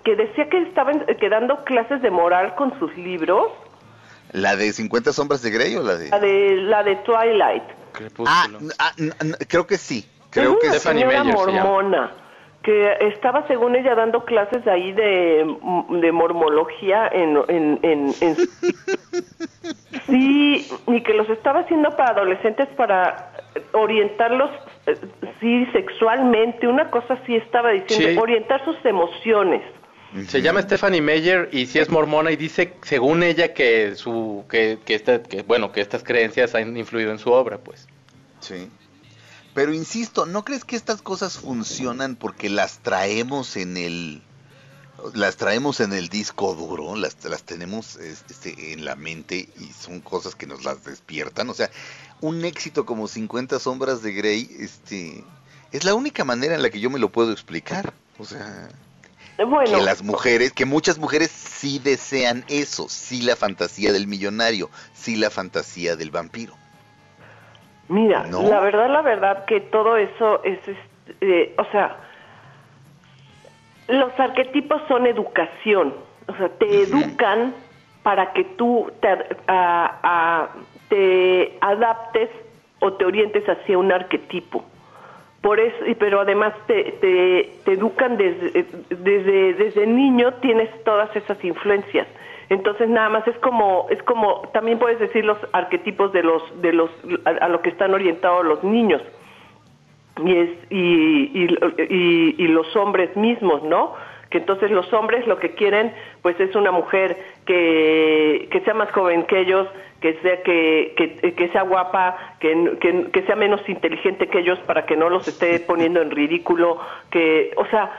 que 0.05 0.17
decía 0.17 0.49
que 0.49 0.63
estaba 0.63 0.93
dando 1.31 1.65
clases 1.65 2.03
de 2.03 2.11
moral 2.11 2.55
con 2.55 2.79
sus 2.79 2.95
libros? 2.97 3.51
¿La 4.33 4.57
de 4.57 4.73
50 4.73 5.13
sombras 5.13 5.43
de 5.43 5.51
Grey 5.51 5.77
o 5.77 5.83
la 5.83 5.97
de...? 5.97 6.09
La 6.09 6.19
de, 6.19 6.57
la 6.57 6.83
de 6.83 6.97
Twilight. 6.97 7.63
Ah, 8.27 8.47
ah 8.79 8.93
creo 9.49 9.67
que 9.67 9.77
sí. 9.77 10.09
Creo 10.31 10.59
que 10.59 10.69
una 10.69 10.79
señora 10.79 11.25
mormona 11.25 12.13
que 12.63 12.97
estaba 13.01 13.47
según 13.47 13.75
ella 13.75 13.95
dando 13.95 14.25
clases 14.25 14.67
ahí 14.67 14.93
de, 14.93 15.57
de 15.89 16.13
mormología 16.13 17.09
en, 17.11 17.39
en, 17.49 17.79
en, 17.83 18.37
sí 20.07 20.69
y 20.87 21.03
que 21.03 21.15
los 21.15 21.29
estaba 21.31 21.61
haciendo 21.61 21.91
para 21.97 22.11
adolescentes 22.11 22.69
para 22.77 23.33
orientarlos 23.73 24.51
eh, 24.87 24.95
sí 25.41 25.67
sexualmente 25.73 26.69
una 26.69 26.91
cosa 26.91 27.15
así 27.15 27.37
estaba 27.37 27.71
diciendo 27.71 28.21
orientar 28.21 28.63
sus 28.65 28.77
emociones. 28.85 29.63
Se 30.27 30.43
llama 30.43 30.61
Stephanie 30.61 31.01
Meyer 31.01 31.49
y 31.53 31.67
si 31.67 31.79
es 31.79 31.89
mormona 31.89 32.33
y 32.33 32.37
dice 32.37 32.75
según 32.83 33.23
ella 33.23 33.55
que 33.55 33.95
su 33.95 34.45
que 34.51 34.79
que, 34.85 34.97
esta, 34.97 35.23
que 35.23 35.43
bueno 35.43 35.73
que 35.73 35.81
estas 35.81 36.03
creencias 36.03 36.55
han 36.55 36.77
influido 36.77 37.11
en 37.11 37.19
su 37.19 37.33
obra 37.33 37.59
pues. 37.59 37.89
Sí 38.41 38.69
pero 39.55 39.75
insisto, 39.75 40.27
¿no 40.27 40.45
crees 40.45 40.65
que 40.65 40.77
estas 40.77 41.03
cosas 41.03 41.39
funcionan 41.39 42.17
porque 42.17 42.49
las 42.49 42.79
traemos 42.79 43.57
en 43.57 43.77
el 43.77 44.23
las 45.15 45.37
traemos 45.37 45.81
en 45.81 45.93
el 45.93 46.09
disco 46.09 46.55
duro, 46.55 46.95
las, 46.95 47.17
las 47.25 47.43
tenemos 47.43 47.97
este, 47.97 48.73
en 48.73 48.85
la 48.85 48.97
mente 48.97 49.49
y 49.59 49.73
son 49.73 50.01
cosas 50.01 50.35
que 50.35 50.47
nos 50.47 50.65
las 50.65 50.85
despiertan. 50.85 51.49
O 51.49 51.55
sea, 51.55 51.71
un 52.21 52.45
éxito 52.45 52.85
como 52.85 53.09
50 53.09 53.59
sombras 53.61 54.03
de 54.03 54.13
Grey, 54.13 54.51
este, 54.59 55.25
es 55.73 55.85
la 55.85 55.95
única 55.95 56.25
manera 56.25 56.55
en 56.55 56.63
la 56.63 56.71
que 56.71 56.81
yo 56.81 56.91
me 56.91 56.99
lo 56.99 57.11
puedo 57.11 57.33
explicar. 57.33 57.95
O 58.19 58.25
sea, 58.25 58.69
que 59.37 59.77
las 59.79 60.03
mujeres, 60.03 60.53
que 60.53 60.67
muchas 60.67 60.99
mujeres 60.99 61.31
sí 61.31 61.79
desean 61.79 62.45
eso, 62.49 62.89
sí 62.89 63.23
la 63.23 63.37
fantasía 63.37 63.93
del 63.93 64.07
millonario, 64.07 64.71
sí 64.95 65.17
la 65.17 65.31
fantasía 65.31 65.97
del 65.97 66.11
vampiro. 66.11 66.60
Mira, 67.91 68.25
la 68.31 68.61
verdad, 68.61 68.89
la 68.89 69.03
verdad 69.03 69.45
que 69.47 69.59
todo 69.63 69.97
eso 69.97 70.45
es, 70.45 70.61
eh, 71.21 71.53
o 71.59 71.65
sea, 71.73 71.97
los 73.89 74.13
arquetipos 74.21 74.81
son 74.87 75.09
educación, 75.09 75.93
o 76.29 76.37
sea, 76.37 76.49
te 76.51 76.83
educan 76.83 77.53
para 78.05 78.33
que 78.33 78.45
tú 78.45 78.93
te, 79.01 79.09
te 80.89 81.59
adaptes 81.61 82.31
o 82.79 82.93
te 82.93 83.05
orientes 83.05 83.45
hacia 83.49 83.77
un 83.77 83.91
arquetipo. 83.91 84.65
Por 85.41 85.59
eso, 85.59 85.77
pero 85.99 86.21
además 86.21 86.53
te, 86.69 86.93
te, 87.01 87.53
te 87.65 87.73
educan 87.73 88.17
desde, 88.17 88.67
desde, 88.89 89.55
desde 89.55 89.85
niño, 89.85 90.35
tienes 90.35 90.69
todas 90.85 91.15
esas 91.17 91.43
influencias. 91.45 92.07
Entonces 92.51 92.89
nada 92.89 93.09
más 93.09 93.27
es 93.29 93.39
como 93.39 93.87
es 93.91 94.03
como 94.03 94.43
también 94.53 94.79
puedes 94.79 94.99
decir 94.99 95.25
los 95.25 95.39
arquetipos 95.53 96.13
de 96.13 96.25
los 96.25 96.43
de 96.61 96.73
los 96.73 96.91
a, 97.25 97.49
lo 97.49 97.63
que 97.63 97.71
están 97.71 97.95
orientados 97.95 98.45
los 98.45 98.63
niños 98.65 99.01
y 100.25 100.37
es 100.37 100.51
y, 100.69 101.47
y, 101.47 102.35
y, 102.37 102.49
los 102.49 102.75
hombres 102.77 103.17
mismos, 103.17 103.63
¿no? 103.63 103.95
que 104.31 104.39
entonces 104.39 104.71
los 104.71 104.91
hombres 104.93 105.27
lo 105.27 105.39
que 105.39 105.51
quieren 105.51 105.93
pues 106.23 106.39
es 106.41 106.55
una 106.55 106.71
mujer 106.71 107.17
que, 107.47 108.49
que 108.51 108.61
sea 108.61 108.75
más 108.75 108.91
joven 108.93 109.25
que 109.25 109.41
ellos, 109.41 109.67
que 110.01 110.15
sea 110.23 110.43
que, 110.43 110.95
que, 110.97 111.35
que 111.35 111.49
sea 111.49 111.63
guapa, 111.63 112.17
que, 112.39 113.09
que, 113.13 113.23
sea 113.23 113.37
menos 113.37 113.61
inteligente 113.69 114.29
que 114.29 114.39
ellos 114.39 114.59
para 114.61 114.87
que 114.87 114.97
no 114.97 115.11
los 115.11 115.27
esté 115.27 115.59
poniendo 115.61 116.01
en 116.01 116.11
ridículo, 116.11 116.79
que, 117.11 117.53
o 117.57 117.67
sea, 117.67 117.91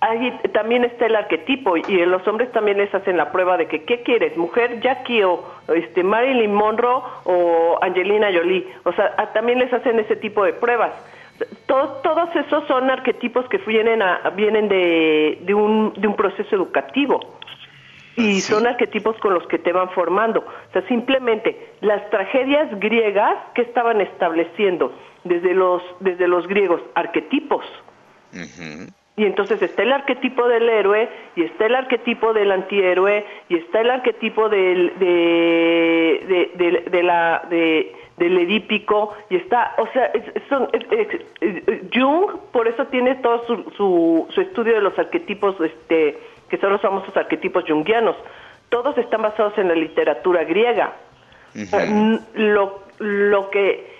Ahí 0.00 0.30
también 0.52 0.84
está 0.84 1.06
el 1.06 1.16
arquetipo 1.16 1.76
y 1.76 1.82
los 2.06 2.26
hombres 2.28 2.52
también 2.52 2.78
les 2.78 2.94
hacen 2.94 3.16
la 3.16 3.32
prueba 3.32 3.56
de 3.56 3.66
que 3.66 3.82
¿qué 3.82 4.02
quieres? 4.02 4.36
¿Mujer, 4.36 4.80
Jackie 4.80 5.24
o 5.24 5.44
este, 5.74 6.04
Marilyn 6.04 6.54
Monroe 6.54 7.02
o 7.24 7.78
Angelina 7.82 8.28
Jolie? 8.32 8.64
O 8.84 8.92
sea, 8.92 9.16
también 9.32 9.58
les 9.58 9.72
hacen 9.72 9.98
ese 9.98 10.14
tipo 10.14 10.44
de 10.44 10.52
pruebas. 10.52 10.92
Todos, 11.66 12.02
todos 12.02 12.34
esos 12.36 12.64
son 12.68 12.90
arquetipos 12.90 13.48
que 13.48 13.58
vienen, 13.58 14.02
a, 14.02 14.30
vienen 14.30 14.68
de, 14.68 15.38
de, 15.42 15.54
un, 15.54 15.92
de 15.96 16.06
un 16.06 16.14
proceso 16.14 16.54
educativo 16.54 17.20
y 18.18 18.40
son 18.40 18.66
arquetipos 18.66 19.16
con 19.18 19.32
los 19.34 19.46
que 19.46 19.58
te 19.58 19.72
van 19.72 19.90
formando. 19.90 20.40
O 20.40 20.72
sea, 20.72 20.82
simplemente 20.88 21.70
las 21.80 22.08
tragedias 22.10 22.68
griegas 22.80 23.36
que 23.54 23.62
estaban 23.62 24.00
estableciendo 24.00 24.92
desde 25.24 25.54
los, 25.54 25.82
desde 26.00 26.26
los 26.26 26.46
griegos, 26.48 26.80
arquetipos. 26.94 27.64
Y 29.18 29.24
entonces 29.24 29.60
está 29.60 29.82
el 29.82 29.92
arquetipo 29.92 30.46
del 30.46 30.68
héroe, 30.68 31.08
y 31.34 31.42
está 31.42 31.66
el 31.66 31.74
arquetipo 31.74 32.32
del 32.32 32.52
antihéroe, 32.52 33.26
y 33.48 33.56
está 33.56 33.80
el 33.80 33.90
arquetipo 33.90 34.48
del, 34.48 34.96
de, 35.00 36.84
de, 36.88 37.02
la, 37.02 37.42
de, 37.50 37.96
del 38.16 38.38
edípico, 38.38 39.12
y 39.28 39.34
está, 39.34 39.74
o 39.78 39.88
sea, 39.88 40.12
Jung 41.92 42.30
por 42.52 42.68
eso 42.68 42.86
tiene 42.86 43.16
todo 43.16 43.44
su, 43.44 44.28
su, 44.32 44.40
estudio 44.40 44.74
de 44.74 44.82
los 44.82 44.96
arquetipos, 44.96 45.60
este, 45.62 46.16
que 46.48 46.56
son 46.58 46.70
los 46.70 46.80
famosos 46.80 47.16
arquetipos 47.16 47.64
jungianos. 47.66 48.14
Todos 48.68 48.96
están 48.98 49.22
basados 49.22 49.58
en 49.58 49.66
la 49.66 49.74
literatura 49.74 50.44
griega. 50.44 50.92
lo, 52.34 52.82
lo 53.00 53.50
que 53.50 53.97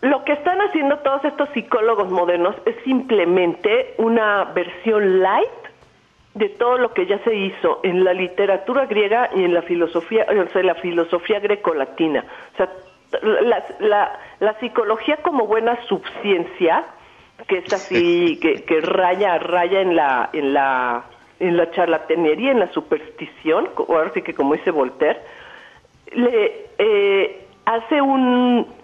lo 0.00 0.24
que 0.24 0.32
están 0.32 0.60
haciendo 0.60 0.98
todos 0.98 1.24
estos 1.24 1.48
psicólogos 1.50 2.10
modernos 2.10 2.54
es 2.66 2.76
simplemente 2.84 3.94
una 3.98 4.44
versión 4.44 5.20
light 5.22 5.48
de 6.34 6.48
todo 6.50 6.78
lo 6.78 6.94
que 6.94 7.06
ya 7.06 7.18
se 7.24 7.34
hizo 7.34 7.80
en 7.82 8.04
la 8.04 8.12
literatura 8.12 8.86
griega 8.86 9.30
y 9.34 9.42
en 9.42 9.54
la 9.54 9.62
filosofía, 9.62 10.24
o 10.28 10.52
sea, 10.52 10.62
la 10.62 10.76
filosofía 10.76 11.40
grecolatina. 11.40 12.24
O 12.54 12.56
sea, 12.56 12.70
la, 14.38 14.56
psicología 14.60 15.16
como 15.16 15.46
buena 15.46 15.76
subciencia, 15.86 16.84
que 17.48 17.58
es 17.58 17.72
así, 17.72 18.38
que, 18.40 18.62
que 18.64 18.80
raya, 18.80 19.38
raya 19.38 19.80
en 19.80 19.96
la, 19.96 20.30
en 20.32 20.52
la, 20.52 21.04
en 21.40 21.56
la 21.56 21.70
charlatanería, 21.72 22.52
en 22.52 22.60
la 22.60 22.72
superstición, 22.72 23.70
ahora 23.76 24.12
sí 24.14 24.22
que 24.22 24.34
como 24.34 24.54
dice 24.54 24.70
Voltaire, 24.70 25.20
le 26.12 26.66
eh, 26.78 27.46
hace 27.64 28.00
un 28.00 28.77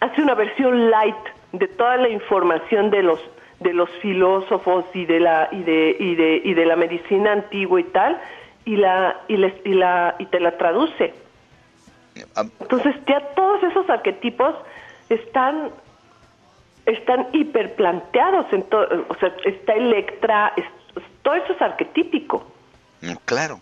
hace 0.00 0.22
una 0.22 0.34
versión 0.34 0.90
light 0.90 1.16
de 1.52 1.68
toda 1.68 1.96
la 1.96 2.08
información 2.08 2.90
de 2.90 3.02
los 3.02 3.20
de 3.60 3.72
los 3.72 3.90
filósofos 4.02 4.84
y 4.94 5.04
de 5.04 5.20
la 5.20 5.48
y 5.50 5.62
de 5.62 5.96
y 5.98 6.14
de 6.14 6.40
y 6.44 6.54
de 6.54 6.66
la 6.66 6.76
medicina 6.76 7.32
antigua 7.32 7.80
y 7.80 7.84
tal 7.84 8.20
y 8.64 8.76
la 8.76 9.20
y, 9.28 9.34
y 9.34 9.74
la 9.74 10.14
y 10.18 10.26
te 10.26 10.40
la 10.40 10.56
traduce 10.56 11.12
entonces 12.60 12.94
ya 13.06 13.20
todos 13.34 13.62
esos 13.62 13.88
arquetipos 13.90 14.54
están 15.08 15.70
están 16.86 17.28
hiperplanteados 17.32 18.52
en 18.52 18.62
todo, 18.64 19.06
o 19.08 19.14
sea, 19.16 19.34
está 19.44 19.74
Electra, 19.74 20.54
todo 21.22 21.34
eso 21.34 21.52
es 21.52 21.60
arquetípico. 21.60 22.50
Mm, 23.02 23.12
claro. 23.26 23.60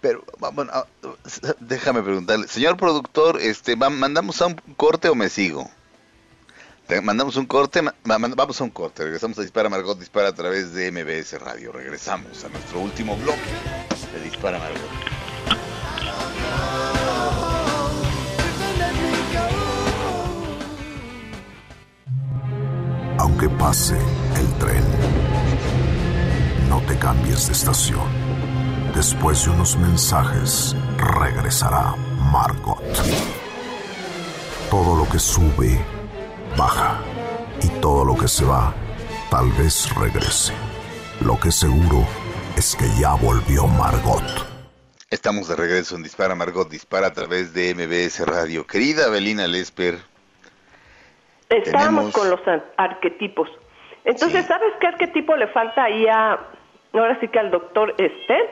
Pero 0.00 0.22
bueno, 0.54 0.70
ah, 0.72 0.86
déjame 1.58 2.02
preguntarle, 2.02 2.46
señor 2.46 2.76
productor, 2.76 3.40
este, 3.40 3.74
mandamos 3.74 4.40
a 4.40 4.46
un 4.46 4.54
corte 4.76 5.08
o 5.08 5.16
me 5.16 5.28
sigo. 5.28 5.68
Mandamos 7.02 7.36
un 7.36 7.46
corte, 7.46 7.82
vamos 8.04 8.60
a 8.60 8.64
un 8.64 8.70
corte, 8.70 9.04
regresamos 9.04 9.38
a 9.38 9.42
Dispara 9.42 9.68
Margot, 9.68 9.98
Dispara 9.98 10.28
a 10.28 10.34
través 10.34 10.72
de 10.72 10.90
MBS 10.90 11.38
Radio, 11.38 11.70
regresamos 11.70 12.44
a 12.44 12.48
nuestro 12.48 12.80
último 12.80 13.16
bloque 13.16 13.38
de 14.14 14.24
Dispara 14.24 14.58
Margot. 14.58 14.80
Aunque 23.18 23.48
pase 23.50 23.98
el 24.36 24.58
tren, 24.58 24.84
no 26.68 26.80
te 26.82 26.98
cambies 26.98 27.48
de 27.48 27.52
estación. 27.52 28.08
Después 28.94 29.44
de 29.44 29.50
unos 29.50 29.76
mensajes, 29.76 30.74
regresará 30.96 31.94
Margot. 32.32 32.82
Todo 34.70 34.96
lo 34.96 35.08
que 35.08 35.18
sube, 35.18 35.78
baja. 36.58 36.98
Y 37.62 37.80
todo 37.80 38.04
lo 38.04 38.16
que 38.16 38.28
se 38.28 38.44
va, 38.44 38.74
tal 39.30 39.50
vez 39.52 39.88
regrese. 39.94 40.52
Lo 41.24 41.38
que 41.38 41.50
seguro 41.52 42.04
es 42.56 42.76
que 42.76 42.84
ya 43.00 43.14
volvió 43.14 43.66
Margot. 43.66 44.24
Estamos 45.10 45.48
de 45.48 45.56
regreso 45.56 45.96
en 45.96 46.02
Dispara 46.02 46.34
Margot, 46.34 46.68
dispara 46.68 47.06
a 47.06 47.12
través 47.12 47.54
de 47.54 47.74
MBS 47.74 48.26
Radio. 48.26 48.66
Querida 48.66 49.08
Belina 49.08 49.46
Lesper, 49.46 49.98
Estábamos 51.48 52.12
con 52.12 52.28
los 52.28 52.40
arquetipos. 52.76 53.48
Entonces, 54.04 54.44
¿sabes 54.44 54.70
qué 54.80 54.86
arquetipo 54.86 55.34
le 55.34 55.46
falta 55.48 55.84
ahí 55.84 56.06
a, 56.06 56.38
ahora 56.92 57.18
sí 57.20 57.28
que 57.28 57.38
al 57.38 57.50
doctor 57.50 57.94
Esther? 57.96 58.50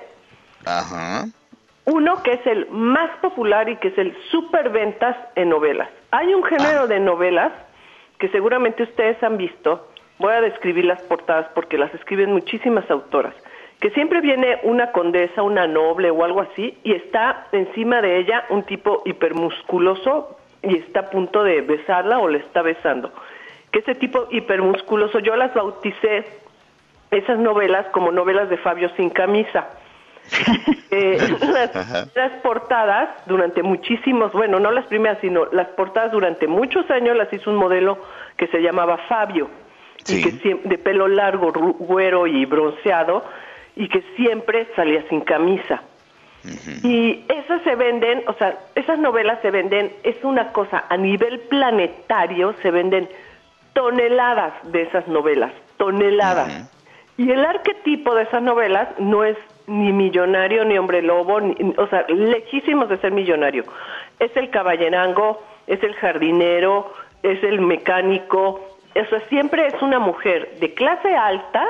Ajá. 0.65 1.27
Uno 1.85 2.23
que 2.23 2.33
es 2.33 2.47
el 2.47 2.67
más 2.71 3.11
popular 3.19 3.69
y 3.69 3.77
que 3.77 3.89
es 3.89 3.99
el 3.99 4.17
superventas 4.31 5.15
en 5.35 5.51
novelas. 5.51 5.91
Hay 6.11 6.33
un 6.33 6.43
género 6.45 6.83
ah. 6.85 6.87
de 6.87 7.01
novelas 7.01 7.53
que 8.19 8.29
seguramente 8.29 8.83
ustedes 8.83 9.23
han 9.23 9.37
visto. 9.37 9.89
Voy 10.19 10.33
a 10.33 10.41
describir 10.41 10.85
las 10.85 11.03
portadas 11.03 11.47
porque 11.55 11.79
las 11.79 11.93
escriben 11.95 12.33
muchísimas 12.33 12.91
autoras. 12.91 13.35
Que 13.81 13.91
siempre 13.91 14.21
viene 14.21 14.59
una 14.63 14.93
condesa, 14.93 15.43
una 15.43 15.67
noble 15.67 16.11
o 16.11 16.25
algo 16.25 16.41
así, 16.41 16.79
y 16.83 16.93
está 16.93 17.47
encima 17.53 18.01
de 18.01 18.19
ella 18.19 18.45
un 18.49 18.63
tipo 18.63 19.03
hipermusculoso, 19.05 20.39
y 20.63 20.79
está 20.79 21.01
a 21.01 21.11
punto 21.11 21.45
de 21.45 21.61
besarla 21.61 22.19
o 22.19 22.29
le 22.29 22.39
está 22.39 22.63
besando. 22.63 23.13
Que 23.71 23.81
ese 23.81 23.95
tipo 23.95 24.27
hipermusculoso, 24.31 25.19
yo 25.19 25.37
las 25.37 25.53
bauticé, 25.55 26.25
esas 27.11 27.39
novelas, 27.39 27.87
como 27.89 28.11
novelas 28.11 28.49
de 28.49 28.57
Fabio 28.57 28.89
sin 28.97 29.11
camisa. 29.11 29.69
eh, 30.91 31.19
las, 32.15 32.31
portadas 32.43 33.09
durante 33.27 33.63
muchísimos, 33.63 34.33
bueno, 34.33 34.59
no 34.61 34.71
las 34.71 34.87
primeras, 34.87 35.19
sino 35.21 35.47
las 35.53 35.69
portadas 35.69 36.13
durante 36.13 36.47
muchos 36.47 36.91
años 36.91 37.17
las 37.17 37.33
hizo 37.33 37.51
un 37.51 37.57
modelo 37.57 37.99
que 38.37 38.47
se 38.49 38.61
llamaba 38.61 38.99
Fabio, 39.09 39.49
y 40.09 40.23
que 40.23 40.61
de 40.65 40.79
pelo 40.79 41.09
largo, 41.09 41.53
güero 41.53 42.27
y 42.27 42.45
bronceado, 42.45 43.25
y 43.75 43.89
que 43.89 44.03
siempre 44.17 44.69
salía 44.75 45.07
sin 45.09 45.21
camisa. 45.21 45.83
Y 46.85 47.25
esas 47.29 47.63
se 47.63 47.75
venden, 47.75 48.23
o 48.29 48.33
sea, 48.35 48.57
esas 48.77 49.01
novelas 49.01 49.41
se 49.43 49.51
venden, 49.51 49.93
es 50.05 50.23
una 50.23 50.53
cosa, 50.53 50.85
a 50.89 50.97
nivel 50.97 51.41
planetario 51.41 52.55
se 52.63 52.71
venden 52.71 53.09
toneladas 53.73 54.55
de 54.71 54.83
esas 54.83 55.09
novelas, 55.09 55.53
toneladas. 55.77 56.71
Y 57.17 57.31
el 57.31 57.45
arquetipo 57.45 58.15
de 58.15 58.25
esas 58.25 58.43
novelas 58.43 58.89
no 58.99 59.25
es 59.25 59.37
ni 59.67 59.93
millonario 59.93 60.65
ni 60.65 60.79
hombre 60.79 61.03
lobo, 61.03 61.41
o 61.77 61.87
sea, 61.89 62.05
lejísimos 62.09 62.89
de 62.89 62.99
ser 62.99 63.13
millonario. 63.13 63.65
Es 64.19 64.37
el 64.37 64.51
caballerango, 64.51 65.43
es 65.67 65.83
el 65.83 65.95
jardinero, 65.95 66.93
es 67.23 67.43
el 67.43 67.61
mecánico, 67.61 68.61
eso 68.95 69.17
siempre 69.29 69.67
es 69.67 69.83
una 69.83 69.99
mujer 69.99 70.59
de 70.61 70.73
clase 70.73 71.15
alta 71.15 71.67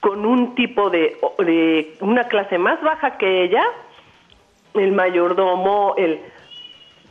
con 0.00 0.24
un 0.24 0.54
tipo 0.54 0.90
de, 0.90 1.16
de 1.38 1.96
una 2.00 2.24
clase 2.24 2.58
más 2.58 2.80
baja 2.82 3.18
que 3.18 3.42
ella 3.42 3.64
el 4.74 4.92
mayordomo, 4.92 5.94
el 5.96 6.20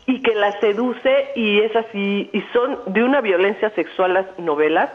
y 0.07 0.22
que 0.22 0.36
la 0.36 0.52
seduce 0.60 1.32
y 1.36 1.61
es 1.61 1.76
así, 1.76 2.30
y 2.32 2.41
son 2.53 2.77
de 2.86 3.03
una 3.03 3.22
violencia 3.22 3.72
sexual 3.72 4.14
las 4.14 4.38
novelas, 4.38 4.91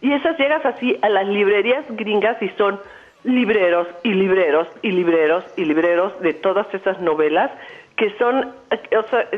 y 0.00 0.12
esas 0.12 0.38
llegas 0.38 0.64
así 0.64 0.96
a 1.02 1.08
las 1.08 1.26
librerías 1.26 1.84
gringas 1.90 2.40
y 2.40 2.48
son 2.50 2.80
libreros 3.24 3.86
y 4.02 4.14
libreros 4.14 4.68
y 4.82 4.90
libreros 4.90 5.44
y 5.56 5.64
libreros 5.64 6.18
de 6.20 6.34
todas 6.34 6.72
esas 6.74 7.00
novelas 7.00 7.50
que 7.96 8.10
son, 8.18 8.38
o 8.40 9.02
sea, 9.10 9.28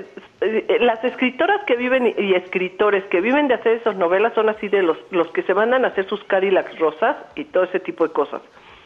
eh, 0.41 0.77
las 0.81 1.03
escritoras 1.05 1.65
que 1.67 1.77
viven 1.77 2.15
y 2.17 2.35
escritores 2.35 3.05
que 3.05 3.21
viven 3.21 3.49
de 3.49 3.55
hacer 3.55 3.79
esas 3.79 3.97
novelas 3.97 4.33
son 4.35 4.49
así 4.49 4.69
de 4.69 4.83
los, 4.83 4.97
los 5.11 5.29
que 5.33 5.43
se 5.43 5.55
mandan 5.55 5.85
a 5.85 5.89
hacer 5.89 6.09
sus 6.09 6.23
Cadillacs 6.25 6.79
rosas 6.79 7.17
y 7.35 7.45
todo 7.45 7.65
ese 7.65 7.81
tipo 7.81 8.07
de 8.07 8.13
cosas. 8.13 8.43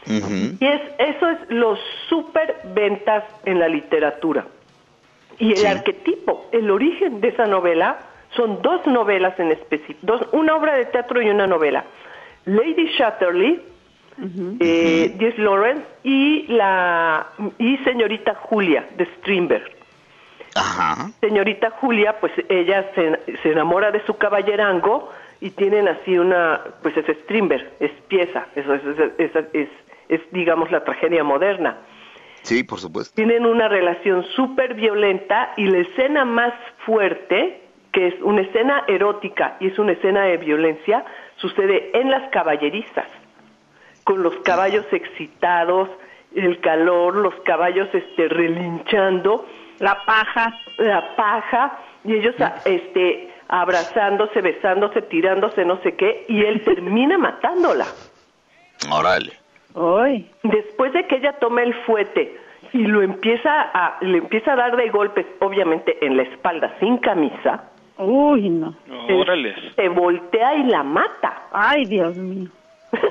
Y 0.07 0.65
es, 0.65 0.81
eso 0.99 1.29
es 1.29 1.39
los 1.51 1.79
super 2.09 2.57
ventas 2.75 3.25
en 3.45 3.59
la 3.59 3.69
literatura. 3.69 4.47
Y 5.39 5.53
el 5.53 5.67
arquetipo, 5.67 6.49
el 6.51 6.71
origen 6.71 7.21
de 7.21 7.29
esa 7.29 7.47
novela, 7.47 7.99
son 8.35 8.63
dos 8.63 8.87
novelas 8.87 9.39
en 9.39 9.53
específico, 9.53 10.19
una 10.33 10.57
obra 10.57 10.77
de 10.77 10.87
teatro 10.87 11.21
y 11.21 11.29
una 11.29 11.47
novela. 11.47 11.85
Lady 12.47 12.87
Shatterley, 12.99 13.61
uh 14.19 15.43
Lawrence 15.43 15.87
y 16.03 16.47
la 16.49 17.29
y 17.59 17.77
señorita 17.79 18.35
Julia 18.35 18.89
de 18.97 19.07
Strindberg. 19.19 19.71
Señorita 21.21 21.71
Julia, 21.71 22.19
pues 22.21 22.33
ella 22.49 22.91
se, 22.95 23.37
se 23.43 23.53
enamora 23.53 23.93
de 23.93 24.05
su 24.07 24.17
caballerango 24.17 25.11
y 25.41 25.51
tienen 25.51 25.87
así 25.87 26.19
una, 26.19 26.61
pues 26.83 26.97
es 26.97 27.07
Strindberg, 27.25 27.71
es 27.79 27.93
pieza, 28.09 28.47
eso 28.57 28.75
es, 28.75 28.83
es, 29.19 29.31
es 29.53 29.69
es, 30.09 30.21
digamos, 30.33 30.71
la 30.71 30.85
tragedia 30.85 31.23
moderna. 31.23 31.77
Sí, 32.43 32.63
por 32.65 32.81
supuesto. 32.81 33.15
Tienen 33.15 33.47
una 33.47 33.69
relación 33.69 34.25
súper 34.35 34.75
violenta 34.75 35.53
y 35.57 35.67
la 35.67 35.79
escena 35.79 36.25
más 36.25 36.55
fuerte, 36.87 37.61
que 37.93 38.09
es 38.09 38.15
una 38.23 38.43
escena 38.43 38.85
erótica 38.87 39.57
y 39.61 39.69
es 39.69 39.79
una 39.79 39.93
escena 39.93 40.23
de 40.25 40.37
violencia, 40.39 41.05
sucede 41.37 41.91
en 41.95 42.11
las 42.11 42.31
caballerizas, 42.31 43.07
con 44.09 44.23
los 44.23 44.35
caballos 44.37 44.87
excitados, 44.91 45.91
el 46.35 46.61
calor, 46.61 47.15
los 47.15 47.35
caballos 47.45 47.91
este, 47.93 48.27
relinchando. 48.29 49.45
La 49.81 50.03
paja. 50.07 50.59
La 50.79 51.15
paja, 51.15 51.79
y 52.05 52.15
ellos 52.15 52.35
este, 52.65 53.29
abrazándose, 53.49 54.41
besándose, 54.41 55.03
tirándose, 55.03 55.63
no 55.67 55.77
sé 55.83 55.95
qué, 55.95 56.25
y 56.27 56.43
él 56.43 56.63
termina 56.65 57.19
matándola. 57.19 57.85
Órale. 58.91 59.33
Después 60.43 60.95
de 60.95 61.07
que 61.07 61.17
ella 61.17 61.35
toma 61.35 61.63
el 61.63 61.75
fuete 61.85 62.35
y 62.73 62.87
lo 62.87 63.03
empieza 63.03 63.61
a, 63.61 63.99
le 64.01 64.19
empieza 64.19 64.55
a 64.55 64.57
dar 64.57 64.77
de 64.77 64.89
golpes, 64.89 65.27
obviamente 65.41 65.99
en 66.05 66.17
la 66.17 66.23
espalda, 66.23 66.75
sin 66.81 66.97
camisa. 66.97 67.65
Uy, 67.99 68.49
no. 68.49 68.75
Se 69.77 69.89
voltea 69.91 70.55
y 70.55 70.63
la 70.65 70.83
mata. 70.83 71.43
Ay, 71.53 71.85
Dios 71.85 72.17
mío. 72.17 72.49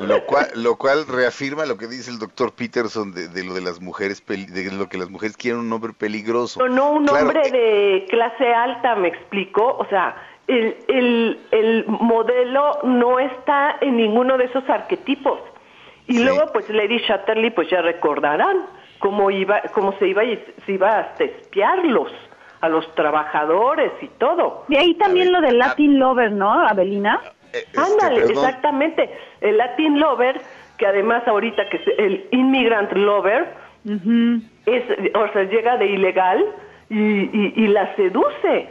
Lo 0.01 0.25
cual, 0.25 0.47
lo 0.55 0.75
cual 0.75 1.05
reafirma 1.07 1.65
lo 1.65 1.77
que 1.77 1.87
dice 1.87 2.09
el 2.09 2.19
doctor 2.19 2.53
Peterson 2.53 3.13
de, 3.13 3.43
lo 3.43 3.53
de 3.53 3.61
las 3.61 3.79
mujeres, 3.79 4.23
de 4.25 4.71
lo 4.71 4.89
que 4.89 4.97
las 4.97 5.09
mujeres 5.09 5.37
quieren 5.37 5.59
un 5.59 5.71
hombre 5.71 5.93
peligroso. 5.93 6.67
No, 6.67 6.73
no 6.73 6.91
un 6.93 7.09
hombre 7.09 7.41
eh, 7.45 7.51
de 7.51 8.05
clase 8.09 8.53
alta, 8.53 8.95
me 8.95 9.09
explico. 9.09 9.77
O 9.77 9.85
sea, 9.85 10.15
el, 10.47 10.77
el, 10.87 11.39
el 11.51 11.85
modelo 11.87 12.79
no 12.83 13.19
está 13.19 13.77
en 13.81 13.97
ninguno 13.97 14.37
de 14.37 14.45
esos 14.45 14.67
arquetipos. 14.69 15.39
Y 16.07 16.23
luego, 16.23 16.45
pues 16.53 16.69
Lady 16.69 17.01
Chatterley, 17.05 17.51
pues 17.51 17.69
ya 17.69 17.81
recordarán 17.81 18.65
cómo 18.99 19.29
iba, 19.29 19.61
cómo 19.73 19.93
se 19.99 20.07
iba, 20.07 20.23
se 20.65 20.71
iba 20.71 20.89
a 20.89 21.13
espiarlos 21.19 22.11
a 22.61 22.69
los 22.69 22.93
trabajadores 22.95 23.91
y 24.01 24.07
todo. 24.17 24.63
Y 24.69 24.77
ahí 24.77 24.95
también 24.95 25.31
lo 25.31 25.41
del 25.41 25.59
Latin 25.59 25.99
Lover, 25.99 26.31
¿no, 26.31 26.67
Abelina? 26.67 27.21
Eh, 27.53 27.63
este, 27.65 27.79
Ándale, 27.79 28.25
exactamente. 28.25 29.09
El 29.41 29.57
Latin 29.57 29.99
Lover, 29.99 30.41
que 30.77 30.85
además 30.85 31.27
ahorita 31.27 31.69
que 31.69 31.77
es 31.77 31.87
el 31.97 32.27
Immigrant 32.31 32.91
Lover, 32.93 33.47
es, 34.65 34.83
o 35.15 35.27
sea, 35.31 35.43
llega 35.43 35.77
de 35.77 35.85
ilegal 35.85 36.45
y, 36.89 37.63
y, 37.63 37.67
la 37.67 37.95
seduce. 37.95 38.69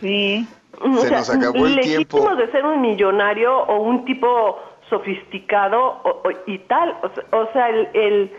Sí. 0.00 0.46
Se 0.80 1.10
nos 1.10 1.30
acabó 1.30 1.66
el 1.66 1.80
tiempo. 1.80 2.34
de 2.34 2.50
ser 2.50 2.64
un 2.64 2.80
millonario 2.80 3.56
o 3.58 3.82
un 3.82 4.04
tipo 4.04 4.58
sofisticado 4.88 6.22
y 6.46 6.58
tal. 6.58 6.96
O, 7.30 7.46
sea, 7.52 7.68
el, 7.68 7.88
el, 7.94 8.32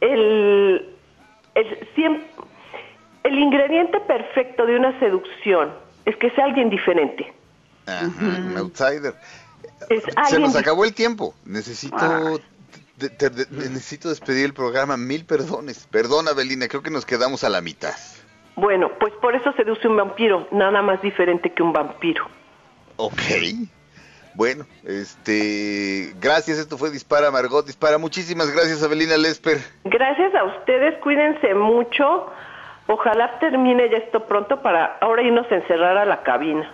el, 0.00 0.88
el, 1.54 2.22
el, 3.24 3.38
ingrediente 3.38 4.00
perfecto 4.00 4.66
de 4.66 4.76
una 4.76 4.98
seducción 4.98 5.72
es 6.04 6.16
que 6.16 6.30
sea 6.30 6.44
alguien 6.44 6.70
diferente. 6.70 7.32
Un 7.86 8.56
outsider. 8.56 9.14
Se 10.28 10.38
nos 10.38 10.56
acabó 10.56 10.84
el 10.84 10.94
tiempo. 10.94 11.34
Necesito 11.44 11.96
ah. 11.98 12.36
necesito 13.50 14.08
despedir 14.08 14.44
el 14.46 14.54
programa. 14.54 14.96
Mil 14.96 15.24
perdones. 15.24 15.86
Perdona, 15.90 16.32
Belina, 16.32 16.68
creo 16.68 16.82
que 16.82 16.90
nos 16.90 17.04
quedamos 17.04 17.44
a 17.44 17.48
la 17.48 17.60
mitad. 17.60 17.94
Bueno, 18.56 18.90
pues 18.98 19.12
por 19.20 19.34
eso 19.34 19.52
seduce 19.52 19.86
un 19.86 19.96
vampiro, 19.96 20.48
nada 20.50 20.80
más 20.80 21.02
diferente 21.02 21.52
que 21.52 21.62
un 21.62 21.74
vampiro. 21.74 22.26
Ok. 22.96 23.20
Bueno, 24.34 24.66
este, 24.84 26.12
gracias, 26.20 26.58
esto 26.58 26.76
fue 26.76 26.90
Dispara 26.90 27.30
Margot, 27.30 27.66
Dispara. 27.66 27.96
Muchísimas 27.96 28.50
gracias, 28.50 28.82
Abelina 28.82 29.16
Lesper. 29.16 29.58
Gracias 29.84 30.34
a 30.34 30.44
ustedes, 30.44 30.98
cuídense 31.02 31.54
mucho. 31.54 32.30
Ojalá 32.86 33.38
termine 33.38 33.88
ya 33.90 33.96
esto 33.96 34.26
pronto 34.26 34.60
para 34.60 34.98
ahora 35.00 35.22
irnos 35.22 35.50
a 35.50 35.56
encerrar 35.56 35.96
a 35.96 36.04
la 36.04 36.22
cabina. 36.22 36.70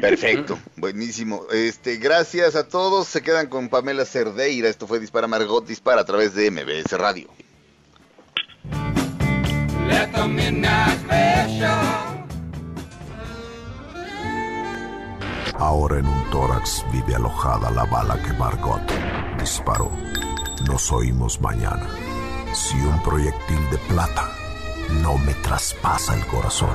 Perfecto, 0.00 0.58
buenísimo. 0.76 1.46
Este, 1.52 1.96
gracias 1.96 2.56
a 2.56 2.68
todos. 2.68 3.08
Se 3.08 3.22
quedan 3.22 3.48
con 3.48 3.68
Pamela 3.68 4.04
Cerdeira. 4.04 4.68
Esto 4.68 4.86
fue 4.86 5.00
Dispara 5.00 5.26
Margot 5.26 5.66
Dispara 5.66 6.02
a 6.02 6.04
través 6.04 6.34
de 6.34 6.50
MBS 6.50 6.92
Radio. 6.92 7.28
Ahora 15.58 15.98
en 15.98 16.06
un 16.06 16.30
tórax 16.30 16.84
vive 16.92 17.16
alojada 17.16 17.70
la 17.70 17.84
bala 17.84 18.20
que 18.22 18.32
Margot 18.34 18.80
disparó. 19.40 19.90
Nos 20.66 20.92
oímos 20.92 21.40
mañana. 21.40 21.88
Si 22.52 22.76
un 22.76 23.02
proyectil 23.02 23.70
de 23.70 23.78
plata 23.88 24.28
no 25.02 25.18
me 25.18 25.34
traspasa 25.34 26.14
el 26.14 26.24
corazón. 26.26 26.74